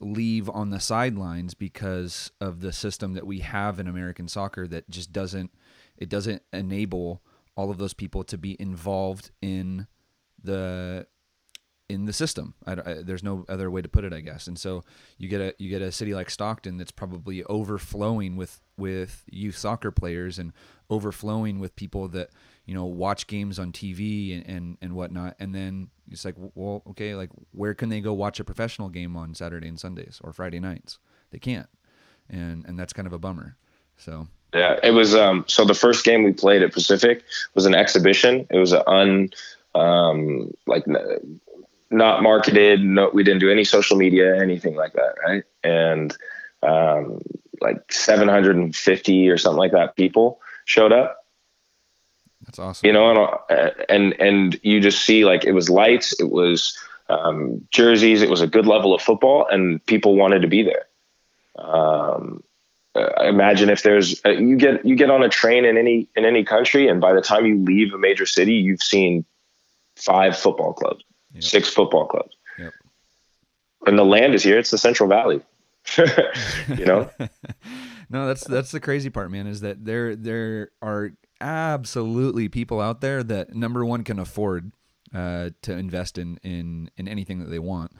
leave 0.00 0.50
on 0.50 0.70
the 0.70 0.80
sidelines 0.80 1.54
because 1.54 2.32
of 2.40 2.60
the 2.60 2.72
system 2.72 3.12
that 3.14 3.24
we 3.24 3.38
have 3.38 3.78
in 3.78 3.86
American 3.86 4.26
soccer 4.26 4.66
that 4.66 4.90
just 4.90 5.12
doesn't 5.12 5.52
it 5.96 6.08
doesn't 6.08 6.42
enable 6.52 7.22
all 7.56 7.70
of 7.70 7.78
those 7.78 7.94
people 7.94 8.24
to 8.24 8.38
be 8.38 8.56
involved 8.60 9.30
in 9.40 9.86
the 10.42 11.06
in 11.92 12.06
the 12.06 12.12
system. 12.12 12.54
I, 12.66 12.72
I, 12.72 12.94
there's 13.02 13.22
no 13.22 13.44
other 13.48 13.70
way 13.70 13.82
to 13.82 13.88
put 13.88 14.04
it, 14.04 14.12
I 14.12 14.20
guess. 14.20 14.46
And 14.46 14.58
so 14.58 14.82
you 15.18 15.28
get 15.28 15.40
a 15.40 15.54
you 15.58 15.68
get 15.68 15.82
a 15.82 15.92
city 15.92 16.14
like 16.14 16.30
Stockton 16.30 16.78
that's 16.78 16.90
probably 16.90 17.44
overflowing 17.44 18.36
with 18.36 18.60
with 18.76 19.24
youth 19.30 19.56
soccer 19.56 19.90
players 19.90 20.38
and 20.38 20.52
overflowing 20.88 21.58
with 21.58 21.76
people 21.76 22.08
that 22.08 22.30
you 22.64 22.74
know 22.74 22.86
watch 22.86 23.26
games 23.26 23.58
on 23.58 23.72
TV 23.72 24.34
and 24.34 24.48
and, 24.48 24.78
and 24.80 24.94
whatnot. 24.94 25.36
And 25.38 25.54
then 25.54 25.88
it's 26.10 26.24
like, 26.24 26.36
well, 26.54 26.82
okay, 26.90 27.14
like 27.14 27.30
where 27.50 27.74
can 27.74 27.90
they 27.90 28.00
go 28.00 28.14
watch 28.14 28.40
a 28.40 28.44
professional 28.44 28.88
game 28.88 29.16
on 29.16 29.34
Saturday 29.34 29.68
and 29.68 29.78
Sundays 29.78 30.20
or 30.24 30.32
Friday 30.32 30.60
nights? 30.60 30.98
They 31.30 31.38
can't, 31.38 31.68
and 32.28 32.64
and 32.64 32.78
that's 32.78 32.92
kind 32.92 33.06
of 33.06 33.12
a 33.12 33.18
bummer. 33.18 33.56
So 33.96 34.28
yeah, 34.52 34.78
it 34.82 34.92
was. 34.92 35.14
Um, 35.14 35.44
so 35.48 35.64
the 35.64 35.74
first 35.74 36.04
game 36.04 36.24
we 36.24 36.32
played 36.32 36.62
at 36.62 36.72
Pacific 36.72 37.24
was 37.54 37.66
an 37.66 37.74
exhibition. 37.74 38.46
It 38.50 38.58
was 38.58 38.72
an 38.72 38.82
un, 38.86 39.30
um, 39.74 40.52
like 40.66 40.84
not 41.90 42.22
marketed. 42.22 42.82
No, 42.82 43.10
we 43.12 43.22
didn't 43.22 43.40
do 43.40 43.50
any 43.50 43.64
social 43.64 43.96
media, 43.96 44.40
anything 44.40 44.74
like 44.74 44.92
that, 44.94 45.14
right? 45.24 45.44
And 45.64 46.16
um, 46.62 47.20
like 47.60 47.92
750 47.92 49.28
or 49.28 49.38
something 49.38 49.58
like 49.58 49.72
that 49.72 49.96
people 49.96 50.40
showed 50.64 50.92
up 50.92 51.22
that's 52.44 52.58
awesome. 52.58 52.86
You 52.86 52.92
know, 52.92 53.40
and 53.48 53.72
and 53.88 54.20
and 54.20 54.60
you 54.62 54.80
just 54.80 55.04
see 55.04 55.24
like 55.24 55.44
it 55.44 55.52
was 55.52 55.70
lights, 55.70 56.18
it 56.20 56.30
was 56.30 56.76
um, 57.08 57.66
jerseys, 57.70 58.22
it 58.22 58.30
was 58.30 58.40
a 58.40 58.46
good 58.46 58.66
level 58.66 58.94
of 58.94 59.02
football, 59.02 59.46
and 59.46 59.84
people 59.86 60.16
wanted 60.16 60.42
to 60.42 60.48
be 60.48 60.62
there. 60.62 60.86
Um, 61.56 62.42
uh, 62.94 63.08
imagine 63.22 63.70
if 63.70 63.82
there's 63.82 64.20
uh, 64.24 64.30
you 64.30 64.56
get 64.56 64.84
you 64.84 64.94
get 64.96 65.10
on 65.10 65.22
a 65.22 65.28
train 65.28 65.64
in 65.64 65.78
any 65.78 66.08
in 66.14 66.24
any 66.24 66.44
country, 66.44 66.88
and 66.88 67.00
by 67.00 67.12
the 67.12 67.22
time 67.22 67.46
you 67.46 67.58
leave 67.58 67.94
a 67.94 67.98
major 67.98 68.26
city, 68.26 68.54
you've 68.54 68.82
seen 68.82 69.24
five 69.96 70.36
football 70.36 70.74
clubs, 70.74 71.02
yep. 71.32 71.42
six 71.42 71.68
football 71.68 72.06
clubs. 72.06 72.36
Yep. 72.58 72.72
And 73.86 73.98
the 73.98 74.04
land 74.04 74.34
is 74.34 74.42
here; 74.42 74.58
it's 74.58 74.70
the 74.70 74.78
Central 74.78 75.08
Valley. 75.08 75.40
you 75.96 76.84
know. 76.84 77.10
no, 78.10 78.26
that's 78.26 78.44
that's 78.44 78.72
the 78.72 78.80
crazy 78.80 79.08
part, 79.08 79.30
man. 79.30 79.46
Is 79.46 79.62
that 79.62 79.84
there 79.84 80.14
there 80.14 80.70
are 80.82 81.12
absolutely 81.40 82.48
people 82.48 82.80
out 82.80 83.00
there 83.00 83.22
that 83.22 83.54
number 83.54 83.84
one 83.84 84.04
can 84.04 84.18
afford 84.18 84.72
uh, 85.14 85.50
to 85.62 85.72
invest 85.72 86.18
in, 86.18 86.38
in 86.42 86.90
in 86.96 87.08
anything 87.08 87.38
that 87.40 87.50
they 87.50 87.58
want, 87.58 87.92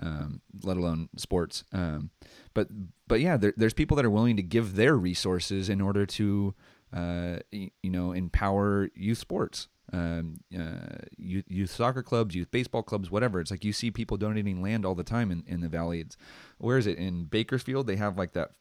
um, 0.00 0.40
let 0.62 0.76
alone 0.76 1.08
sports. 1.16 1.64
Um, 1.72 2.10
but 2.54 2.68
but 3.06 3.20
yeah, 3.20 3.36
there, 3.36 3.54
there's 3.56 3.74
people 3.74 3.96
that 3.96 4.04
are 4.04 4.10
willing 4.10 4.36
to 4.36 4.42
give 4.42 4.76
their 4.76 4.96
resources 4.96 5.68
in 5.68 5.80
order 5.80 6.06
to 6.06 6.54
uh, 6.92 7.36
you 7.52 7.70
know, 7.84 8.12
empower 8.12 8.90
youth 8.94 9.18
sports, 9.18 9.68
um, 9.92 10.40
uh, 10.58 10.98
youth, 11.16 11.44
youth 11.48 11.70
soccer 11.70 12.02
clubs, 12.02 12.34
youth 12.34 12.50
baseball 12.50 12.82
clubs, 12.82 13.10
whatever. 13.10 13.40
It's 13.40 13.50
like 13.50 13.64
you 13.64 13.72
see 13.72 13.90
people 13.90 14.16
donating 14.16 14.62
land 14.62 14.84
all 14.84 14.94
the 14.94 15.04
time 15.04 15.30
in, 15.30 15.44
in 15.46 15.60
the 15.60 15.68
valley. 15.68 16.00
It's, 16.00 16.16
where 16.58 16.78
is 16.78 16.86
it 16.86 16.98
in 16.98 17.24
Bakersfield? 17.24 17.86
They 17.86 17.96
have 17.96 18.18
like 18.18 18.32
that 18.32 18.52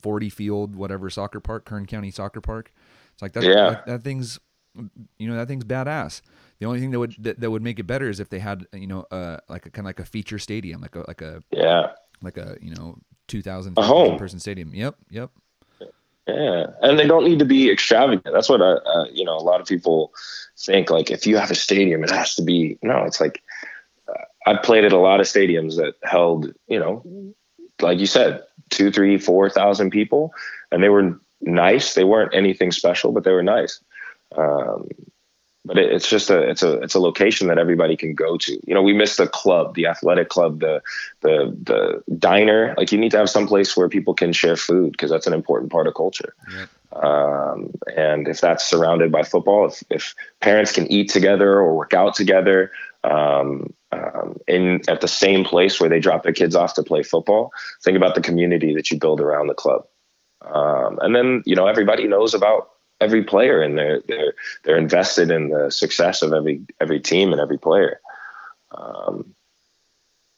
forty 0.00 0.30
field 0.30 0.76
whatever 0.76 1.10
soccer 1.10 1.40
park, 1.40 1.64
Kern 1.64 1.86
County 1.86 2.10
Soccer 2.10 2.40
Park. 2.40 2.72
It's 3.12 3.22
like 3.22 3.32
that. 3.34 3.44
Yeah. 3.44 3.70
That, 3.70 3.86
that 3.86 4.02
thing's, 4.02 4.38
you 5.18 5.28
know, 5.28 5.36
that 5.36 5.48
thing's 5.48 5.64
badass. 5.64 6.22
The 6.60 6.66
only 6.66 6.80
thing 6.80 6.90
that 6.92 6.98
would 6.98 7.14
that, 7.20 7.40
that 7.40 7.50
would 7.50 7.62
make 7.62 7.78
it 7.78 7.84
better 7.86 8.08
is 8.08 8.20
if 8.20 8.28
they 8.28 8.38
had 8.38 8.66
you 8.72 8.86
know 8.86 9.02
uh 9.10 9.38
like 9.48 9.66
a 9.66 9.70
kind 9.70 9.84
of 9.84 9.88
like 9.88 10.00
a 10.00 10.04
feature 10.04 10.38
stadium, 10.38 10.80
like 10.80 10.94
a 10.96 11.04
like 11.08 11.20
a 11.22 11.42
Yeah. 11.50 11.92
like 12.22 12.36
a 12.36 12.56
you 12.60 12.74
know 12.74 12.96
2000 13.28 13.76
home. 13.78 14.18
person 14.18 14.38
stadium. 14.38 14.74
Yep, 14.74 14.96
yep. 15.10 15.30
Yeah, 16.26 16.66
and 16.80 16.98
they 16.98 17.06
don't 17.06 17.24
need 17.24 17.38
to 17.40 17.44
be 17.44 17.70
extravagant. 17.70 18.24
That's 18.24 18.48
what 18.48 18.62
I, 18.62 18.72
uh, 18.72 19.04
you 19.12 19.24
know. 19.26 19.36
A 19.36 19.44
lot 19.44 19.60
of 19.60 19.66
people 19.66 20.10
think 20.58 20.88
like 20.88 21.10
if 21.10 21.26
you 21.26 21.36
have 21.36 21.50
a 21.50 21.54
stadium, 21.54 22.02
it 22.02 22.10
has 22.10 22.34
to 22.36 22.42
be. 22.42 22.78
No, 22.82 23.04
it's 23.04 23.20
like 23.20 23.42
uh, 24.08 24.12
I've 24.46 24.62
played 24.62 24.86
at 24.86 24.92
a 24.92 24.98
lot 24.98 25.20
of 25.20 25.26
stadiums 25.26 25.76
that 25.76 25.96
held, 26.02 26.50
you 26.66 26.78
know, 26.78 27.34
like 27.82 27.98
you 27.98 28.06
said, 28.06 28.42
two, 28.70 28.90
three, 28.90 29.18
four 29.18 29.50
thousand 29.50 29.90
people, 29.90 30.32
and 30.72 30.82
they 30.82 30.88
were 30.88 31.20
nice. 31.42 31.92
They 31.92 32.04
weren't 32.04 32.34
anything 32.34 32.72
special, 32.72 33.12
but 33.12 33.24
they 33.24 33.32
were 33.32 33.42
nice. 33.42 33.80
Um, 34.34 34.88
but 35.64 35.78
it, 35.78 35.90
it's 35.92 36.08
just 36.08 36.30
a 36.30 36.40
it's 36.42 36.62
a 36.62 36.80
it's 36.82 36.94
a 36.94 37.00
location 37.00 37.48
that 37.48 37.58
everybody 37.58 37.96
can 37.96 38.14
go 38.14 38.36
to. 38.36 38.60
You 38.66 38.74
know, 38.74 38.82
we 38.82 38.92
missed 38.92 39.18
the 39.18 39.26
club, 39.26 39.74
the 39.74 39.86
athletic 39.86 40.28
club, 40.28 40.60
the 40.60 40.82
the 41.20 41.56
the 41.62 42.16
diner. 42.18 42.74
Like 42.76 42.92
you 42.92 42.98
need 42.98 43.10
to 43.12 43.18
have 43.18 43.30
some 43.30 43.46
place 43.46 43.76
where 43.76 43.88
people 43.88 44.14
can 44.14 44.32
share 44.32 44.56
food 44.56 44.92
because 44.92 45.10
that's 45.10 45.26
an 45.26 45.32
important 45.32 45.72
part 45.72 45.86
of 45.86 45.94
culture. 45.94 46.34
Yep. 46.52 46.68
Um, 47.02 47.72
and 47.96 48.28
if 48.28 48.40
that's 48.40 48.64
surrounded 48.64 49.10
by 49.10 49.22
football, 49.24 49.66
if, 49.66 49.82
if 49.90 50.14
parents 50.40 50.70
can 50.70 50.90
eat 50.92 51.10
together 51.10 51.58
or 51.58 51.76
work 51.76 51.92
out 51.92 52.14
together 52.14 52.70
um, 53.02 53.72
um, 53.90 54.36
in 54.46 54.80
at 54.86 55.00
the 55.00 55.08
same 55.08 55.44
place 55.44 55.80
where 55.80 55.88
they 55.88 55.98
drop 55.98 56.22
their 56.22 56.32
kids 56.32 56.54
off 56.54 56.74
to 56.74 56.82
play 56.82 57.02
football, 57.02 57.52
think 57.82 57.96
about 57.96 58.14
the 58.14 58.20
community 58.20 58.74
that 58.74 58.90
you 58.90 58.98
build 58.98 59.20
around 59.20 59.48
the 59.48 59.54
club. 59.54 59.86
Um, 60.42 60.98
and 61.00 61.16
then 61.16 61.42
you 61.46 61.56
know 61.56 61.66
everybody 61.66 62.06
knows 62.06 62.34
about 62.34 62.73
every 63.04 63.22
player 63.24 63.62
and 63.62 63.76
they're 63.78 64.00
they're 64.08 64.32
they're 64.62 64.78
invested 64.78 65.30
in 65.30 65.50
the 65.50 65.70
success 65.70 66.22
of 66.22 66.32
every 66.32 66.62
every 66.80 67.00
team 67.00 67.32
and 67.32 67.40
every 67.40 67.58
player. 67.58 68.00
Um, 68.70 69.34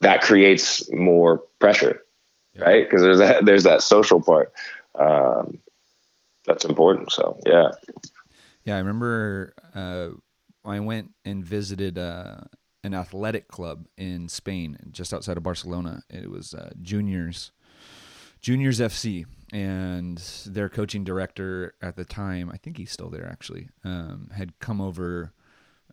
that 0.01 0.21
creates 0.23 0.91
more 0.93 1.39
pressure, 1.59 2.03
Yeah. 2.55 2.65
right? 2.65 2.85
Because 2.85 3.03
there's 3.03 3.19
that 3.19 3.45
there's 3.47 3.65
that 3.65 3.83
social 3.83 4.21
part 4.21 4.53
um, 4.95 5.59
that's 6.47 6.65
important. 6.65 7.13
So 7.13 7.39
yeah, 7.47 7.71
Yeah, 8.65 8.75
I 8.77 8.79
remember 8.79 9.55
uh, 9.75 10.09
I 10.65 10.81
went 10.81 11.13
and 11.25 11.45
visited 11.45 11.97
uh, 11.99 12.41
an 12.85 12.93
athletic 12.95 13.49
club 13.49 13.87
in 13.97 14.29
Spain, 14.29 14.77
just 14.91 15.15
outside 15.15 15.37
of 15.39 15.43
Barcelona. 15.43 16.03
It 16.11 16.31
was 16.31 16.53
uh, 16.55 16.73
Juniors, 16.83 17.53
Juniors 18.41 18.81
FC, 18.81 19.25
and 19.53 20.19
their 20.47 20.69
coaching 20.69 21.05
director 21.05 21.75
at 21.81 21.97
the 21.97 22.05
time, 22.05 22.51
I 22.53 22.57
think 22.57 22.79
he's 22.79 22.91
still 22.91 23.11
there 23.11 23.29
actually, 23.29 23.69
um, 23.85 24.31
had 24.35 24.59
come 24.59 24.81
over 24.81 25.33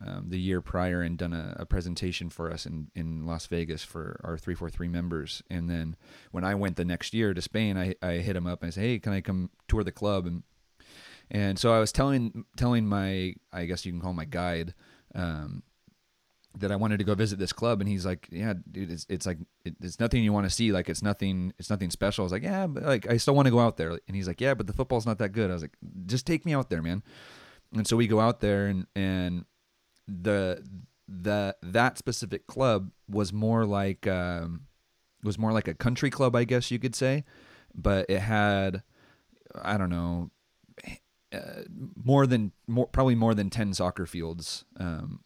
um, 0.06 0.26
the 0.30 0.40
year 0.40 0.60
prior 0.60 1.02
and 1.02 1.18
done 1.18 1.34
a, 1.34 1.56
a 1.60 1.66
presentation 1.66 2.30
for 2.30 2.52
us 2.52 2.66
in, 2.66 2.90
in 2.96 3.26
Las 3.26 3.46
Vegas 3.48 3.84
for 3.84 4.20
our 4.24 4.38
343 4.38 4.88
members. 4.88 5.44
And 5.50 5.70
then 5.70 5.96
when 6.32 6.44
I 6.44 6.56
went 6.56 6.76
the 6.76 6.86
next 6.86 7.14
year 7.14 7.34
to 7.34 7.42
Spain, 7.42 7.78
I, 7.78 7.96
I 8.02 8.14
hit 8.14 8.36
him 8.36 8.48
up 8.48 8.62
and 8.62 8.68
I 8.68 8.72
said, 8.72 8.84
Hey, 8.84 9.00
can 9.00 9.14
I 9.14 9.22
come 9.22 9.50
tour 9.68 9.84
the 9.84 9.92
club? 9.92 10.26
And 10.26 10.44
and 11.32 11.58
so 11.58 11.74
I 11.74 11.80
was 11.80 11.92
telling 11.92 12.46
telling 12.58 12.86
my 12.86 13.36
I 13.52 13.66
guess 13.66 13.86
you 13.86 13.92
can 13.92 14.02
call 14.02 14.14
my 14.14 14.26
guide 14.26 14.74
um, 15.16 15.64
that 16.60 16.72
I 16.72 16.76
wanted 16.76 16.98
to 17.00 17.04
go 17.04 17.16
visit 17.16 17.40
this 17.40 17.54
club, 17.54 17.82
and 17.82 17.90
he's 17.90 18.06
like, 18.06 18.28
"Yeah, 18.32 18.54
dude, 18.72 18.92
it's 18.92 19.06
it's 19.10 19.26
like 19.26 19.38
it, 19.66 19.76
it's 19.82 20.00
nothing 20.00 20.24
you 20.24 20.34
want 20.34 20.46
to 20.46 20.50
see. 20.50 20.72
Like 20.72 20.90
it's 20.90 21.02
nothing 21.02 21.54
it's 21.58 21.70
nothing 21.70 21.90
special." 21.90 22.24
I 22.24 22.26
was 22.26 22.32
like, 22.32 22.44
"Yeah, 22.44 22.68
but 22.68 22.84
like 22.84 23.10
I 23.10 23.18
still 23.18 23.36
want 23.36 23.48
to 23.48 23.52
go 23.52 23.60
out 23.60 23.78
there." 23.78 24.00
And 24.08 24.16
he's 24.16 24.28
like, 24.28 24.42
"Yeah, 24.42 24.54
but 24.54 24.68
the 24.68 24.74
football's 24.74 25.06
not 25.06 25.18
that 25.20 25.30
good." 25.30 25.50
I 25.50 25.54
was 25.54 25.64
like, 25.64 25.76
"Just 26.06 26.26
take 26.26 26.46
me 26.46 26.54
out 26.54 26.70
there, 26.70 26.82
man." 26.82 27.04
And 27.76 27.88
so 27.88 27.98
we 27.98 28.08
go 28.08 28.20
out 28.20 28.40
there, 28.40 28.68
and 28.68 28.86
and 28.96 29.46
the 30.08 30.64
the 31.08 31.56
that 31.62 31.98
specific 31.98 32.48
club 32.48 32.92
was 33.10 33.34
more 33.34 33.66
like 33.66 34.08
um, 34.08 34.68
was 35.24 35.40
more 35.40 35.52
like 35.52 35.68
a 35.68 35.74
country 35.74 36.10
club, 36.10 36.36
I 36.36 36.44
guess 36.44 36.72
you 36.72 36.80
could 36.80 36.96
say, 36.96 37.24
but 37.74 38.10
it 38.10 38.20
had 38.20 38.84
I 39.62 39.78
don't 39.78 39.90
know 39.90 40.32
uh, 41.34 41.64
more 41.96 42.28
than 42.28 42.52
more 42.68 42.88
probably 42.88 43.16
more 43.16 43.34
than 43.34 43.50
10 43.50 43.74
soccer 43.74 44.06
fields 44.06 44.66
um, 44.80 45.22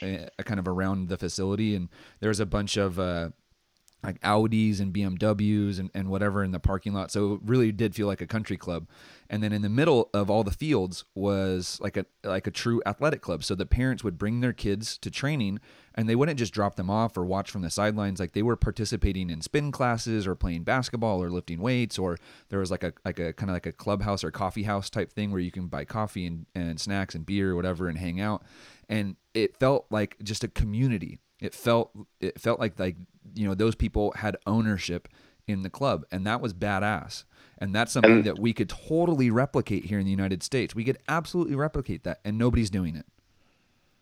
kind 0.00 0.58
of 0.60 0.68
around 0.68 1.08
the 1.08 1.16
facility. 1.16 1.74
And 1.74 1.88
there's 2.20 2.40
a 2.40 2.46
bunch 2.46 2.76
of 2.76 2.98
uh, 2.98 3.30
like 4.02 4.20
Audis 4.22 4.80
and 4.80 4.94
BMWs 4.94 5.78
and, 5.78 5.90
and 5.94 6.08
whatever 6.08 6.42
in 6.42 6.52
the 6.52 6.60
parking 6.60 6.94
lot. 6.94 7.10
So 7.10 7.34
it 7.34 7.40
really 7.44 7.70
did 7.70 7.94
feel 7.94 8.06
like 8.06 8.20
a 8.20 8.26
country 8.26 8.56
club. 8.56 8.88
And 9.28 9.42
then 9.42 9.52
in 9.52 9.62
the 9.62 9.68
middle 9.68 10.08
of 10.14 10.30
all 10.30 10.42
the 10.42 10.50
fields 10.50 11.04
was 11.14 11.78
like 11.80 11.96
a 11.96 12.06
like 12.24 12.46
a 12.46 12.50
true 12.50 12.82
athletic 12.86 13.20
club. 13.20 13.44
So 13.44 13.54
the 13.54 13.66
parents 13.66 14.02
would 14.02 14.18
bring 14.18 14.40
their 14.40 14.52
kids 14.52 14.96
to 14.98 15.10
training 15.10 15.60
and 15.94 16.08
they 16.08 16.16
wouldn't 16.16 16.38
just 16.38 16.54
drop 16.54 16.76
them 16.76 16.88
off 16.88 17.16
or 17.16 17.24
watch 17.24 17.50
from 17.50 17.62
the 17.62 17.70
sidelines. 17.70 18.18
Like 18.18 18.32
they 18.32 18.42
were 18.42 18.56
participating 18.56 19.28
in 19.28 19.42
spin 19.42 19.70
classes 19.70 20.26
or 20.26 20.34
playing 20.34 20.64
basketball 20.64 21.22
or 21.22 21.30
lifting 21.30 21.60
weights 21.60 21.98
or 21.98 22.16
there 22.48 22.58
was 22.58 22.70
like 22.70 22.82
a 22.82 22.92
like 23.04 23.18
a 23.18 23.32
kind 23.34 23.50
of 23.50 23.54
like 23.54 23.66
a 23.66 23.72
clubhouse 23.72 24.24
or 24.24 24.30
coffee 24.30 24.64
house 24.64 24.88
type 24.88 25.12
thing 25.12 25.30
where 25.30 25.40
you 25.40 25.52
can 25.52 25.66
buy 25.66 25.84
coffee 25.84 26.26
and, 26.26 26.46
and 26.54 26.80
snacks 26.80 27.14
and 27.14 27.26
beer 27.26 27.52
or 27.52 27.56
whatever 27.56 27.86
and 27.86 27.98
hang 27.98 28.20
out 28.20 28.42
and 28.90 29.16
it 29.32 29.56
felt 29.56 29.86
like 29.90 30.16
just 30.22 30.44
a 30.44 30.48
community 30.48 31.18
it 31.40 31.54
felt 31.54 31.90
it 32.20 32.38
felt 32.38 32.60
like 32.60 32.78
like 32.78 32.96
you 33.34 33.46
know 33.48 33.54
those 33.54 33.74
people 33.74 34.12
had 34.16 34.36
ownership 34.46 35.08
in 35.46 35.62
the 35.62 35.70
club 35.70 36.04
and 36.12 36.26
that 36.26 36.42
was 36.42 36.52
badass 36.52 37.24
and 37.56 37.74
that's 37.74 37.92
something 37.92 38.12
And- 38.12 38.24
that 38.24 38.38
we 38.38 38.52
could 38.52 38.68
totally 38.68 39.30
replicate 39.30 39.86
here 39.86 39.98
in 39.98 40.04
the 40.04 40.10
United 40.10 40.42
States 40.42 40.74
we 40.74 40.84
could 40.84 40.98
absolutely 41.08 41.54
replicate 41.54 42.04
that 42.04 42.20
and 42.24 42.36
nobody's 42.36 42.68
doing 42.70 42.94
it 42.96 43.06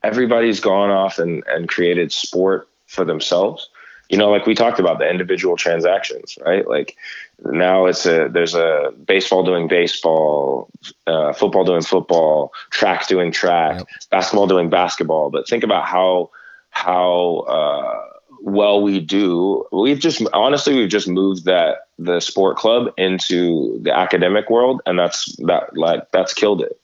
everybody's 0.03 0.61
gone 0.61 0.91
off 0.91 1.18
and, 1.18 1.43
and 1.47 1.68
created 1.68 2.12
sport 2.12 2.68
for 2.86 3.05
themselves. 3.05 3.68
You 4.09 4.16
know, 4.16 4.30
like 4.30 4.47
we 4.47 4.55
talked 4.55 4.78
about 4.80 4.99
the 4.99 5.09
individual 5.09 5.57
transactions, 5.57 6.39
right? 6.47 6.66
Like 6.66 6.97
now 7.45 7.86
it's 7.86 8.05
a 8.07 8.28
there's 8.28 8.55
a 8.55 8.93
baseball 9.07 9.45
doing 9.45 9.68
baseball, 9.68 10.68
uh, 11.07 11.32
football 11.32 11.64
doing 11.64 11.82
football, 11.82 12.53
track 12.70 13.07
doing 13.09 13.30
track, 13.32 13.78
Yep. 13.78 13.89
basketball 14.11 14.47
doing 14.47 14.70
basketball. 14.70 15.30
But 15.30 15.49
think 15.49 15.62
about 15.64 15.84
how 15.86 16.30
how 16.70 17.45
uh, 17.49 18.03
well 18.43 18.82
we 18.82 19.01
do. 19.01 19.64
We've 19.72 19.99
just 20.01 20.22
honestly 20.32 20.74
we've 20.74 20.89
just 20.89 21.09
moved 21.09 21.45
that 21.45 21.86
the 21.99 22.20
sport 22.20 22.57
club 22.57 22.93
into 22.97 23.78
the 23.82 23.97
academic 23.97 24.51
world, 24.51 24.80
and 24.86 24.99
that's 24.99 25.34
that 25.47 25.76
like 25.76 26.11
that's 26.11 26.34
killed 26.34 26.62
it 26.62 26.80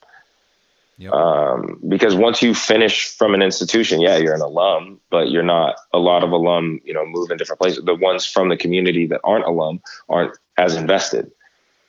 Yep. 0.99 1.13
um, 1.13 1.81
because 1.89 2.15
once 2.15 2.41
you 2.41 2.55
finish 2.55 3.09
from 3.09 3.35
an 3.35 3.43
institution, 3.43 4.01
yeah, 4.01 4.17
you're 4.17 4.35
an 4.35 4.41
alum, 4.41 5.01
but 5.11 5.29
you're 5.29 5.43
not. 5.43 5.75
A 5.93 5.99
lot 5.99 6.23
of 6.23 6.31
alum, 6.31 6.81
you 6.85 6.95
know, 6.95 7.05
move 7.05 7.33
in 7.33 7.37
different 7.37 7.61
places. 7.61 7.85
The 7.85 7.97
ones 7.97 8.25
from 8.25 8.49
the 8.49 8.57
community 8.57 9.07
that 9.09 9.21
aren't 9.25 9.45
alum 9.45 9.81
aren't 10.09 10.39
as 10.57 10.77
invested. 10.77 11.31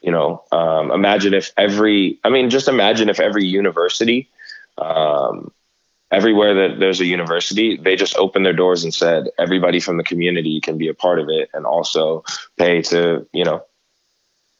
You 0.02 0.12
know, 0.12 0.44
um, 0.52 0.90
imagine 0.90 1.34
if 1.34 1.52
every. 1.56 2.18
I 2.24 2.30
mean, 2.30 2.50
just 2.50 2.68
imagine 2.68 3.08
if 3.08 3.18
every 3.18 3.44
university, 3.44 4.28
um, 4.78 5.52
everywhere 6.10 6.54
that 6.54 6.78
there's 6.78 7.00
a 7.00 7.06
university, 7.06 7.76
they 7.76 7.96
just 7.96 8.16
opened 8.16 8.46
their 8.46 8.52
doors 8.52 8.84
and 8.84 8.94
said 8.94 9.28
everybody 9.38 9.80
from 9.80 9.96
the 9.96 10.04
community 10.04 10.60
can 10.60 10.78
be 10.78 10.88
a 10.88 10.94
part 10.94 11.18
of 11.18 11.28
it 11.28 11.50
and 11.54 11.66
also 11.66 12.24
pay 12.56 12.82
to, 12.82 13.26
you 13.32 13.44
know. 13.44 13.64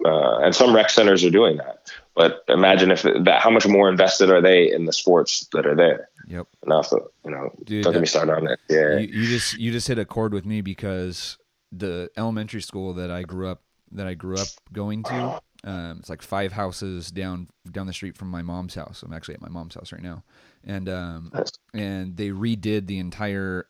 Uh, 0.04 0.38
and 0.40 0.54
some 0.54 0.74
rec 0.74 0.90
centers 0.90 1.24
are 1.24 1.30
doing 1.30 1.56
that. 1.56 1.90
But 2.14 2.44
imagine 2.48 2.90
if 2.90 3.02
that, 3.02 3.40
how 3.40 3.50
much 3.50 3.66
more 3.66 3.88
invested 3.88 4.30
are 4.30 4.42
they 4.42 4.70
in 4.70 4.84
the 4.84 4.92
sports 4.92 5.46
that 5.52 5.66
are 5.66 5.74
there? 5.74 6.08
yep 6.26 6.46
And 6.62 6.72
also, 6.72 7.10
you 7.24 7.30
know, 7.30 7.50
Dude, 7.64 7.84
don't 7.84 7.92
get 7.92 8.00
me 8.00 8.06
started 8.06 8.34
on 8.34 8.44
that. 8.44 8.58
Yeah. 8.68 8.98
you, 8.98 9.06
you 9.06 9.26
just 9.26 9.58
you 9.58 9.72
just 9.72 9.88
hit 9.88 9.98
a 9.98 10.04
chord 10.04 10.34
with 10.34 10.44
me 10.44 10.60
because 10.60 11.38
the 11.72 12.10
elementary 12.16 12.62
school 12.62 12.92
that 12.94 13.10
I 13.10 13.22
grew 13.22 13.48
up 13.48 13.62
that 13.92 14.06
I 14.06 14.14
grew 14.14 14.36
up 14.36 14.48
going 14.72 15.02
to, 15.04 15.40
um, 15.64 15.96
it's 16.00 16.10
like 16.10 16.22
five 16.22 16.52
houses 16.52 17.10
down 17.10 17.48
down 17.70 17.86
the 17.86 17.92
street 17.92 18.16
from 18.16 18.28
my 18.30 18.42
mom's 18.42 18.74
house. 18.74 19.02
I'm 19.02 19.12
actually 19.12 19.34
at 19.34 19.40
my 19.42 19.48
mom's 19.48 19.74
house 19.74 19.92
right 19.92 20.02
now, 20.02 20.24
and 20.64 20.88
um, 20.88 21.30
Nice. 21.32 21.52
and 21.74 22.16
they 22.16 22.30
redid 22.30 22.86
the 22.86 22.98
entire 22.98 23.66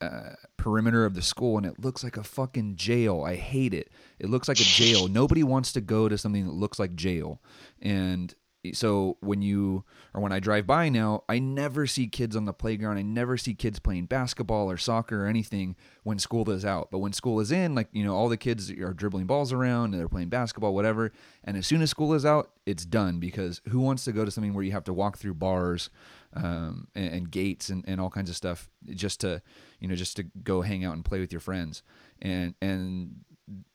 uh, 0.00 0.34
perimeter 0.58 1.04
of 1.04 1.14
the 1.14 1.22
school, 1.22 1.56
and 1.56 1.64
it 1.66 1.78
looks 1.78 2.04
like 2.04 2.16
a 2.16 2.22
fucking 2.24 2.76
jail. 2.76 3.22
I 3.22 3.36
hate 3.36 3.72
it. 3.74 3.90
It 4.18 4.28
looks 4.28 4.48
like 4.48 4.60
a 4.60 4.64
jail. 4.64 5.08
Nobody 5.08 5.42
wants 5.42 5.72
to 5.72 5.80
go 5.80 6.08
to 6.08 6.18
something 6.18 6.44
that 6.46 6.52
looks 6.52 6.78
like 6.78 6.94
jail, 6.94 7.40
and 7.80 8.34
so 8.72 9.16
when 9.20 9.42
you 9.42 9.84
or 10.14 10.20
when 10.20 10.32
I 10.32 10.40
drive 10.40 10.66
by 10.66 10.88
now, 10.88 11.24
I 11.28 11.38
never 11.38 11.86
see 11.86 12.06
kids 12.06 12.36
on 12.36 12.44
the 12.44 12.52
playground. 12.52 12.98
I 12.98 13.02
never 13.02 13.36
see 13.36 13.54
kids 13.54 13.78
playing 13.78 14.06
basketball 14.06 14.70
or 14.70 14.76
soccer 14.76 15.24
or 15.24 15.26
anything 15.28 15.76
when 16.02 16.18
school 16.18 16.48
is 16.50 16.64
out. 16.64 16.88
But 16.90 16.98
when 16.98 17.12
school 17.12 17.40
is 17.40 17.52
in, 17.52 17.74
like, 17.74 17.88
you 17.92 18.04
know, 18.04 18.14
all 18.14 18.28
the 18.28 18.36
kids 18.36 18.70
are 18.70 18.94
dribbling 18.94 19.26
balls 19.26 19.52
around 19.52 19.92
and 19.92 20.00
they're 20.00 20.08
playing 20.08 20.28
basketball, 20.28 20.74
whatever. 20.74 21.12
And 21.42 21.56
as 21.56 21.66
soon 21.66 21.82
as 21.82 21.90
school 21.90 22.14
is 22.14 22.24
out, 22.24 22.50
it's 22.64 22.84
done 22.84 23.18
because 23.18 23.60
who 23.68 23.80
wants 23.80 24.04
to 24.04 24.12
go 24.12 24.24
to 24.24 24.30
something 24.30 24.54
where 24.54 24.64
you 24.64 24.72
have 24.72 24.84
to 24.84 24.94
walk 24.94 25.18
through 25.18 25.34
bars 25.34 25.90
um, 26.34 26.88
and, 26.94 27.12
and, 27.12 27.30
gates 27.30 27.68
and, 27.68 27.84
and 27.86 28.00
all 28.00 28.10
kinds 28.10 28.30
of 28.30 28.36
stuff 28.36 28.68
just 28.90 29.20
to, 29.20 29.42
you 29.78 29.88
know, 29.88 29.94
just 29.94 30.16
to 30.16 30.22
go 30.42 30.62
hang 30.62 30.84
out 30.84 30.94
and 30.94 31.04
play 31.04 31.20
with 31.20 31.32
your 31.32 31.40
friends. 31.40 31.82
And, 32.22 32.54
and 32.62 33.16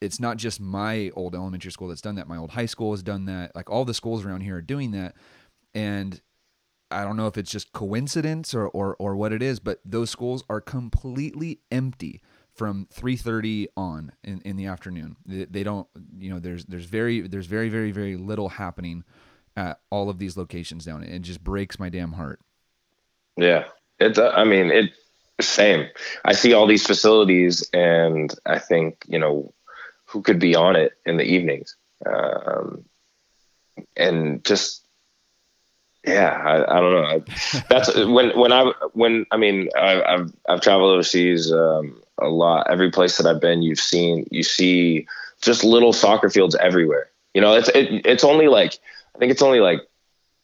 it's 0.02 0.20
not 0.20 0.38
just 0.38 0.60
my 0.60 1.12
old 1.16 1.36
elementary 1.36 1.72
school 1.72 1.88
that's 1.88 2.02
done 2.02 2.16
that. 2.16 2.28
My 2.28 2.38
old 2.38 2.52
high 2.52 2.66
school 2.66 2.92
has 2.92 3.04
done 3.04 3.26
that. 3.26 3.56
Like 3.56 3.70
all 3.70 3.86
the 3.86 3.94
schools 3.94 4.26
around 4.26 4.42
here 4.42 4.58
are 4.58 4.62
doing 4.62 4.92
that. 4.92 5.16
And 5.74 6.20
I 6.92 7.04
don't 7.04 7.18
know 7.18 7.28
if 7.28 7.38
it's 7.38 7.52
just 7.52 7.72
coincidence 7.72 8.54
or, 8.54 8.68
or, 8.68 8.96
or 8.98 9.16
what 9.16 9.32
it 9.32 9.44
is, 9.44 9.60
but 9.60 9.80
those 9.86 10.10
schools 10.10 10.44
are 10.50 10.62
completely 10.62 11.60
empty 11.72 12.22
from 12.56 12.88
3:30 12.94 13.68
on 13.78 14.12
in, 14.24 14.42
in 14.42 14.58
the 14.58 14.66
afternoon. 14.66 15.16
They, 15.26 15.46
they, 15.46 15.64
don't, 15.64 15.88
you 16.18 16.30
know, 16.30 16.40
there's 16.40 16.66
there's 16.66 16.86
very 16.86 17.22
there's 17.22 17.46
very 17.46 17.70
very 17.70 17.92
very 17.92 18.18
little 18.18 18.50
happening 18.50 19.04
at 19.56 19.80
all 19.90 20.10
of 20.10 20.20
these 20.20 20.36
locations 20.36 20.84
down. 20.86 21.04
It 21.04 21.20
just 21.20 21.44
breaks 21.44 21.80
my 21.80 21.90
damn 21.90 22.14
heart. 22.14 22.42
Yeah, 23.38 23.66
it's. 24.00 24.20
Uh, 24.20 24.34
I 24.36 24.44
mean, 24.44 24.72
it 24.72 24.92
same. 25.40 25.88
I 26.26 26.34
see 26.34 26.54
all 26.54 26.68
these 26.68 26.86
facilities, 26.86 27.68
and 27.74 28.34
I 28.46 28.60
think 28.60 29.06
you 29.08 29.20
know 29.20 29.54
who 30.10 30.22
could 30.22 30.40
be 30.40 30.56
on 30.56 30.76
it 30.76 30.94
in 31.06 31.18
the 31.18 31.24
evenings, 31.24 31.76
um, 32.06 32.84
and 33.96 34.44
just 34.44 34.84
yeah, 36.06 36.32
I, 36.32 36.78
I 36.78 36.80
don't 36.80 36.94
know. 36.94 37.24
That's 37.70 37.96
when 37.96 38.38
when 38.38 38.52
I 38.52 38.72
when 38.94 39.26
I 39.32 39.38
mean 39.38 39.70
I, 39.78 40.02
have 40.08 40.34
I've 40.48 40.62
traveled 40.62 40.94
overseas 40.94 41.52
um, 41.52 42.02
a 42.18 42.28
lot. 42.30 42.70
Every 42.70 42.92
place 42.92 43.18
that 43.18 43.28
I've 43.28 43.42
been, 43.42 43.62
you've 43.62 43.80
seen 43.80 44.26
you 44.32 44.44
see 44.44 45.08
just 45.42 45.64
little 45.64 45.94
soccer 45.94 46.30
fields 46.30 46.56
everywhere. 46.56 47.10
You 47.34 47.42
know, 47.42 47.54
it's 47.54 47.70
it, 47.70 48.06
it's 48.06 48.24
only 48.24 48.48
like 48.48 48.80
I 49.16 49.20
think 49.20 49.32
it's 49.32 49.42
only 49.42 49.60
like 49.60 49.82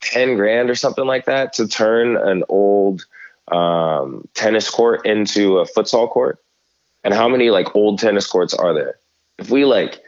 ten 0.02 0.36
grand 0.36 0.70
or 0.70 0.76
something 0.76 1.06
like 1.06 1.26
that 1.26 1.54
to 1.54 1.68
turn 1.68 2.18
an 2.18 2.44
old 2.50 3.06
um, 3.52 4.28
tennis 4.34 4.70
court 4.70 5.06
into 5.06 5.60
a 5.60 5.66
futsal 5.66 6.10
court. 6.10 6.40
And 7.04 7.14
how 7.14 7.30
many 7.30 7.50
like 7.50 7.76
old 7.76 8.00
tennis 8.00 8.28
courts 8.28 8.54
are 8.54 8.74
there? 8.74 8.98
If 9.38 9.50
we 9.50 9.66
like 9.66 10.02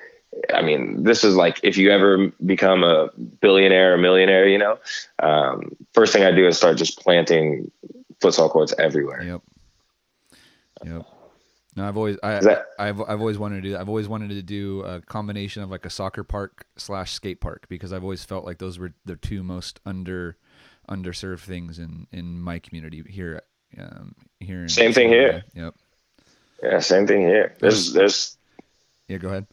I 0.53 0.61
mean, 0.61 1.03
this 1.03 1.23
is 1.23 1.36
like 1.36 1.59
if 1.63 1.78
you 1.78 1.91
ever 1.91 2.32
become 2.45 2.84
a 2.84 3.09
billionaire 3.41 3.93
or 3.93 3.97
millionaire, 3.97 4.47
you 4.47 4.57
know, 4.57 4.78
um, 5.19 5.75
first 5.93 6.13
thing 6.13 6.23
I 6.23 6.32
do 6.32 6.47
is 6.47 6.57
start 6.57 6.78
just 6.78 6.99
planting 6.99 7.71
futsal 8.21 8.49
courts 8.49 8.73
everywhere. 8.78 9.23
Yep. 9.23 9.41
Yep. 10.86 11.05
No, 11.75 11.88
I've 11.88 11.97
always 11.97 12.17
I, 12.23 12.39
that, 12.39 12.65
I've 12.80 12.99
I've 13.01 13.19
always 13.19 13.38
wanted 13.38 13.57
to 13.57 13.61
do 13.61 13.71
that. 13.71 13.82
I've 13.82 13.89
always 13.89 14.07
wanted 14.07 14.30
to 14.30 14.41
do 14.41 14.82
a 14.82 15.01
combination 15.01 15.61
of 15.61 15.69
like 15.69 15.86
a 15.86 15.89
soccer 15.89 16.23
park 16.23 16.65
slash 16.75 17.13
skate 17.13 17.39
park 17.39 17.67
because 17.69 17.93
I've 17.93 18.03
always 18.03 18.23
felt 18.23 18.45
like 18.45 18.57
those 18.57 18.80
were 18.80 18.93
the 19.05 19.15
two 19.15 19.43
most 19.43 19.80
under 19.86 20.38
underserved 20.89 21.41
things 21.41 21.78
in 21.78 22.07
in 22.11 22.41
my 22.41 22.59
community 22.59 23.03
here 23.07 23.41
um 23.78 24.15
here 24.39 24.63
in 24.63 24.69
same 24.69 24.91
thing 24.91 25.09
here. 25.09 25.43
Yep. 25.53 25.75
Yeah, 26.63 26.80
same 26.80 27.05
thing 27.05 27.21
here. 27.21 27.55
There's 27.59 27.93
there's 27.93 28.36
Yeah, 29.08 29.18
go 29.18 29.30
ahead 29.30 29.47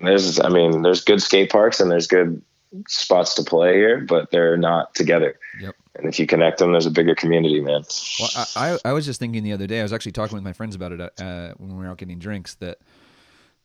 there's 0.00 0.40
I 0.40 0.48
mean 0.48 0.82
there's 0.82 1.04
good 1.04 1.22
skate 1.22 1.50
parks 1.50 1.80
and 1.80 1.90
there's 1.90 2.06
good 2.06 2.42
spots 2.88 3.34
to 3.34 3.42
play 3.42 3.74
here, 3.74 4.00
but 4.00 4.30
they're 4.30 4.56
not 4.56 4.94
together. 4.94 5.38
Yep. 5.60 5.74
And 5.94 6.08
if 6.08 6.18
you 6.18 6.26
connect 6.26 6.58
them, 6.58 6.72
there's 6.72 6.84
a 6.84 6.90
bigger 6.90 7.14
community, 7.14 7.60
man. 7.60 7.82
Well, 8.20 8.28
I, 8.36 8.72
I, 8.72 8.78
I 8.86 8.92
was 8.92 9.06
just 9.06 9.18
thinking 9.18 9.42
the 9.44 9.52
other 9.52 9.66
day. 9.66 9.80
I 9.80 9.82
was 9.82 9.94
actually 9.94 10.12
talking 10.12 10.34
with 10.34 10.44
my 10.44 10.52
friends 10.52 10.74
about 10.74 10.92
it 10.92 11.00
uh, 11.00 11.54
when 11.56 11.74
we 11.74 11.84
were 11.84 11.90
out 11.90 11.96
getting 11.96 12.18
drinks. 12.18 12.56
That 12.56 12.78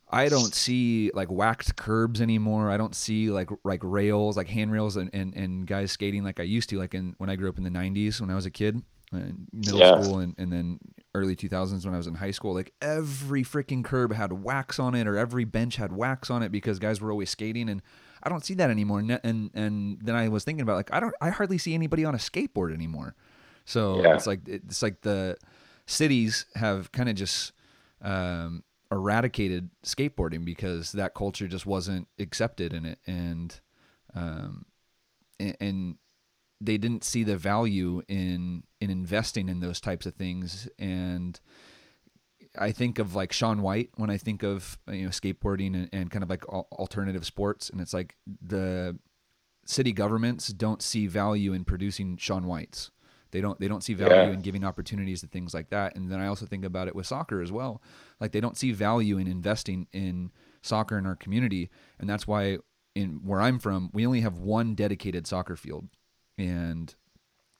I 0.09 0.29
don't 0.29 0.53
see 0.53 1.11
like 1.13 1.29
waxed 1.29 1.75
curbs 1.75 2.21
anymore. 2.21 2.71
I 2.71 2.77
don't 2.77 2.95
see 2.95 3.29
like 3.29 3.49
like 3.65 3.81
rails, 3.83 4.37
like 4.37 4.47
handrails, 4.47 4.95
and, 4.95 5.09
and, 5.11 5.33
and 5.35 5.67
guys 5.67 5.91
skating 5.91 6.23
like 6.23 6.39
I 6.39 6.43
used 6.43 6.69
to, 6.69 6.77
like 6.77 6.93
in 6.93 7.15
when 7.17 7.29
I 7.29 7.35
grew 7.35 7.49
up 7.49 7.57
in 7.57 7.65
the 7.65 7.69
'90s 7.69 8.21
when 8.21 8.29
I 8.29 8.35
was 8.35 8.45
a 8.45 8.51
kid, 8.51 8.81
uh, 9.13 9.19
middle 9.51 9.79
yeah. 9.79 10.01
school, 10.01 10.19
and, 10.19 10.33
and 10.37 10.53
then 10.53 10.79
early 11.13 11.35
2000s 11.35 11.85
when 11.85 11.93
I 11.93 11.97
was 11.97 12.07
in 12.07 12.15
high 12.15 12.31
school, 12.31 12.53
like 12.53 12.73
every 12.81 13.43
freaking 13.43 13.83
curb 13.83 14.13
had 14.13 14.31
wax 14.31 14.79
on 14.79 14.95
it 14.95 15.07
or 15.07 15.17
every 15.17 15.43
bench 15.43 15.75
had 15.75 15.91
wax 15.91 16.29
on 16.29 16.43
it 16.43 16.51
because 16.51 16.79
guys 16.79 17.01
were 17.01 17.11
always 17.11 17.29
skating 17.29 17.69
and 17.69 17.81
I 18.23 18.29
don't 18.29 18.45
see 18.45 18.53
that 18.55 18.69
anymore. 18.69 18.99
And 18.99 19.19
and, 19.23 19.51
and 19.53 19.99
then 20.01 20.15
I 20.15 20.29
was 20.29 20.43
thinking 20.43 20.61
about 20.61 20.75
like 20.75 20.93
I 20.93 20.99
don't 20.99 21.13
I 21.21 21.29
hardly 21.29 21.57
see 21.57 21.73
anybody 21.73 22.05
on 22.05 22.15
a 22.15 22.19
skateboard 22.19 22.73
anymore. 22.73 23.15
So 23.65 24.01
yeah. 24.01 24.15
it's 24.15 24.27
like 24.27 24.47
it's 24.47 24.81
like 24.81 25.01
the 25.01 25.37
cities 25.85 26.45
have 26.55 26.91
kind 26.91 27.09
of 27.09 27.15
just 27.15 27.51
um, 28.01 28.63
eradicated 28.91 29.69
skateboarding 29.85 30.45
because 30.45 30.91
that 30.93 31.13
culture 31.13 31.47
just 31.47 31.65
wasn't 31.65 32.07
accepted 32.19 32.73
in 32.73 32.85
it 32.85 32.99
and 33.05 33.59
um, 34.15 34.65
and, 35.39 35.57
and 35.59 35.95
they 36.61 36.77
didn't 36.77 37.03
see 37.03 37.23
the 37.23 37.35
value 37.35 38.01
in 38.07 38.63
in 38.79 38.89
investing 38.89 39.49
in 39.49 39.59
those 39.59 39.81
types 39.81 40.05
of 40.05 40.13
things 40.13 40.69
and 40.79 41.39
I 42.57 42.71
think 42.73 42.99
of 42.99 43.15
like 43.15 43.31
Shaun 43.31 43.61
White 43.61 43.91
when 43.95 44.09
I 44.09 44.17
think 44.17 44.43
of 44.43 44.77
you 44.89 45.03
know 45.03 45.09
skateboarding 45.09 45.73
and, 45.73 45.89
and 45.91 46.11
kind 46.11 46.23
of 46.23 46.29
like 46.29 46.45
alternative 46.45 47.25
sports 47.25 47.69
and 47.69 47.81
it's 47.81 47.93
like 47.93 48.15
the 48.41 48.97
city 49.65 49.91
governments 49.91 50.49
don't 50.49 50.81
see 50.81 51.07
value 51.07 51.53
in 51.53 51.63
producing 51.63 52.17
Shaun 52.17 52.45
Whites. 52.45 52.91
They 53.31 53.39
don't 53.39 53.59
they 53.59 53.67
don't 53.67 53.83
see 53.83 53.93
value 53.93 54.15
yeah. 54.15 54.33
in 54.33 54.41
giving 54.41 54.65
opportunities 54.65 55.21
to 55.21 55.27
things 55.27 55.53
like 55.53 55.69
that. 55.69 55.95
And 55.95 56.11
then 56.11 56.19
I 56.19 56.27
also 56.27 56.45
think 56.45 56.65
about 56.65 56.87
it 56.87 56.95
with 56.95 57.07
soccer 57.07 57.41
as 57.41 57.51
well. 57.51 57.81
Like 58.19 58.33
they 58.33 58.41
don't 58.41 58.57
see 58.57 58.73
value 58.73 59.17
in 59.17 59.27
investing 59.27 59.87
in 59.93 60.31
soccer 60.61 60.97
in 60.97 61.05
our 61.05 61.15
community, 61.15 61.69
and 61.99 62.09
that's 62.09 62.27
why 62.27 62.57
in 62.93 63.21
where 63.23 63.41
I'm 63.41 63.57
from, 63.57 63.89
we 63.93 64.05
only 64.05 64.21
have 64.21 64.37
one 64.37 64.75
dedicated 64.75 65.25
soccer 65.25 65.55
field 65.55 65.87
and 66.41 66.93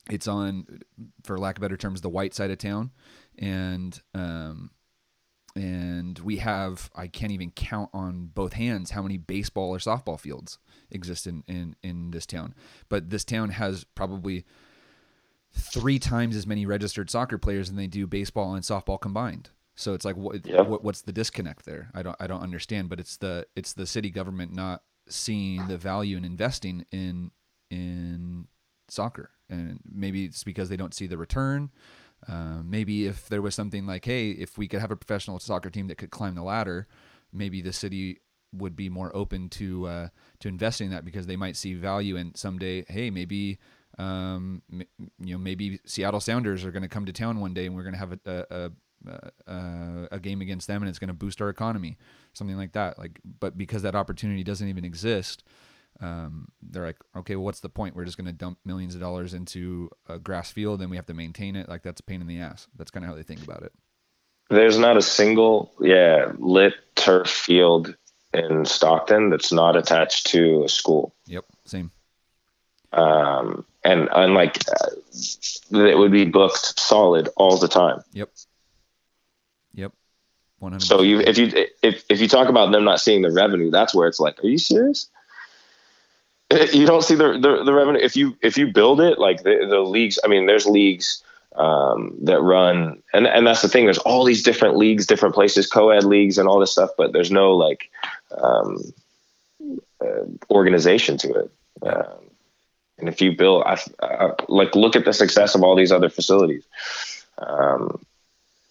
it's 0.09 0.27
on, 0.27 0.81
for 1.23 1.37
lack 1.37 1.57
of 1.57 1.61
better 1.61 1.77
terms, 1.77 2.01
the 2.01 2.09
white 2.09 2.33
side 2.33 2.51
of 2.51 2.57
town, 2.57 2.91
and 3.37 4.01
um, 4.13 4.71
and 5.55 6.17
we 6.19 6.37
have 6.37 6.89
I 6.95 7.07
can't 7.07 7.31
even 7.31 7.51
count 7.51 7.89
on 7.93 8.31
both 8.33 8.53
hands 8.53 8.91
how 8.91 9.01
many 9.01 9.17
baseball 9.17 9.69
or 9.69 9.77
softball 9.77 10.19
fields 10.19 10.57
exist 10.89 11.27
in 11.27 11.43
in 11.47 11.75
in 11.83 12.11
this 12.11 12.25
town. 12.25 12.53
But 12.89 13.09
this 13.09 13.23
town 13.23 13.49
has 13.49 13.83
probably 13.83 14.45
three 15.53 15.99
times 15.99 16.35
as 16.35 16.47
many 16.47 16.65
registered 16.65 17.09
soccer 17.09 17.37
players 17.37 17.67
than 17.67 17.77
they 17.77 17.87
do 17.87 18.07
baseball 18.07 18.55
and 18.55 18.63
softball 18.63 18.99
combined. 18.99 19.49
So 19.75 19.93
it's 19.93 20.05
like 20.05 20.15
what, 20.15 20.45
yeah. 20.45 20.61
what, 20.61 20.83
what's 20.83 21.01
the 21.01 21.11
disconnect 21.11 21.65
there? 21.65 21.91
I 21.93 22.01
don't 22.01 22.15
I 22.19 22.27
don't 22.27 22.41
understand. 22.41 22.89
But 22.89 22.99
it's 22.99 23.17
the 23.17 23.45
it's 23.55 23.73
the 23.73 23.85
city 23.85 24.09
government 24.09 24.53
not 24.53 24.83
seeing 25.07 25.67
the 25.67 25.77
value 25.77 26.17
in 26.17 26.25
investing 26.25 26.85
in 26.91 27.31
in 27.69 28.47
soccer, 28.91 29.31
and 29.49 29.79
maybe 29.89 30.25
it's 30.25 30.43
because 30.43 30.69
they 30.69 30.77
don't 30.77 30.93
see 30.93 31.07
the 31.07 31.17
return. 31.17 31.71
Uh, 32.27 32.61
maybe 32.63 33.07
if 33.07 33.27
there 33.29 33.41
was 33.41 33.55
something 33.55 33.85
like, 33.87 34.05
hey, 34.05 34.31
if 34.31 34.57
we 34.57 34.67
could 34.67 34.79
have 34.79 34.91
a 34.91 34.95
professional 34.95 35.39
soccer 35.39 35.69
team 35.69 35.87
that 35.87 35.97
could 35.97 36.11
climb 36.11 36.35
the 36.35 36.43
ladder, 36.43 36.87
maybe 37.33 37.61
the 37.61 37.73
city 37.73 38.19
would 38.53 38.75
be 38.75 38.89
more 38.89 39.15
open 39.15 39.49
to 39.49 39.87
uh, 39.87 40.07
to 40.39 40.47
investing 40.47 40.87
in 40.87 40.91
that 40.91 41.05
because 41.05 41.25
they 41.25 41.35
might 41.35 41.55
see 41.55 41.73
value 41.73 42.15
in 42.17 42.35
someday. 42.35 42.85
Hey, 42.87 43.09
maybe 43.09 43.59
um, 43.97 44.61
you 44.69 45.33
know 45.33 45.37
maybe 45.37 45.79
Seattle 45.85 46.19
Sounders 46.19 46.63
are 46.63 46.71
going 46.71 46.83
to 46.83 46.89
come 46.89 47.05
to 47.05 47.13
town 47.13 47.39
one 47.39 47.53
day 47.53 47.65
and 47.65 47.75
we're 47.75 47.83
going 47.83 47.93
to 47.93 47.99
have 47.99 48.19
a, 48.25 48.45
a, 48.49 48.71
a, 49.47 50.07
a 50.11 50.19
game 50.19 50.41
against 50.41 50.67
them 50.67 50.81
and 50.81 50.89
it's 50.89 50.99
going 50.99 51.07
to 51.07 51.13
boost 51.13 51.41
our 51.41 51.49
economy, 51.49 51.97
something 52.33 52.57
like 52.57 52.73
that. 52.73 52.99
Like, 52.99 53.19
but 53.39 53.57
because 53.57 53.81
that 53.81 53.95
opportunity 53.95 54.43
doesn't 54.43 54.67
even 54.67 54.85
exist, 54.85 55.43
um, 56.01 56.47
they're 56.61 56.85
like, 56.85 56.97
okay, 57.15 57.35
well, 57.35 57.45
what's 57.45 57.59
the 57.59 57.69
point? 57.69 57.95
We're 57.95 58.05
just 58.05 58.17
going 58.17 58.25
to 58.25 58.33
dump 58.33 58.57
millions 58.65 58.95
of 58.95 59.01
dollars 59.01 59.33
into 59.33 59.89
a 60.09 60.17
grass 60.17 60.51
field 60.51 60.81
and 60.81 60.89
we 60.89 60.97
have 60.97 61.05
to 61.05 61.13
maintain 61.13 61.55
it. 61.55 61.69
Like 61.69 61.83
that's 61.83 62.01
a 62.01 62.03
pain 62.03 62.21
in 62.21 62.27
the 62.27 62.39
ass. 62.39 62.67
That's 62.75 62.89
kind 62.89 63.05
of 63.05 63.09
how 63.09 63.15
they 63.15 63.23
think 63.23 63.43
about 63.43 63.63
it. 63.63 63.71
There's 64.49 64.77
not 64.77 64.97
a 64.97 65.01
single, 65.01 65.71
yeah, 65.79 66.31
lit 66.37 66.73
turf 66.95 67.29
field 67.29 67.95
in 68.33 68.65
Stockton 68.65 69.29
that's 69.29 69.51
not 69.51 69.75
attached 69.77 70.27
to 70.27 70.63
a 70.63 70.69
school. 70.69 71.13
Yep, 71.27 71.45
same. 71.65 71.91
Um, 72.91 73.65
and 73.85 74.09
unlike 74.13 74.57
uh, 74.69 74.89
it 75.71 75.97
would 75.97 76.11
be 76.11 76.25
booked 76.25 76.79
solid 76.79 77.29
all 77.37 77.57
the 77.57 77.69
time. 77.69 78.03
Yep. 78.11 78.29
Yep. 79.73 79.93
100%. 80.61 80.81
So 80.81 81.01
you, 81.01 81.21
if 81.21 81.37
you 81.37 81.67
if 81.81 82.03
if 82.09 82.19
you 82.19 82.27
talk 82.27 82.49
about 82.49 82.71
them 82.71 82.83
not 82.83 82.99
seeing 82.99 83.21
the 83.21 83.31
revenue, 83.31 83.71
that's 83.71 83.95
where 83.95 84.07
it's 84.07 84.19
like, 84.19 84.43
are 84.43 84.47
you 84.47 84.57
serious? 84.57 85.09
you 86.73 86.85
don't 86.85 87.03
see 87.03 87.15
the, 87.15 87.37
the, 87.39 87.63
the 87.63 87.73
revenue 87.73 87.99
if 88.01 88.15
you 88.15 88.37
if 88.41 88.57
you 88.57 88.71
build 88.71 89.01
it 89.01 89.19
like 89.19 89.43
the, 89.43 89.65
the 89.69 89.79
leagues 89.79 90.19
i 90.23 90.27
mean 90.27 90.45
there's 90.45 90.65
leagues 90.65 91.23
um, 91.55 92.15
that 92.21 92.41
run 92.41 93.01
and 93.13 93.27
and 93.27 93.45
that's 93.45 93.61
the 93.61 93.67
thing 93.67 93.85
there's 93.85 93.97
all 93.99 94.23
these 94.23 94.41
different 94.41 94.77
leagues 94.77 95.05
different 95.05 95.35
places 95.35 95.67
co-ed 95.67 96.05
leagues 96.05 96.37
and 96.37 96.47
all 96.47 96.59
this 96.59 96.71
stuff 96.71 96.91
but 96.97 97.11
there's 97.11 97.31
no 97.31 97.55
like 97.55 97.89
um, 98.37 98.93
uh, 100.01 100.25
organization 100.49 101.17
to 101.17 101.33
it 101.33 101.51
um, 101.83 102.29
And 102.99 103.09
if 103.09 103.21
you 103.21 103.35
build, 103.35 103.63
I, 103.65 103.77
uh, 103.99 104.35
like, 104.47 104.75
look 104.75 104.95
at 104.95 105.05
the 105.05 105.13
success 105.13 105.55
of 105.55 105.63
all 105.63 105.75
these 105.75 105.91
other 105.91 106.09
facilities. 106.09 106.65
Um, 107.39 108.05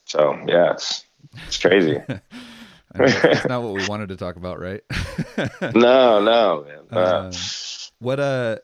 so 0.06 0.38
yeah, 0.46 0.72
it's 0.72 1.04
it's 1.46 1.58
crazy. 1.58 2.00
That's 2.94 3.44
not 3.48 3.62
what 3.62 3.74
we 3.74 3.86
wanted 3.86 4.08
to 4.10 4.16
talk 4.16 4.36
about, 4.36 4.60
right? 4.60 4.82
no, 5.74 6.20
no. 6.20 6.66
Uh, 6.90 6.96
uh, 6.96 7.32
what 7.98 8.20
uh, 8.20 8.56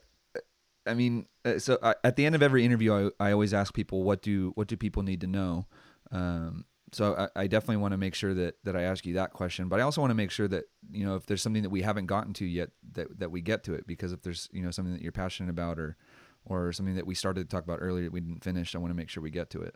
I 0.85 0.93
mean, 0.93 1.27
uh, 1.45 1.59
so 1.59 1.77
I, 1.81 1.95
at 2.03 2.15
the 2.15 2.25
end 2.25 2.35
of 2.35 2.41
every 2.41 2.65
interview, 2.65 3.11
I, 3.19 3.27
I 3.27 3.31
always 3.31 3.53
ask 3.53 3.73
people, 3.73 4.03
what 4.03 4.21
do 4.21 4.51
what 4.55 4.67
do 4.67 4.77
people 4.77 5.03
need 5.03 5.21
to 5.21 5.27
know? 5.27 5.67
Um, 6.11 6.65
so 6.93 7.15
I, 7.35 7.41
I 7.41 7.47
definitely 7.47 7.77
want 7.77 7.91
to 7.91 7.97
make 7.97 8.15
sure 8.15 8.33
that 8.33 8.55
that 8.63 8.75
I 8.75 8.83
ask 8.83 9.05
you 9.05 9.15
that 9.15 9.33
question, 9.33 9.67
but 9.67 9.79
I 9.79 9.83
also 9.83 10.01
want 10.01 10.11
to 10.11 10.15
make 10.15 10.31
sure 10.31 10.47
that 10.47 10.65
you 10.89 11.05
know 11.05 11.15
if 11.15 11.25
there's 11.25 11.41
something 11.41 11.63
that 11.63 11.69
we 11.69 11.81
haven't 11.81 12.05
gotten 12.05 12.33
to 12.33 12.45
yet, 12.45 12.69
that 12.93 13.19
that 13.19 13.31
we 13.31 13.41
get 13.41 13.63
to 13.65 13.73
it. 13.73 13.85
Because 13.85 14.11
if 14.11 14.21
there's 14.21 14.49
you 14.51 14.61
know 14.61 14.71
something 14.71 14.93
that 14.93 15.01
you're 15.01 15.11
passionate 15.11 15.49
about, 15.49 15.79
or 15.79 15.97
or 16.45 16.71
something 16.71 16.95
that 16.95 17.05
we 17.05 17.15
started 17.15 17.49
to 17.49 17.55
talk 17.55 17.63
about 17.63 17.79
earlier 17.81 18.05
that 18.05 18.13
we 18.13 18.21
didn't 18.21 18.43
finish, 18.43 18.75
I 18.75 18.79
want 18.79 18.91
to 18.91 18.95
make 18.95 19.09
sure 19.09 19.21
we 19.21 19.31
get 19.31 19.49
to 19.51 19.61
it. 19.61 19.75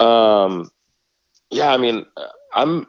Um, 0.00 0.70
yeah, 1.50 1.72
I 1.72 1.76
mean, 1.76 2.06
I'm 2.54 2.86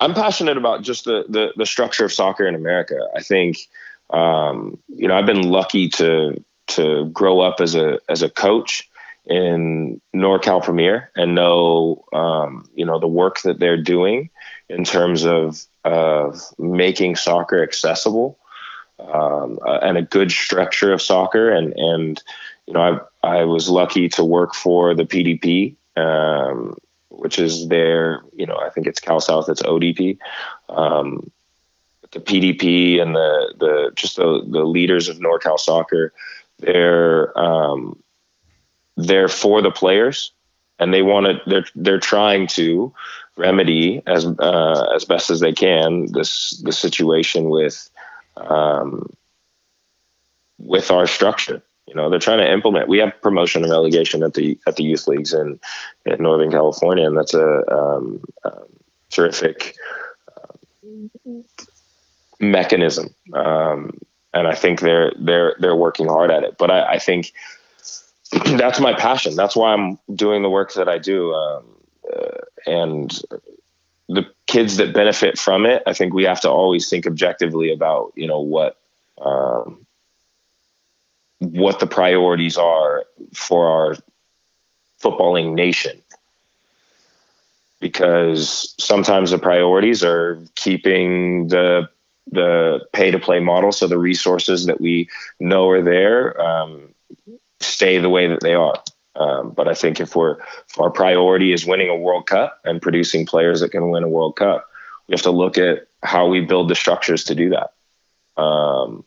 I'm 0.00 0.14
passionate 0.14 0.56
about 0.56 0.82
just 0.82 1.04
the, 1.04 1.24
the, 1.28 1.52
the 1.56 1.66
structure 1.66 2.04
of 2.04 2.12
soccer 2.12 2.44
in 2.46 2.56
America. 2.56 2.98
I 3.14 3.22
think, 3.22 3.68
um, 4.10 4.78
you 4.88 5.06
know, 5.06 5.16
I've 5.16 5.26
been 5.26 5.48
lucky 5.48 5.88
to 5.90 6.42
to 6.68 7.06
grow 7.06 7.40
up 7.40 7.60
as 7.60 7.74
a 7.74 8.00
as 8.08 8.22
a 8.22 8.30
coach 8.30 8.88
in 9.26 10.00
NorCal 10.14 10.62
Premier 10.62 11.10
and 11.14 11.34
know, 11.36 12.04
um, 12.12 12.68
you 12.74 12.84
know, 12.84 12.98
the 12.98 13.06
work 13.06 13.42
that 13.42 13.60
they're 13.60 13.80
doing 13.80 14.30
in 14.68 14.84
terms 14.84 15.24
of 15.24 15.62
of 15.84 16.40
making 16.58 17.16
soccer 17.16 17.62
accessible 17.62 18.38
um, 18.98 19.58
uh, 19.66 19.78
and 19.82 19.98
a 19.98 20.02
good 20.02 20.32
structure 20.32 20.92
of 20.92 21.00
soccer. 21.02 21.50
And 21.50 21.72
and 21.74 22.22
you 22.66 22.74
know, 22.74 23.06
I 23.22 23.40
I 23.40 23.44
was 23.44 23.68
lucky 23.68 24.08
to 24.10 24.24
work 24.24 24.54
for 24.54 24.94
the 24.94 25.04
PDP 25.04 25.76
um, 25.96 26.76
which 27.12 27.38
is 27.38 27.68
their, 27.68 28.22
you 28.34 28.46
know, 28.46 28.56
I 28.56 28.70
think 28.70 28.86
it's 28.86 29.00
Cal 29.00 29.20
South, 29.20 29.48
it's 29.48 29.62
ODP. 29.62 30.18
Um, 30.68 31.30
the 32.12 32.20
PDP 32.20 33.00
and 33.00 33.14
the 33.14 33.54
the 33.58 33.90
just 33.94 34.16
the 34.16 34.44
the 34.46 34.64
leaders 34.64 35.08
of 35.08 35.18
NorCal 35.18 35.58
soccer, 35.58 36.12
they're 36.58 37.36
um, 37.38 38.02
they're 38.96 39.28
for 39.28 39.62
the 39.62 39.70
players, 39.70 40.32
and 40.78 40.92
they 40.92 41.02
want 41.02 41.26
to. 41.26 41.40
They're 41.46 41.64
they're 41.74 42.00
trying 42.00 42.46
to 42.48 42.92
remedy 43.36 44.02
as 44.06 44.26
uh, 44.26 44.92
as 44.94 45.04
best 45.04 45.30
as 45.30 45.40
they 45.40 45.52
can 45.52 46.12
this 46.12 46.60
the 46.64 46.72
situation 46.72 47.48
with 47.48 47.88
um, 48.36 49.10
with 50.58 50.90
our 50.90 51.06
structure. 51.06 51.62
You 51.92 52.00
know, 52.00 52.08
they're 52.08 52.18
trying 52.18 52.38
to 52.38 52.50
implement. 52.50 52.88
We 52.88 52.98
have 52.98 53.12
promotion 53.20 53.62
and 53.62 53.70
relegation 53.70 54.22
at 54.22 54.32
the 54.32 54.58
at 54.66 54.76
the 54.76 54.82
youth 54.82 55.06
leagues 55.06 55.34
in 55.34 55.60
in 56.06 56.22
Northern 56.22 56.50
California, 56.50 57.06
and 57.06 57.14
that's 57.14 57.34
a 57.34 57.70
um, 57.70 58.24
terrific 59.10 59.76
um, 60.34 61.44
mechanism. 62.40 63.14
Um, 63.34 63.98
and 64.32 64.48
I 64.48 64.54
think 64.54 64.80
they're 64.80 65.12
they're 65.18 65.54
they're 65.58 65.76
working 65.76 66.08
hard 66.08 66.30
at 66.30 66.44
it. 66.44 66.56
But 66.56 66.70
I, 66.70 66.94
I, 66.94 66.98
think 66.98 67.34
that's 68.56 68.80
my 68.80 68.94
passion. 68.94 69.36
That's 69.36 69.54
why 69.54 69.74
I'm 69.74 69.98
doing 70.14 70.40
the 70.40 70.48
work 70.48 70.72
that 70.72 70.88
I 70.88 70.96
do. 70.96 71.34
Um, 71.34 71.64
uh, 72.10 72.38
and 72.66 73.20
the 74.08 74.24
kids 74.46 74.78
that 74.78 74.94
benefit 74.94 75.38
from 75.38 75.66
it, 75.66 75.82
I 75.86 75.92
think 75.92 76.14
we 76.14 76.24
have 76.24 76.40
to 76.40 76.50
always 76.50 76.88
think 76.88 77.06
objectively 77.06 77.70
about 77.70 78.14
you 78.16 78.26
know 78.26 78.40
what 78.40 78.78
um, 79.20 79.86
what 81.42 81.80
the 81.80 81.86
priorities 81.86 82.56
are 82.56 83.04
for 83.34 83.66
our 83.66 83.96
footballing 85.02 85.54
nation. 85.54 86.00
Because 87.80 88.74
sometimes 88.78 89.32
the 89.32 89.38
priorities 89.38 90.04
are 90.04 90.40
keeping 90.54 91.48
the 91.48 91.88
the 92.30 92.86
pay 92.92 93.10
to 93.10 93.18
play 93.18 93.40
model, 93.40 93.72
so 93.72 93.88
the 93.88 93.98
resources 93.98 94.66
that 94.66 94.80
we 94.80 95.08
know 95.40 95.68
are 95.68 95.82
there 95.82 96.40
um, 96.40 96.94
stay 97.58 97.98
the 97.98 98.08
way 98.08 98.28
that 98.28 98.40
they 98.40 98.54
are. 98.54 98.80
Um, 99.16 99.50
but 99.50 99.66
I 99.66 99.74
think 99.74 100.00
if 100.00 100.14
we're 100.14 100.38
if 100.68 100.78
our 100.78 100.90
priority 100.90 101.52
is 101.52 101.66
winning 101.66 101.88
a 101.88 101.96
World 101.96 102.26
Cup 102.26 102.60
and 102.64 102.80
producing 102.80 103.26
players 103.26 103.60
that 103.60 103.72
can 103.72 103.90
win 103.90 104.04
a 104.04 104.08
World 104.08 104.36
Cup, 104.36 104.68
we 105.08 105.12
have 105.12 105.22
to 105.22 105.32
look 105.32 105.58
at 105.58 105.88
how 106.02 106.28
we 106.28 106.40
build 106.40 106.70
the 106.70 106.74
structures 106.74 107.24
to 107.24 107.34
do 107.34 107.50
that. 107.50 107.72
Um, 108.40 109.04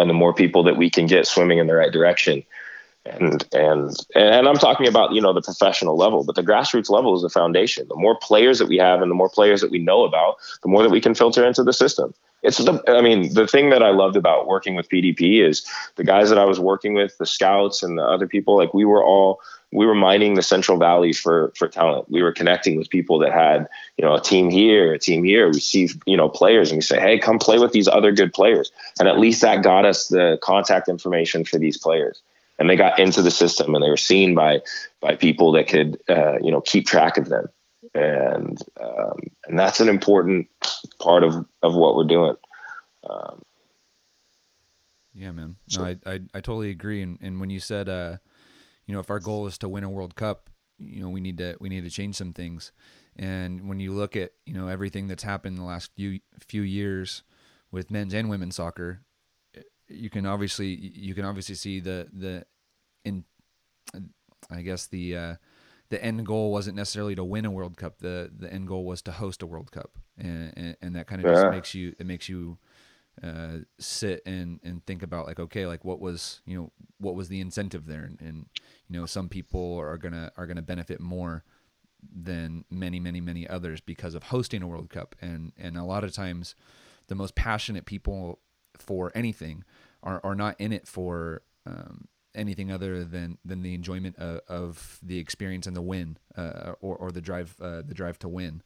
and 0.00 0.10
the 0.10 0.14
more 0.14 0.34
people 0.34 0.62
that 0.64 0.76
we 0.76 0.90
can 0.90 1.06
get 1.06 1.26
swimming 1.26 1.58
in 1.58 1.66
the 1.66 1.74
right 1.74 1.92
direction 1.92 2.42
and 3.06 3.46
and 3.52 3.96
and 4.14 4.48
I'm 4.48 4.56
talking 4.56 4.86
about 4.86 5.12
you 5.12 5.20
know 5.20 5.32
the 5.32 5.42
professional 5.42 5.96
level, 5.96 6.24
but 6.24 6.34
the 6.34 6.42
grassroots 6.42 6.90
level 6.90 7.16
is 7.16 7.22
the 7.22 7.30
foundation. 7.30 7.88
The 7.88 7.96
more 7.96 8.16
players 8.16 8.58
that 8.58 8.68
we 8.68 8.76
have, 8.76 9.00
and 9.00 9.10
the 9.10 9.14
more 9.14 9.30
players 9.30 9.60
that 9.62 9.70
we 9.70 9.78
know 9.78 10.04
about, 10.04 10.36
the 10.62 10.68
more 10.68 10.82
that 10.82 10.90
we 10.90 11.00
can 11.00 11.14
filter 11.14 11.46
into 11.46 11.62
the 11.62 11.72
system. 11.72 12.12
It's 12.42 12.58
the 12.58 12.82
I 12.88 13.00
mean 13.00 13.32
the 13.34 13.46
thing 13.46 13.70
that 13.70 13.82
I 13.82 13.90
loved 13.90 14.16
about 14.16 14.46
working 14.46 14.74
with 14.74 14.88
PDP 14.88 15.46
is 15.46 15.66
the 15.96 16.04
guys 16.04 16.28
that 16.28 16.38
I 16.38 16.44
was 16.44 16.60
working 16.60 16.94
with, 16.94 17.16
the 17.18 17.26
scouts 17.26 17.82
and 17.82 17.98
the 17.98 18.04
other 18.04 18.26
people. 18.26 18.56
Like 18.56 18.74
we 18.74 18.84
were 18.84 19.04
all 19.04 19.40
we 19.72 19.86
were 19.86 19.94
mining 19.94 20.34
the 20.34 20.42
Central 20.42 20.78
Valley 20.78 21.12
for 21.12 21.52
for 21.56 21.68
talent. 21.68 22.10
We 22.10 22.22
were 22.22 22.32
connecting 22.32 22.76
with 22.76 22.90
people 22.90 23.18
that 23.20 23.32
had 23.32 23.68
you 23.96 24.04
know 24.04 24.14
a 24.14 24.20
team 24.20 24.50
here, 24.50 24.92
a 24.92 24.98
team 24.98 25.22
here. 25.24 25.48
We 25.48 25.60
see 25.60 25.88
you 26.06 26.16
know 26.16 26.28
players, 26.28 26.70
and 26.70 26.78
we 26.78 26.82
say, 26.82 27.00
hey, 27.00 27.18
come 27.18 27.38
play 27.38 27.58
with 27.58 27.72
these 27.72 27.88
other 27.88 28.12
good 28.12 28.32
players, 28.32 28.72
and 28.98 29.08
at 29.08 29.18
least 29.18 29.42
that 29.42 29.62
got 29.62 29.84
us 29.84 30.08
the 30.08 30.38
contact 30.42 30.88
information 30.88 31.44
for 31.44 31.58
these 31.58 31.78
players, 31.78 32.20
and 32.58 32.68
they 32.68 32.76
got 32.76 32.98
into 32.98 33.22
the 33.22 33.30
system, 33.30 33.74
and 33.74 33.84
they 33.84 33.90
were 33.90 33.96
seen 33.96 34.34
by 34.34 34.60
by 35.00 35.14
people 35.14 35.52
that 35.52 35.68
could 35.68 36.00
uh, 36.08 36.38
you 36.42 36.50
know 36.50 36.60
keep 36.60 36.86
track 36.86 37.16
of 37.16 37.28
them, 37.28 37.48
and 37.94 38.58
um, 38.80 39.20
and 39.46 39.58
that's 39.58 39.80
an 39.80 39.88
important 39.88 40.48
part 40.98 41.22
of 41.22 41.46
of 41.62 41.74
what 41.74 41.94
we're 41.94 42.04
doing. 42.04 42.36
Um, 43.08 43.42
yeah, 45.14 45.30
man. 45.32 45.56
No, 45.76 45.84
I, 45.84 45.96
I 46.06 46.20
I 46.34 46.40
totally 46.40 46.70
agree. 46.70 47.02
And 47.02 47.18
and 47.20 47.40
when 47.40 47.50
you 47.50 47.60
said 47.60 47.88
uh 47.88 48.16
you 48.90 48.96
know, 48.96 49.00
if 49.00 49.08
our 49.08 49.20
goal 49.20 49.46
is 49.46 49.56
to 49.58 49.68
win 49.68 49.84
a 49.84 49.88
World 49.88 50.16
Cup, 50.16 50.50
you 50.80 51.00
know, 51.00 51.10
we 51.10 51.20
need 51.20 51.38
to 51.38 51.56
we 51.60 51.68
need 51.68 51.84
to 51.84 51.90
change 51.90 52.16
some 52.16 52.32
things. 52.32 52.72
And 53.14 53.68
when 53.68 53.78
you 53.78 53.92
look 53.92 54.16
at 54.16 54.32
you 54.46 54.52
know 54.52 54.66
everything 54.66 55.06
that's 55.06 55.22
happened 55.22 55.56
in 55.56 55.62
the 55.62 55.68
last 55.68 55.92
few 55.94 56.18
few 56.40 56.62
years 56.62 57.22
with 57.70 57.88
men's 57.88 58.14
and 58.14 58.28
women's 58.28 58.56
soccer, 58.56 59.02
you 59.86 60.10
can 60.10 60.26
obviously 60.26 60.66
you 60.74 61.14
can 61.14 61.24
obviously 61.24 61.54
see 61.54 61.78
the 61.78 62.08
the 62.12 62.44
in 63.04 63.22
I 64.50 64.62
guess 64.62 64.88
the 64.88 65.16
uh, 65.16 65.34
the 65.90 66.04
end 66.04 66.26
goal 66.26 66.50
wasn't 66.50 66.76
necessarily 66.76 67.14
to 67.14 67.22
win 67.22 67.44
a 67.44 67.50
World 67.52 67.76
Cup. 67.76 67.98
The 68.00 68.28
the 68.36 68.52
end 68.52 68.66
goal 68.66 68.84
was 68.84 69.02
to 69.02 69.12
host 69.12 69.40
a 69.42 69.46
World 69.46 69.70
Cup, 69.70 69.92
and 70.18 70.52
and, 70.56 70.76
and 70.82 70.96
that 70.96 71.06
kind 71.06 71.24
of 71.24 71.30
yeah. 71.30 71.42
just 71.42 71.52
makes 71.52 71.74
you 71.76 71.94
it 72.00 72.06
makes 72.06 72.28
you 72.28 72.58
uh, 73.22 73.58
sit 73.78 74.22
and 74.24 74.60
and 74.62 74.84
think 74.86 75.02
about 75.02 75.26
like 75.26 75.38
okay 75.38 75.66
like 75.66 75.84
what 75.84 76.00
was 76.00 76.40
you 76.46 76.56
know 76.56 76.72
what 76.98 77.14
was 77.14 77.28
the 77.28 77.40
incentive 77.40 77.86
there? 77.86 78.04
And, 78.04 78.20
and 78.20 78.46
you 78.88 78.98
know 78.98 79.06
some 79.06 79.28
people 79.28 79.78
are 79.78 79.98
gonna 79.98 80.32
are 80.36 80.46
gonna 80.46 80.62
benefit 80.62 81.00
more 81.00 81.44
than 82.14 82.64
many 82.70 82.98
many 82.98 83.20
many 83.20 83.46
others 83.48 83.80
because 83.80 84.14
of 84.14 84.24
hosting 84.24 84.62
a 84.62 84.66
World 84.66 84.90
Cup. 84.90 85.14
And 85.20 85.52
and 85.58 85.76
a 85.76 85.84
lot 85.84 86.04
of 86.04 86.12
times 86.12 86.54
the 87.08 87.14
most 87.14 87.34
passionate 87.34 87.84
people 87.84 88.38
for 88.78 89.12
anything 89.14 89.64
are, 90.02 90.20
are 90.24 90.34
not 90.34 90.58
in 90.58 90.72
it 90.72 90.86
for 90.86 91.42
um, 91.66 92.08
anything 92.34 92.70
other 92.70 93.04
than 93.04 93.38
than 93.44 93.62
the 93.62 93.74
enjoyment 93.74 94.16
of, 94.16 94.40
of 94.48 94.98
the 95.02 95.18
experience 95.18 95.66
and 95.66 95.76
the 95.76 95.82
win 95.82 96.16
uh, 96.36 96.72
or 96.80 96.96
or 96.96 97.10
the 97.10 97.20
drive 97.20 97.56
uh, 97.60 97.82
the 97.82 97.94
drive 97.94 98.18
to 98.20 98.28
win. 98.28 98.62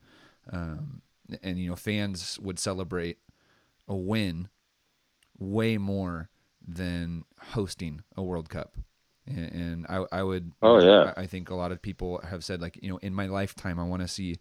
Um, 0.53 1.03
and 1.42 1.59
you 1.59 1.70
know 1.70 1.76
fans 1.76 2.38
would 2.40 2.59
celebrate 2.59 3.18
a 3.89 3.97
win 3.97 4.49
way 5.39 5.78
more 5.78 6.30
than 6.66 7.24
hosting 7.41 8.03
a 8.16 8.22
World 8.22 8.49
Cup. 8.49 8.76
And, 9.26 9.87
I, 9.89 10.05
I 10.12 10.22
would 10.22 10.53
oh 10.61 10.80
yeah. 10.80 11.14
I 11.16 11.26
think 11.26 11.49
a 11.49 11.55
lot 11.55 11.72
of 11.72 11.80
people 11.80 12.20
have 12.28 12.45
said 12.45 12.61
like 12.61 12.78
you 12.82 12.91
know 12.91 12.99
in 12.99 13.14
my 13.14 13.26
lifetime 13.26 13.78
I 13.78 13.85
want 13.85 14.03
to 14.03 14.09
see 14.09 14.39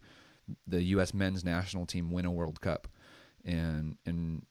the 0.66 0.82
U.S. 0.82 1.14
men's 1.14 1.42
national 1.42 1.86
team 1.86 2.10
win 2.10 2.26
a 2.26 2.30
World 2.30 2.60
Cup. 2.60 2.88
And 3.44 3.96
and 4.04 4.44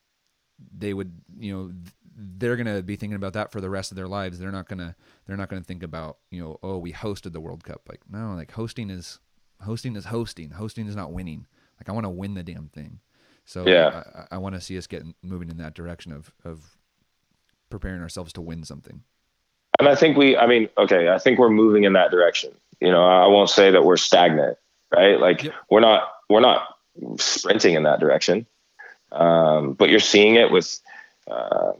they 0.76 0.94
would 0.94 1.14
you 1.38 1.56
know 1.56 1.72
they're 2.16 2.56
gonna 2.56 2.82
be 2.82 2.96
thinking 2.96 3.16
about 3.16 3.34
that 3.34 3.52
for 3.52 3.62
the 3.62 3.70
rest 3.70 3.92
of 3.92 3.96
their 3.96 4.08
lives. 4.08 4.40
They're 4.40 4.52
not 4.52 4.68
gonna 4.68 4.96
they're 5.28 5.38
not 5.38 5.50
gonna 5.50 5.64
think 5.64 5.84
about 5.84 6.18
you 6.32 6.44
know 6.44 6.60
oh 6.64 6.78
we 6.80 6.94
hosted 6.94 7.34
the 7.34 7.42
World 7.42 7.64
Cup. 7.64 7.82
Like 7.88 8.02
no 8.10 8.34
like 8.34 8.52
hosting 8.52 8.90
is 8.90 9.20
hosting 9.62 9.96
is 9.96 10.06
hosting. 10.06 10.52
Hosting 10.52 10.88
is 10.88 10.96
not 10.96 11.12
winning. 11.12 11.46
Like 11.80 11.90
I 11.90 11.92
want 11.92 12.06
to 12.06 12.10
win 12.10 12.34
the 12.34 12.44
damn 12.44 12.70
thing 12.70 13.02
so 13.46 13.68
yeah 13.68 14.04
I, 14.32 14.36
I 14.36 14.38
want 14.38 14.56
to 14.56 14.62
see 14.62 14.78
us 14.78 14.88
get 14.88 15.04
moving 15.22 15.50
in 15.50 15.58
that 15.58 15.74
direction 15.74 16.12
of 16.12 16.32
of 16.44 16.78
preparing 17.70 18.02
ourselves 18.02 18.34
to 18.34 18.42
win 18.42 18.64
something 18.64 19.04
and 19.80 19.90
I 19.90 19.96
think 19.96 20.18
we, 20.18 20.38
I 20.38 20.46
mean, 20.46 20.70
okay, 20.78 21.10
I 21.10 21.18
think 21.18 21.40
we're 21.40 21.50
moving 21.50 21.84
in 21.84 21.94
that 21.94 22.12
direction. 22.12 22.52
You 22.80 22.92
know, 22.92 23.04
I 23.06 23.28
won't 23.28 23.50
say 23.50 23.72
that 23.72 23.84
we're 23.84 23.98
stagnant, 23.98 24.58
right? 24.96 25.20
Like 25.20 25.44
yep. 25.44 25.54
we're 25.70 25.80
not, 25.80 26.10
we're 26.30 26.42
not 26.42 26.78
sprinting 27.18 27.74
in 27.74 27.84
that 27.84 28.00
direction. 28.00 28.46
Um, 29.12 29.74
but 29.74 29.90
you're 29.90 30.00
seeing 30.00 30.36
it 30.36 30.52
with, 30.52 30.80
Uh, 31.28 31.72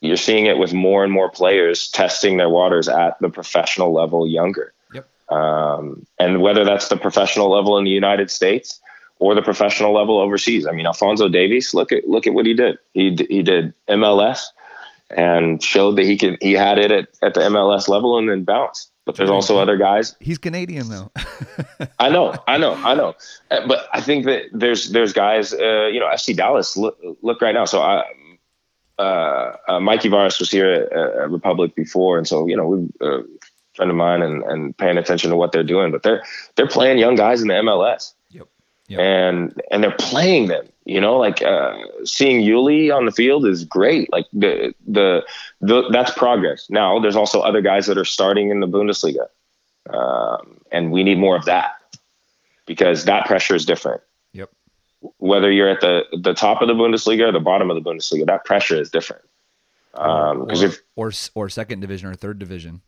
you're 0.00 0.16
seeing 0.16 0.46
it 0.46 0.58
with 0.58 0.72
more 0.72 1.02
and 1.02 1.12
more 1.12 1.28
players 1.28 1.88
testing 1.90 2.36
their 2.36 2.48
waters 2.48 2.88
at 2.88 3.18
the 3.20 3.28
professional 3.28 3.92
level 3.92 4.26
younger. 4.26 4.72
Yep. 4.94 5.08
Um, 5.28 6.06
and 6.18 6.40
whether 6.40 6.64
that's 6.64 6.88
the 6.88 6.96
professional 6.96 7.50
level 7.50 7.76
in 7.78 7.84
the 7.84 7.90
United 7.90 8.30
States 8.30 8.80
or 9.18 9.34
the 9.34 9.42
professional 9.42 9.92
level 9.92 10.20
overseas. 10.20 10.66
I 10.66 10.72
mean, 10.72 10.86
Alphonso 10.86 11.28
Davies, 11.28 11.74
look 11.74 11.92
at 11.92 12.08
look 12.08 12.26
at 12.26 12.34
what 12.34 12.46
he 12.46 12.54
did. 12.54 12.78
He 12.92 13.16
he 13.28 13.42
did 13.42 13.74
MLS 13.88 14.46
and 15.10 15.62
showed 15.62 15.96
that 15.96 16.04
he 16.04 16.16
could 16.16 16.38
he 16.40 16.52
had 16.52 16.78
it 16.78 16.90
at, 16.90 17.08
at 17.22 17.34
the 17.34 17.40
MLS 17.40 17.88
level 17.88 18.18
and 18.18 18.28
then 18.28 18.44
bounced. 18.44 18.90
But 19.04 19.16
there's 19.16 19.30
also 19.30 19.56
other 19.58 19.78
guys. 19.78 20.14
He's 20.20 20.36
Canadian 20.36 20.90
though. 20.90 21.10
I 21.98 22.10
know, 22.10 22.34
I 22.46 22.58
know, 22.58 22.74
I 22.74 22.94
know. 22.94 23.14
Uh, 23.50 23.66
but 23.66 23.88
I 23.92 24.02
think 24.02 24.26
that 24.26 24.42
there's 24.52 24.90
there's 24.90 25.14
guys. 25.14 25.54
Uh, 25.54 25.86
you 25.86 25.98
know, 25.98 26.06
FC 26.08 26.36
Dallas. 26.36 26.76
Look, 26.76 26.98
look 27.22 27.40
right 27.40 27.54
now. 27.54 27.64
So 27.64 27.80
I, 27.80 28.04
uh, 28.98 29.56
uh, 29.66 29.80
Mikey 29.80 30.10
Varas 30.10 30.38
was 30.38 30.50
here 30.50 30.70
at, 30.70 30.92
at, 30.92 31.30
Republic 31.30 31.74
before, 31.74 32.18
and 32.18 32.28
so 32.28 32.46
you 32.48 32.56
know, 32.56 32.66
we 32.66 32.88
uh, 33.00 33.22
friend 33.76 33.90
of 33.90 33.96
mine 33.96 34.20
and, 34.20 34.42
and 34.42 34.76
paying 34.76 34.98
attention 34.98 35.30
to 35.30 35.36
what 35.36 35.52
they're 35.52 35.64
doing. 35.64 35.90
But 35.90 36.02
they're 36.02 36.22
they're 36.56 36.68
playing 36.68 36.98
young 36.98 37.14
guys 37.14 37.40
in 37.40 37.48
the 37.48 37.54
MLS. 37.54 38.12
Yep. 38.88 39.00
And 39.00 39.62
and 39.70 39.82
they're 39.82 39.96
playing 39.98 40.48
them. 40.48 40.66
You 40.84 41.00
know, 41.00 41.18
like 41.18 41.42
uh, 41.42 41.76
seeing 42.04 42.40
Uly 42.40 42.94
on 42.94 43.04
the 43.04 43.12
field 43.12 43.46
is 43.46 43.64
great. 43.64 44.10
Like 44.10 44.24
the, 44.32 44.74
the 44.86 45.24
the 45.60 45.88
that's 45.90 46.10
progress. 46.12 46.68
Now 46.70 46.98
there's 46.98 47.16
also 47.16 47.40
other 47.40 47.60
guys 47.60 47.86
that 47.86 47.98
are 47.98 48.06
starting 48.06 48.50
in 48.50 48.60
the 48.60 48.66
Bundesliga, 48.66 49.26
um, 49.90 50.58
and 50.72 50.90
we 50.90 51.04
need 51.04 51.18
more 51.18 51.36
of 51.36 51.44
that 51.44 51.72
because 52.64 53.04
that 53.04 53.26
pressure 53.26 53.54
is 53.54 53.66
different 53.66 54.00
Yep. 54.32 54.50
whether 55.18 55.50
you're 55.50 55.68
at 55.68 55.80
the 55.80 56.04
the 56.22 56.32
top 56.32 56.62
of 56.62 56.68
the 56.68 56.74
Bundesliga 56.74 57.28
or 57.28 57.32
the 57.32 57.40
bottom 57.40 57.70
of 57.70 57.82
the 57.82 57.90
Bundesliga, 57.90 58.26
that 58.26 58.44
pressure 58.46 58.80
is 58.80 58.90
different. 58.90 59.24
Because 59.92 60.62
um, 60.62 60.70
if 60.70 60.78
or 60.96 61.12
or 61.34 61.48
second 61.50 61.80
division 61.80 62.08
or 62.08 62.14
third 62.14 62.38
division, 62.38 62.80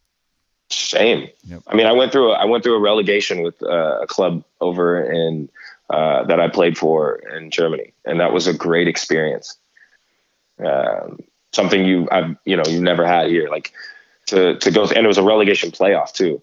same. 0.70 1.28
Yep. 1.44 1.62
I 1.66 1.74
mean, 1.74 1.86
I 1.86 1.92
went 1.92 2.12
through 2.12 2.32
a, 2.32 2.34
I 2.34 2.44
went 2.44 2.62
through 2.62 2.76
a 2.76 2.80
relegation 2.80 3.42
with 3.42 3.62
uh, 3.62 4.00
a 4.00 4.06
club 4.06 4.44
over 4.60 5.02
in 5.02 5.48
uh, 5.90 6.22
that 6.24 6.38
I 6.38 6.48
played 6.48 6.78
for 6.78 7.16
in 7.16 7.50
Germany, 7.50 7.92
and 8.04 8.20
that 8.20 8.32
was 8.32 8.46
a 8.46 8.54
great 8.54 8.86
experience. 8.86 9.56
Um, 10.64 11.18
something 11.52 11.84
you 11.84 12.08
I've 12.12 12.36
you 12.44 12.56
know 12.56 12.62
you 12.66 12.80
never 12.80 13.04
had 13.04 13.28
here, 13.28 13.48
like 13.48 13.72
to 14.26 14.56
to 14.56 14.70
go 14.70 14.84
and 14.84 15.04
it 15.04 15.08
was 15.08 15.18
a 15.18 15.22
relegation 15.22 15.72
playoff 15.72 16.12
too. 16.12 16.40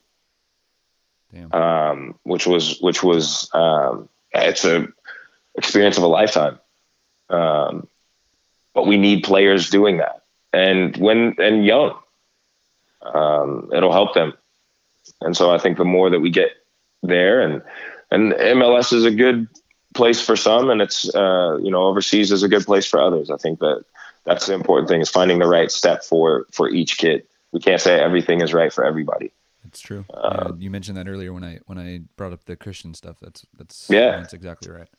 Um, 1.51 2.15
which 2.23 2.45
was 2.45 2.77
which 2.81 3.03
was 3.03 3.49
um, 3.53 4.09
it's 4.33 4.65
a 4.65 4.87
experience 5.55 5.97
of 5.97 6.03
a 6.03 6.07
lifetime. 6.07 6.59
Um, 7.29 7.87
but 8.73 8.85
we 8.85 8.97
need 8.97 9.23
players 9.23 9.69
doing 9.69 9.97
that, 9.97 10.23
and 10.51 10.95
when 10.97 11.35
and 11.39 11.65
young, 11.65 11.97
um, 13.01 13.69
it'll 13.73 13.93
help 13.93 14.13
them. 14.13 14.33
And 15.21 15.37
so 15.37 15.53
I 15.53 15.57
think 15.57 15.77
the 15.77 15.85
more 15.85 16.09
that 16.09 16.19
we 16.19 16.29
get 16.29 16.51
there, 17.01 17.41
and 17.41 17.61
and 18.11 18.33
MLS 18.33 18.93
is 18.93 19.05
a 19.05 19.11
good 19.11 19.47
place 19.93 20.21
for 20.21 20.35
some, 20.35 20.69
and 20.69 20.81
it's 20.81 21.13
uh, 21.13 21.57
you 21.61 21.71
know 21.71 21.83
overseas 21.83 22.31
is 22.31 22.43
a 22.43 22.47
good 22.47 22.65
place 22.65 22.85
for 22.85 23.01
others. 23.01 23.29
I 23.29 23.37
think 23.37 23.59
that 23.59 23.83
that's 24.23 24.45
the 24.45 24.53
important 24.53 24.89
thing 24.89 25.01
is 25.01 25.09
finding 25.09 25.39
the 25.39 25.47
right 25.47 25.71
step 25.71 26.03
for 26.03 26.45
for 26.51 26.69
each 26.69 26.97
kid. 26.97 27.23
We 27.51 27.59
can't 27.59 27.81
say 27.81 27.99
everything 27.99 28.41
is 28.41 28.53
right 28.53 28.71
for 28.71 28.85
everybody. 28.85 29.31
It's 29.65 29.79
true. 29.79 30.05
Uh, 30.13 30.49
yeah, 30.49 30.55
you 30.59 30.69
mentioned 30.69 30.97
that 30.97 31.07
earlier 31.07 31.33
when 31.33 31.43
I 31.43 31.59
when 31.65 31.77
I 31.77 32.01
brought 32.15 32.33
up 32.33 32.45
the 32.45 32.55
Christian 32.55 32.93
stuff. 32.93 33.17
That's 33.21 33.45
that's 33.57 33.89
yeah, 33.89 34.17
that's 34.17 34.33
exactly 34.33 34.71
right. 34.71 34.89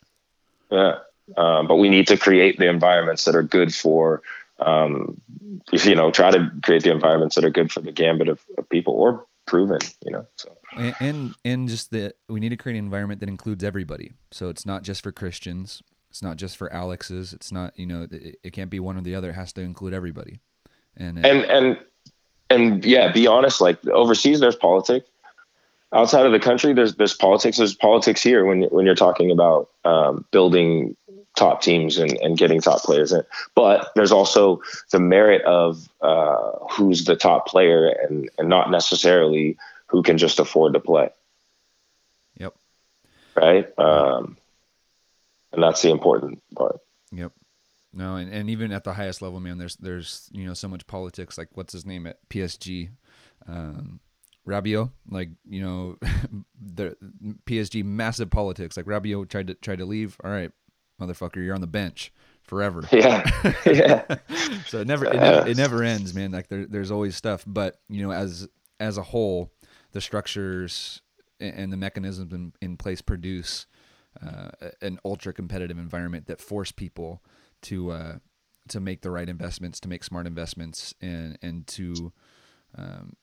Yeah. 0.71 0.99
Um, 1.37 1.67
but 1.67 1.77
we 1.77 1.89
need 1.89 2.07
to 2.09 2.17
create 2.17 2.59
the 2.59 2.69
environments 2.69 3.25
that 3.25 3.35
are 3.35 3.43
good 3.43 3.75
for, 3.75 4.23
um, 4.61 5.21
you 5.73 5.95
know, 5.95 6.11
try 6.11 6.31
to 6.31 6.51
create 6.63 6.83
the 6.83 6.91
environments 6.91 7.35
that 7.35 7.45
are 7.45 7.51
good 7.51 7.71
for 7.71 7.81
the 7.81 7.93
gambit 7.93 8.29
of, 8.29 8.41
of 8.57 8.69
people 8.71 8.95
or 8.95 9.27
proven, 9.47 9.81
you 10.05 10.11
know. 10.11 10.27
So 10.37 10.57
and, 10.77 10.95
and 11.01 11.35
and 11.45 11.69
just 11.69 11.91
that 11.93 12.17
we 12.29 12.41
need 12.41 12.51
to 12.51 12.57
create 12.57 12.79
an 12.79 12.85
environment 12.85 13.21
that 13.21 13.29
includes 13.29 13.65
everybody. 13.65 14.13
So 14.31 14.49
it's 14.49 14.67
not 14.67 14.83
just 14.83 15.03
for 15.03 15.13
Christians. 15.13 15.83
It's 16.11 16.23
not 16.23 16.37
just 16.37 16.57
for 16.57 16.73
Alex's. 16.73 17.33
It's 17.33 17.53
not 17.53 17.79
you 17.79 17.87
know 17.87 18.07
it, 18.11 18.39
it 18.43 18.53
can't 18.53 18.71
be 18.71 18.81
one 18.81 18.97
or 18.97 19.03
the 19.03 19.15
other. 19.15 19.31
It 19.31 19.35
has 19.35 19.53
to 19.55 19.61
include 19.61 19.95
everybody. 19.95 20.41
And 20.97 21.25
and 21.25 21.45
and 21.45 21.79
and 22.51 22.85
yeah, 22.85 23.13
be 23.13 23.27
honest. 23.27 23.61
Like 23.61 23.87
overseas, 23.87 24.41
there's 24.41 24.57
politics 24.57 25.09
outside 25.93 26.27
of 26.27 26.33
the 26.33 26.41
country, 26.41 26.73
there's 26.73 26.95
there's 26.97 27.15
politics. 27.15 27.57
There's 27.59 27.75
politics 27.75 28.23
here 28.23 28.45
when 28.45 28.63
when 28.65 28.87
you're 28.87 28.95
talking 28.95 29.31
about 29.31 29.71
um, 29.85 30.25
building 30.31 30.97
top 31.37 31.63
teams 31.63 31.99
and, 31.99 32.13
and 32.19 32.37
getting 32.37 32.61
top 32.61 32.83
players 32.83 33.13
in. 33.13 33.23
But 33.55 33.91
there's 33.95 34.13
also 34.13 34.61
the 34.91 34.99
merit 34.99 35.43
of 35.43 35.89
uh, 36.01 36.51
who's 36.71 37.05
the 37.05 37.17
top 37.17 37.47
player 37.47 37.89
and 37.89 38.29
and 38.39 38.49
not 38.49 38.71
necessarily 38.71 39.57
who 39.89 40.03
can 40.03 40.19
just 40.19 40.39
afford 40.39 40.75
to 40.75 40.81
play. 40.81 41.11
Yep. 42.37 42.55
Right. 43.35 43.79
Um, 43.79 44.37
and 45.53 45.63
that's 45.63 45.83
the 45.83 45.91
important 45.91 46.43
part. 46.55 46.81
Yep. 47.13 47.33
No, 47.93 48.17
and, 48.17 48.33
and 48.33 48.51
even 48.51 48.71
at 48.71 48.85
the 48.85 48.93
highest 48.93 49.23
level, 49.23 49.41
man, 49.41 49.59
there's 49.59 49.77
there's 49.77 50.29
you 50.33 50.47
know 50.47 50.55
so 50.55 50.69
much 50.69 50.87
politics. 50.87 51.39
Like 51.39 51.49
what's 51.55 51.73
his 51.73 51.87
name 51.87 52.07
at 52.07 52.19
PSG? 52.29 52.91
Um, 53.47 54.01
Rabiot, 54.47 54.91
like 55.09 55.31
you 55.49 55.63
know, 55.63 55.99
the 56.61 56.97
PSG 57.47 57.85
massive 57.85 58.31
politics. 58.31 58.77
Like 58.77 58.87
Rabiot 58.87 59.29
tried 59.31 59.47
to 59.49 59.55
tried 59.55 59.79
to 59.79 59.87
leave. 59.87 60.17
All 60.23 60.31
right, 60.31 60.51
motherfucker, 61.01 61.37
you're 61.37 61.55
on 61.55 61.61
the 61.61 61.67
bench 61.67 62.13
forever. 62.43 62.83
Yeah, 62.93 63.31
yeah. 63.67 64.05
so 64.67 64.81
it 64.81 64.87
never, 64.87 65.07
it 65.07 65.17
never 65.17 65.49
it 65.49 65.57
never 65.57 65.83
ends, 65.83 66.15
man. 66.15 66.33
Like 66.33 66.49
there, 66.49 66.67
there's 66.67 66.91
always 66.91 67.17
stuff, 67.17 67.45
but 67.47 67.81
you 67.89 68.03
know, 68.03 68.13
as 68.13 68.49
as 68.81 68.99
a 68.99 69.03
whole, 69.03 69.51
the 69.93 70.01
structures 70.01 71.03
and 71.41 71.73
the 71.73 71.77
mechanisms 71.77 72.33
in, 72.33 72.53
in 72.61 72.77
place 72.77 73.01
produce 73.01 73.67
uh, 74.25 74.51
an 74.83 74.99
ultra 75.05 75.33
competitive 75.33 75.79
environment 75.79 76.27
that 76.27 76.41
force 76.41 76.73
people 76.73 77.23
to 77.63 77.91
uh, 77.91 78.19
to 78.69 78.81
make 78.81 79.03
the 79.03 79.11
right 79.11 79.29
investments, 79.29 79.81
to 79.81 79.89
make 79.89 80.05
smart 80.05 80.27
investments, 80.27 80.95
and 81.01 81.39
and 81.43 81.67
to 81.67 82.13
um, 82.77 83.15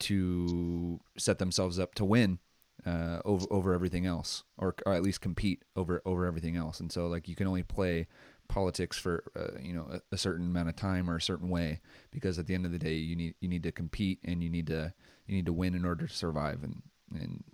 to 0.00 1.00
set 1.16 1.38
themselves 1.38 1.78
up 1.78 1.94
to 1.94 2.04
win 2.04 2.38
uh, 2.86 3.20
over 3.24 3.46
over 3.50 3.74
everything 3.74 4.06
else, 4.06 4.44
or, 4.58 4.74
or 4.86 4.92
at 4.92 5.02
least 5.02 5.20
compete 5.20 5.62
over 5.76 6.02
over 6.04 6.26
everything 6.26 6.56
else. 6.56 6.80
And 6.80 6.90
so, 6.90 7.06
like, 7.06 7.28
you 7.28 7.34
can 7.34 7.46
only 7.46 7.62
play 7.62 8.06
politics 8.48 8.98
for 8.98 9.24
uh, 9.36 9.58
you 9.60 9.72
know 9.72 9.86
a, 9.90 10.00
a, 10.12 10.18
certain 10.18 10.46
amount 10.46 10.68
of 10.68 10.76
time 10.76 11.10
or 11.10 11.16
a 11.16 11.20
certain 11.20 11.48
way 11.48 11.80
because 12.10 12.38
at 12.38 12.46
the 12.46 12.54
end 12.54 12.66
of 12.66 12.72
the 12.72 12.78
day, 12.78 12.94
you 12.94 13.16
need 13.16 13.34
you 13.40 13.48
need 13.48 13.62
to 13.62 13.72
compete 13.72 14.18
and 14.24 14.42
you 14.42 14.50
need 14.50 14.66
to 14.66 14.92
you 15.26 15.34
need 15.34 15.46
to 15.46 15.52
win 15.52 15.74
in 15.74 15.84
order 15.84 16.06
to 16.06 16.14
survive. 16.14 16.62
And 16.62 16.82
and 17.12 17.44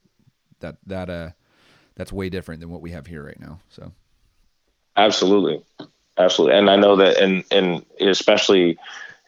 that 0.60 0.76
that 0.86 1.10
uh 1.10 1.30
that's 1.96 2.12
way 2.12 2.28
different 2.28 2.60
than 2.60 2.70
what 2.70 2.82
we 2.82 2.90
have 2.90 3.06
here 3.06 3.24
right 3.24 3.40
now. 3.40 3.60
So, 3.68 3.92
absolutely, 4.96 5.62
absolutely, 6.18 6.58
and 6.58 6.70
I 6.70 6.76
know 6.76 6.96
that, 6.96 7.18
and 7.18 7.44
and 7.50 7.84
especially 8.00 8.78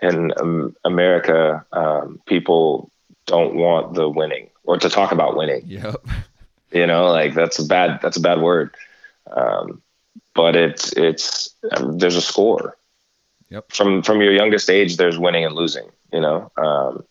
in 0.01 0.33
um, 0.39 0.77
America, 0.85 1.65
um, 1.73 2.21
people 2.27 2.91
don't 3.27 3.55
want 3.55 3.95
the 3.95 4.09
winning 4.09 4.51
or 4.65 4.77
to 4.79 4.89
talk 4.89 5.13
about 5.13 5.37
winning. 5.37 5.63
Yep. 5.67 5.97
You 6.75 6.87
know, 6.87 7.13
like 7.13 7.35
that's 7.35 7.59
a 7.59 7.67
bad 7.67 8.01
that's 8.01 8.17
a 8.17 8.21
bad 8.23 8.41
word. 8.41 8.75
Um, 9.31 9.83
but 10.35 10.57
it's 10.57 10.93
it's 10.93 11.55
there's 11.81 12.17
a 12.17 12.23
score. 12.23 12.77
Yep. 13.51 13.73
From 13.73 14.03
from 14.03 14.21
your 14.21 14.33
youngest 14.33 14.71
age, 14.71 14.97
there's 14.97 15.19
winning 15.19 15.45
and 15.45 15.55
losing. 15.55 15.89
You 16.13 16.21
know, 16.21 16.53
um, 16.57 17.05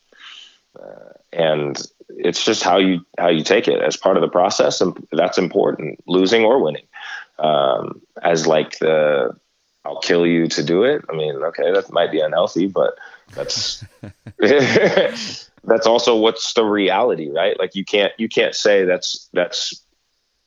uh, 0.80 1.14
and 1.32 1.80
it's 2.10 2.44
just 2.44 2.64
how 2.64 2.78
you 2.78 3.06
how 3.18 3.30
you 3.30 3.44
take 3.44 3.68
it 3.68 3.82
as 3.82 3.98
part 3.98 4.18
of 4.18 4.22
the 4.22 4.30
process, 4.30 4.82
and 4.82 5.08
that's 5.12 5.38
important, 5.38 6.00
losing 6.08 6.44
or 6.44 6.62
winning. 6.64 6.88
Um, 7.40 8.02
as 8.22 8.48
like 8.48 8.80
the 8.80 9.36
I'll 9.84 10.00
kill 10.00 10.28
you 10.28 10.48
to 10.48 10.64
do 10.64 10.84
it. 10.84 11.04
I 11.10 11.16
mean, 11.16 11.36
okay, 11.36 11.72
that 11.72 11.92
might 11.92 12.12
be 12.12 12.20
unhealthy, 12.20 12.68
but 12.68 12.96
that's 13.34 13.84
that's 15.64 15.88
also 15.88 16.16
what's 16.16 16.54
the 16.54 16.64
reality, 16.64 17.30
right? 17.30 17.58
Like 17.60 17.76
you 17.76 17.86
can't 17.86 18.14
you 18.18 18.30
can't 18.30 18.56
say 18.56 18.86
that's 18.86 19.30
that's 19.34 19.82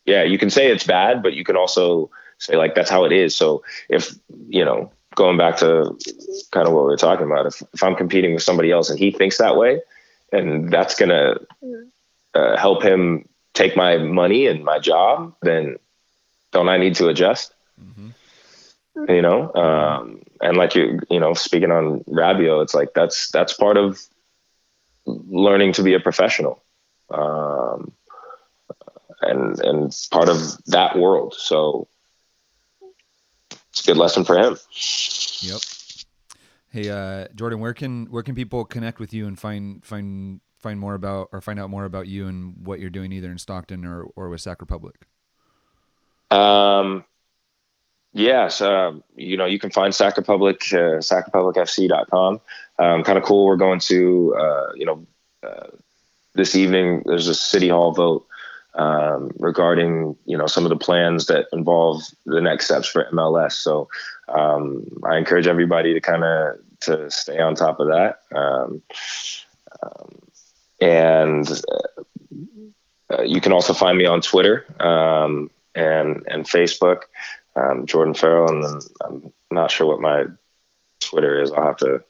yeah, 0.05 0.23
you 0.23 0.39
can 0.39 0.51
say 0.51 0.71
it's 0.71 0.85
bad, 0.85 1.23
but 1.23 1.35
you 1.35 1.45
can 1.45 1.57
also 1.57 2.11
say 2.39 2.57
like 2.57 2.75
that's 2.75 2.91
how 2.91 3.05
it 3.05 3.13
is. 3.13 3.35
So 3.35 3.63
if 3.89 4.15
you 4.49 4.65
know, 4.65 4.93
going 5.15 5.37
back 5.37 5.57
to 5.59 5.97
kind 6.51 6.67
of 6.67 6.73
what 6.73 6.87
we 6.87 6.95
are 6.95 6.99
talking 6.99 7.27
about, 7.27 7.47
if, 7.47 7.63
if 7.73 7.83
I'm 7.83 7.95
competing 7.97 8.35
with 8.35 8.43
somebody 8.43 8.71
else 8.71 8.91
and 8.91 8.99
he 8.99 9.11
thinks 9.11 9.39
that 9.39 9.57
way, 9.57 9.81
and 10.33 10.71
that's 10.71 10.95
gonna 10.95 11.37
uh, 12.35 12.57
help 12.57 12.83
him 12.83 13.29
take 13.53 13.77
my 13.77 13.99
money 13.99 14.47
and 14.47 14.65
my 14.65 14.79
job, 14.79 15.35
then 15.43 15.77
don't 16.53 16.69
I 16.69 16.79
need 16.79 16.97
to 16.97 17.09
adjust? 17.09 17.55
Mm-hmm. 17.81 19.11
You 19.11 19.23
know, 19.23 19.53
um, 19.55 20.23
and 20.41 20.57
like 20.57 20.77
you, 20.77 21.01
you 21.11 21.19
know, 21.19 21.35
speaking 21.35 21.73
on 21.73 22.01
Rabiot, 22.05 22.63
it's 22.63 22.75
like 22.75 22.95
that's 22.95 23.31
that's 23.31 23.53
part 23.53 23.77
of 23.77 24.01
learning 25.07 25.73
to 25.73 25.83
be 25.83 25.95
a 25.95 26.01
professional 26.01 26.63
um, 27.11 27.93
and 29.21 29.61
and 29.61 30.07
part 30.11 30.29
of 30.29 30.63
that 30.67 30.99
world 30.99 31.35
so 31.37 31.89
a 33.83 33.87
good 33.87 33.97
lesson 33.97 34.25
for 34.25 34.39
him. 34.39 34.57
Yep. 35.41 35.61
Hey, 36.71 36.91
uh, 36.91 37.29
Jordan, 37.35 37.61
where 37.61 37.75
can 37.75 38.07
where 38.07 38.23
can 38.23 38.35
people 38.35 38.65
connect 38.65 38.99
with 38.99 39.15
you 39.15 39.27
and 39.27 39.39
find 39.39 39.85
find 39.85 40.41
find 40.59 40.81
more 40.81 40.95
about 40.95 41.29
or 41.33 41.41
find 41.41 41.61
out 41.61 41.71
more 41.71 41.85
about 41.85 42.09
you 42.09 42.27
and 42.27 42.67
what 42.67 42.81
you're 42.81 42.91
doing 42.91 43.13
either 43.13 43.31
in 43.31 43.39
Stockton 43.39 43.85
or 43.85 44.07
or 44.17 44.29
with 44.29 44.41
Sac 44.41 44.61
Republic? 44.61 45.07
Um, 46.31 47.05
yes, 48.13 48.61
uh, 48.61 48.93
you 49.15 49.37
know, 49.37 49.45
you 49.45 49.59
can 49.59 49.71
find 49.71 49.95
Sac 49.95 50.17
Republic, 50.17 50.63
uh, 50.73 50.99
sacrepublicfc.com. 50.99 52.41
Um, 52.79 53.05
kind 53.05 53.19
of 53.19 53.25
cool. 53.25 53.47
We're 53.47 53.57
going 53.57 53.79
to, 53.81 54.35
uh, 54.37 54.73
you 54.75 54.87
know, 54.87 55.07
uh, 55.47 55.69
this 56.35 56.57
evening, 56.57 57.03
there's 57.07 57.29
a 57.29 57.35
city 57.35 57.69
hall 57.69 57.93
vote 57.93 58.27
um, 58.75 59.31
regarding, 59.39 60.17
you 60.27 60.37
know, 60.37 60.47
some 60.47 60.65
of 60.65 60.71
the 60.71 60.77
plans 60.77 61.27
that 61.27 61.47
involve 61.53 62.03
the 62.27 62.41
next 62.41 62.67
steps 62.67 62.89
for 62.89 63.09
MLS. 63.13 63.53
So 63.53 63.89
um, 64.29 64.87
I 65.05 65.17
encourage 65.17 65.47
everybody 65.47 65.95
to 65.95 66.01
kind 66.01 66.25
of 66.25 66.57
to 66.81 67.11
stay 67.11 67.39
on 67.39 67.55
top 67.55 67.81
of 67.81 67.89
that. 67.89 68.21
Um, 68.35 68.83
um 69.83 70.19
and 70.81 71.49
uh, 73.13 73.23
you 73.23 73.41
can 73.41 73.53
also 73.53 73.73
find 73.73 73.97
me 73.97 74.07
on 74.07 74.21
Twitter 74.21 74.67
um, 74.81 75.51
and 75.75 76.23
and 76.27 76.45
Facebook, 76.45 77.03
um, 77.57 77.87
Jordan 77.87 78.15
Ferrell, 78.15 78.51
and 78.51 78.65
then 78.65 78.81
I'm 79.03 79.33
not 79.51 79.71
sure 79.71 79.87
what 79.87 80.01
my 80.01 80.25
Twitter 81.01 81.41
is. 81.41 81.53
I'll 81.53 81.67
have 81.67 81.77
to 81.79 82.03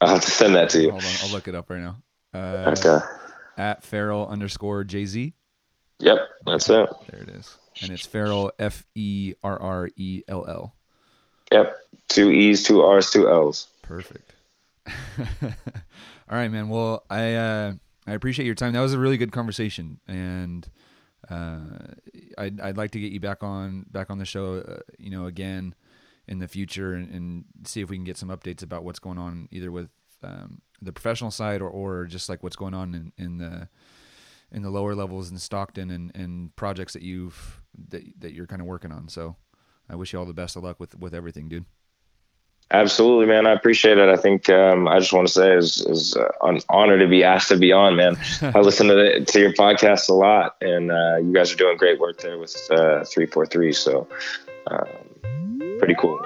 I'll 0.00 0.08
have 0.08 0.24
to 0.24 0.30
send 0.30 0.54
that 0.54 0.70
to 0.70 0.82
you. 0.82 0.90
Hold 0.90 1.04
on, 1.04 1.10
I'll 1.22 1.30
look 1.30 1.48
it 1.48 1.54
up 1.54 1.70
right 1.70 1.80
now. 1.80 1.96
Uh, 2.34 2.74
okay. 2.76 3.04
At 3.56 3.82
Ferrell 3.82 4.28
underscore 4.28 4.84
JZ. 4.84 5.32
Yep, 6.00 6.18
that's 6.46 6.70
it. 6.70 6.88
There 7.10 7.22
it 7.22 7.28
is, 7.30 7.56
and 7.82 7.90
it's 7.90 8.06
Ferrell 8.06 8.52
F 8.58 8.84
E 8.94 9.34
R 9.42 9.60
R 9.60 9.90
E 9.96 10.22
L 10.28 10.46
L. 10.46 10.74
Yep, 11.52 11.76
two 12.08 12.30
E's, 12.30 12.62
two 12.62 12.82
R's, 12.82 13.10
two 13.10 13.28
L's. 13.28 13.68
Perfect. 13.82 14.34
All 14.86 16.36
right, 16.36 16.48
man. 16.48 16.68
Well, 16.68 17.04
I 17.10 17.34
uh, 17.34 17.72
I 18.06 18.12
appreciate 18.12 18.46
your 18.46 18.54
time. 18.54 18.74
That 18.74 18.80
was 18.80 18.94
a 18.94 18.98
really 18.98 19.16
good 19.16 19.32
conversation, 19.32 19.98
and 20.06 20.68
uh, 21.28 21.58
I'd 22.36 22.60
I'd 22.60 22.76
like 22.76 22.92
to 22.92 23.00
get 23.00 23.12
you 23.12 23.20
back 23.20 23.42
on 23.42 23.86
back 23.90 24.10
on 24.10 24.18
the 24.18 24.24
show, 24.24 24.58
uh, 24.58 24.80
you 24.98 25.10
know, 25.10 25.26
again 25.26 25.74
in 26.28 26.38
the 26.38 26.48
future, 26.48 26.94
and, 26.94 27.10
and, 27.10 27.44
see 27.64 27.80
if 27.80 27.88
we 27.88 27.96
can 27.96 28.04
get 28.04 28.18
some 28.18 28.28
updates 28.28 28.62
about 28.62 28.84
what's 28.84 28.98
going 28.98 29.16
on 29.16 29.48
either 29.50 29.72
with 29.72 29.88
um, 30.22 30.60
the 30.82 30.92
professional 30.92 31.30
side 31.30 31.62
or, 31.62 31.70
or 31.70 32.04
just 32.04 32.28
like 32.28 32.42
what's 32.42 32.54
going 32.54 32.74
on 32.74 32.94
in, 32.94 33.12
in 33.16 33.38
the 33.38 33.66
in 34.52 34.62
the 34.62 34.70
lower 34.70 34.94
levels 34.94 35.30
in 35.30 35.38
Stockton 35.38 35.90
and, 35.90 36.10
and 36.14 36.54
projects 36.56 36.94
that 36.94 37.02
you've 37.02 37.62
that 37.90 38.02
that 38.20 38.32
you're 38.32 38.46
kind 38.46 38.60
of 38.60 38.66
working 38.66 38.92
on. 38.92 39.08
So 39.08 39.36
I 39.88 39.96
wish 39.96 40.12
you 40.12 40.18
all 40.18 40.26
the 40.26 40.34
best 40.34 40.56
of 40.56 40.62
luck 40.62 40.80
with 40.80 40.98
with 40.98 41.14
everything, 41.14 41.48
dude. 41.48 41.66
Absolutely, 42.70 43.24
man. 43.24 43.46
I 43.46 43.52
appreciate 43.52 43.96
it. 43.96 44.10
I 44.10 44.16
think 44.16 44.50
um, 44.50 44.88
I 44.88 44.98
just 44.98 45.12
want 45.12 45.26
to 45.26 45.32
say 45.32 45.54
is 45.54 45.80
is 45.86 46.16
uh, 46.16 46.28
an 46.42 46.60
honor 46.68 46.98
to 46.98 47.06
be 47.06 47.24
asked 47.24 47.48
to 47.48 47.56
be 47.56 47.72
on, 47.72 47.96
man. 47.96 48.16
I 48.42 48.58
listen 48.60 48.88
to 48.88 48.94
the, 48.94 49.24
to 49.24 49.40
your 49.40 49.54
podcast 49.54 50.08
a 50.10 50.14
lot, 50.14 50.56
and 50.60 50.90
uh, 50.90 51.16
you 51.16 51.32
guys 51.32 51.50
are 51.52 51.56
doing 51.56 51.78
great 51.78 51.98
work 51.98 52.20
there 52.20 52.38
with 52.38 52.56
uh, 52.70 53.04
three 53.04 53.26
four 53.26 53.46
three. 53.46 53.72
So, 53.72 54.06
um, 54.66 55.78
pretty 55.78 55.94
cool. 55.94 56.20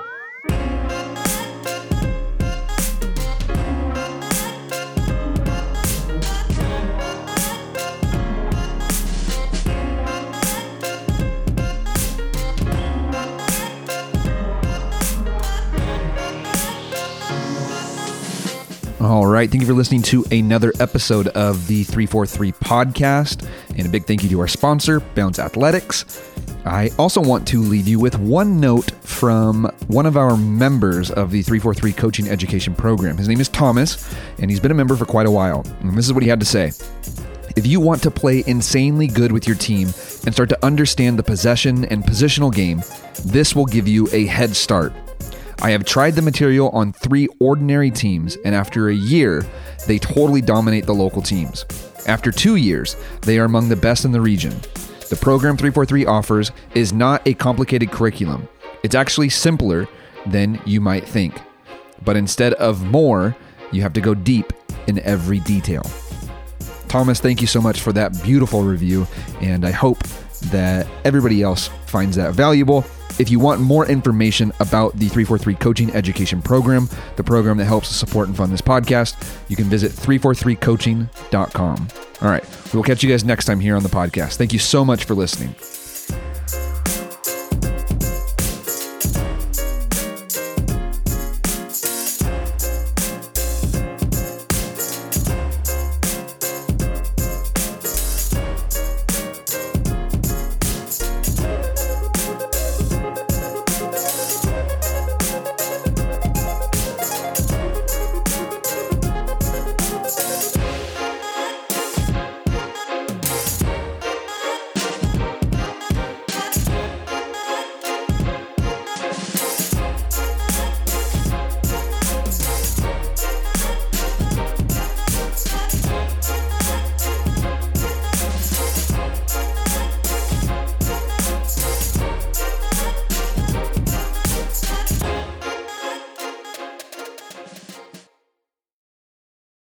All 19.03 19.27
right. 19.27 19.51
Thank 19.51 19.63
you 19.63 19.67
for 19.67 19.75
listening 19.75 20.03
to 20.03 20.25
another 20.31 20.73
episode 20.79 21.27
of 21.29 21.67
the 21.67 21.83
343 21.83 22.53
podcast. 22.53 23.49
And 23.77 23.85
a 23.85 23.89
big 23.89 24.05
thank 24.05 24.23
you 24.23 24.29
to 24.29 24.39
our 24.39 24.47
sponsor, 24.47 25.01
Bounce 25.01 25.41
Athletics. 25.41 26.23
I 26.65 26.89
also 27.01 27.21
want 27.21 27.49
to 27.49 27.61
leave 27.61 27.89
you 27.89 27.99
with 27.99 28.17
one 28.21 28.61
note 28.61 28.93
from 29.03 29.65
one 29.89 30.07
of 30.07 30.17
our 30.17 30.37
members 30.37 31.11
of 31.11 31.33
the 31.33 31.43
343 31.43 31.93
coaching 31.95 32.29
education 32.29 32.77
program. 32.77 33.17
His 33.17 33.27
name 33.27 33.41
is 33.41 33.49
Thomas, 33.49 34.15
and 34.39 34.49
he's 34.49 34.61
been 34.61 34.71
a 34.71 34.75
member 34.75 34.95
for 34.95 35.05
quite 35.05 35.27
a 35.27 35.33
while. 35.33 35.67
And 35.81 35.99
this 35.99 36.07
is 36.07 36.13
what 36.13 36.23
he 36.23 36.29
had 36.29 36.39
to 36.39 36.47
say. 36.47 36.71
If 37.57 37.67
you 37.67 37.81
want 37.81 38.05
to 38.05 38.11
play 38.13 38.45
insanely 38.47 39.09
good 39.09 39.33
with 39.33 39.49
your 39.49 39.57
team 39.57 39.89
and 40.27 40.33
start 40.33 40.49
to 40.51 40.65
understand 40.65 41.19
the 41.19 41.25
possession 41.25 41.87
and 41.87 42.05
positional 42.05 42.55
game, 42.55 42.83
this 43.25 43.57
will 43.57 43.67
give 43.67 43.89
you 43.89 44.09
a 44.13 44.27
head 44.27 44.55
start 44.55 44.93
I 45.63 45.71
have 45.71 45.85
tried 45.85 46.17
the 46.17 46.23
material 46.23 46.71
on 46.71 46.93
three 46.93 47.29
ordinary 47.39 47.93
teams, 47.93 48.37
and 48.45 48.53
after 48.53 48.89
a 48.89 48.95
year, 48.95 49.47
they 49.87 49.97
totally 49.97 50.41
dominate 50.41 50.87
the 50.87 50.93
local 50.93 51.23
teams. 51.23 51.65
After 52.09 52.33
two 52.33 52.57
years, 52.57 52.97
they 53.21 53.39
are 53.39 53.45
among 53.45 53.69
the 53.69 53.77
best 53.77 54.05
in 54.05 54.11
the 54.11 54.21
region. 54.21 54.51
The 55.09 55.19
program 55.21 55.57
343 55.57 56.05
offers 56.05 56.51
is 56.75 56.93
not 56.93 57.23
a 57.29 57.35
complicated 57.35 57.93
curriculum, 57.93 58.49
it's 58.83 58.97
actually 58.97 59.29
simpler 59.29 59.87
than 60.27 60.61
you 60.67 60.81
might 60.81 61.07
think. 61.07 61.41
But 62.05 62.17
instead 62.17 62.55
of 62.55 62.85
more, 62.85 63.37
you 63.71 63.83
have 63.83 63.93
to 63.93 64.01
go 64.01 64.15
deep 64.15 64.53
in 64.89 64.99
every 65.01 65.39
detail. 65.39 65.89
Thomas, 66.89 67.21
thank 67.21 67.41
you 67.41 67.47
so 67.47 67.61
much 67.61 67.81
for 67.81 67.93
that 67.93 68.21
beautiful 68.25 68.65
review, 68.65 69.07
and 69.41 69.65
I 69.65 69.71
hope 69.71 70.03
that 70.51 70.89
everybody 71.05 71.41
else 71.41 71.69
finds 71.87 72.17
that 72.17 72.35
valuable. 72.35 72.85
If 73.19 73.31
you 73.31 73.39
want 73.39 73.61
more 73.61 73.87
information 73.87 74.53
about 74.61 74.93
the 74.95 75.09
343 75.09 75.55
Coaching 75.57 75.91
Education 75.95 76.43
Program, 76.43 76.89
the 77.17 77.25
program 77.25 77.57
that 77.59 77.67
helps 77.67 77.89
support 77.89 78.29
and 78.29 78.37
fund 78.37 78.53
this 78.53 78.63
podcast, 78.63 79.17
you 79.49 79.57
can 79.57 79.67
visit 79.67 79.93
343coaching.com. 79.93 81.89
All 82.21 82.29
right, 82.29 82.45
we 82.73 82.77
will 82.77 82.85
catch 82.85 83.03
you 83.03 83.11
guys 83.11 83.25
next 83.25 83.45
time 83.47 83.61
here 83.61 83.77
on 83.77 83.83
the 83.83 83.89
podcast. 83.89 84.37
Thank 84.37 84.53
you 84.53 84.59
so 84.59 84.85
much 84.85 85.05
for 85.05 85.15
listening. 85.15 85.55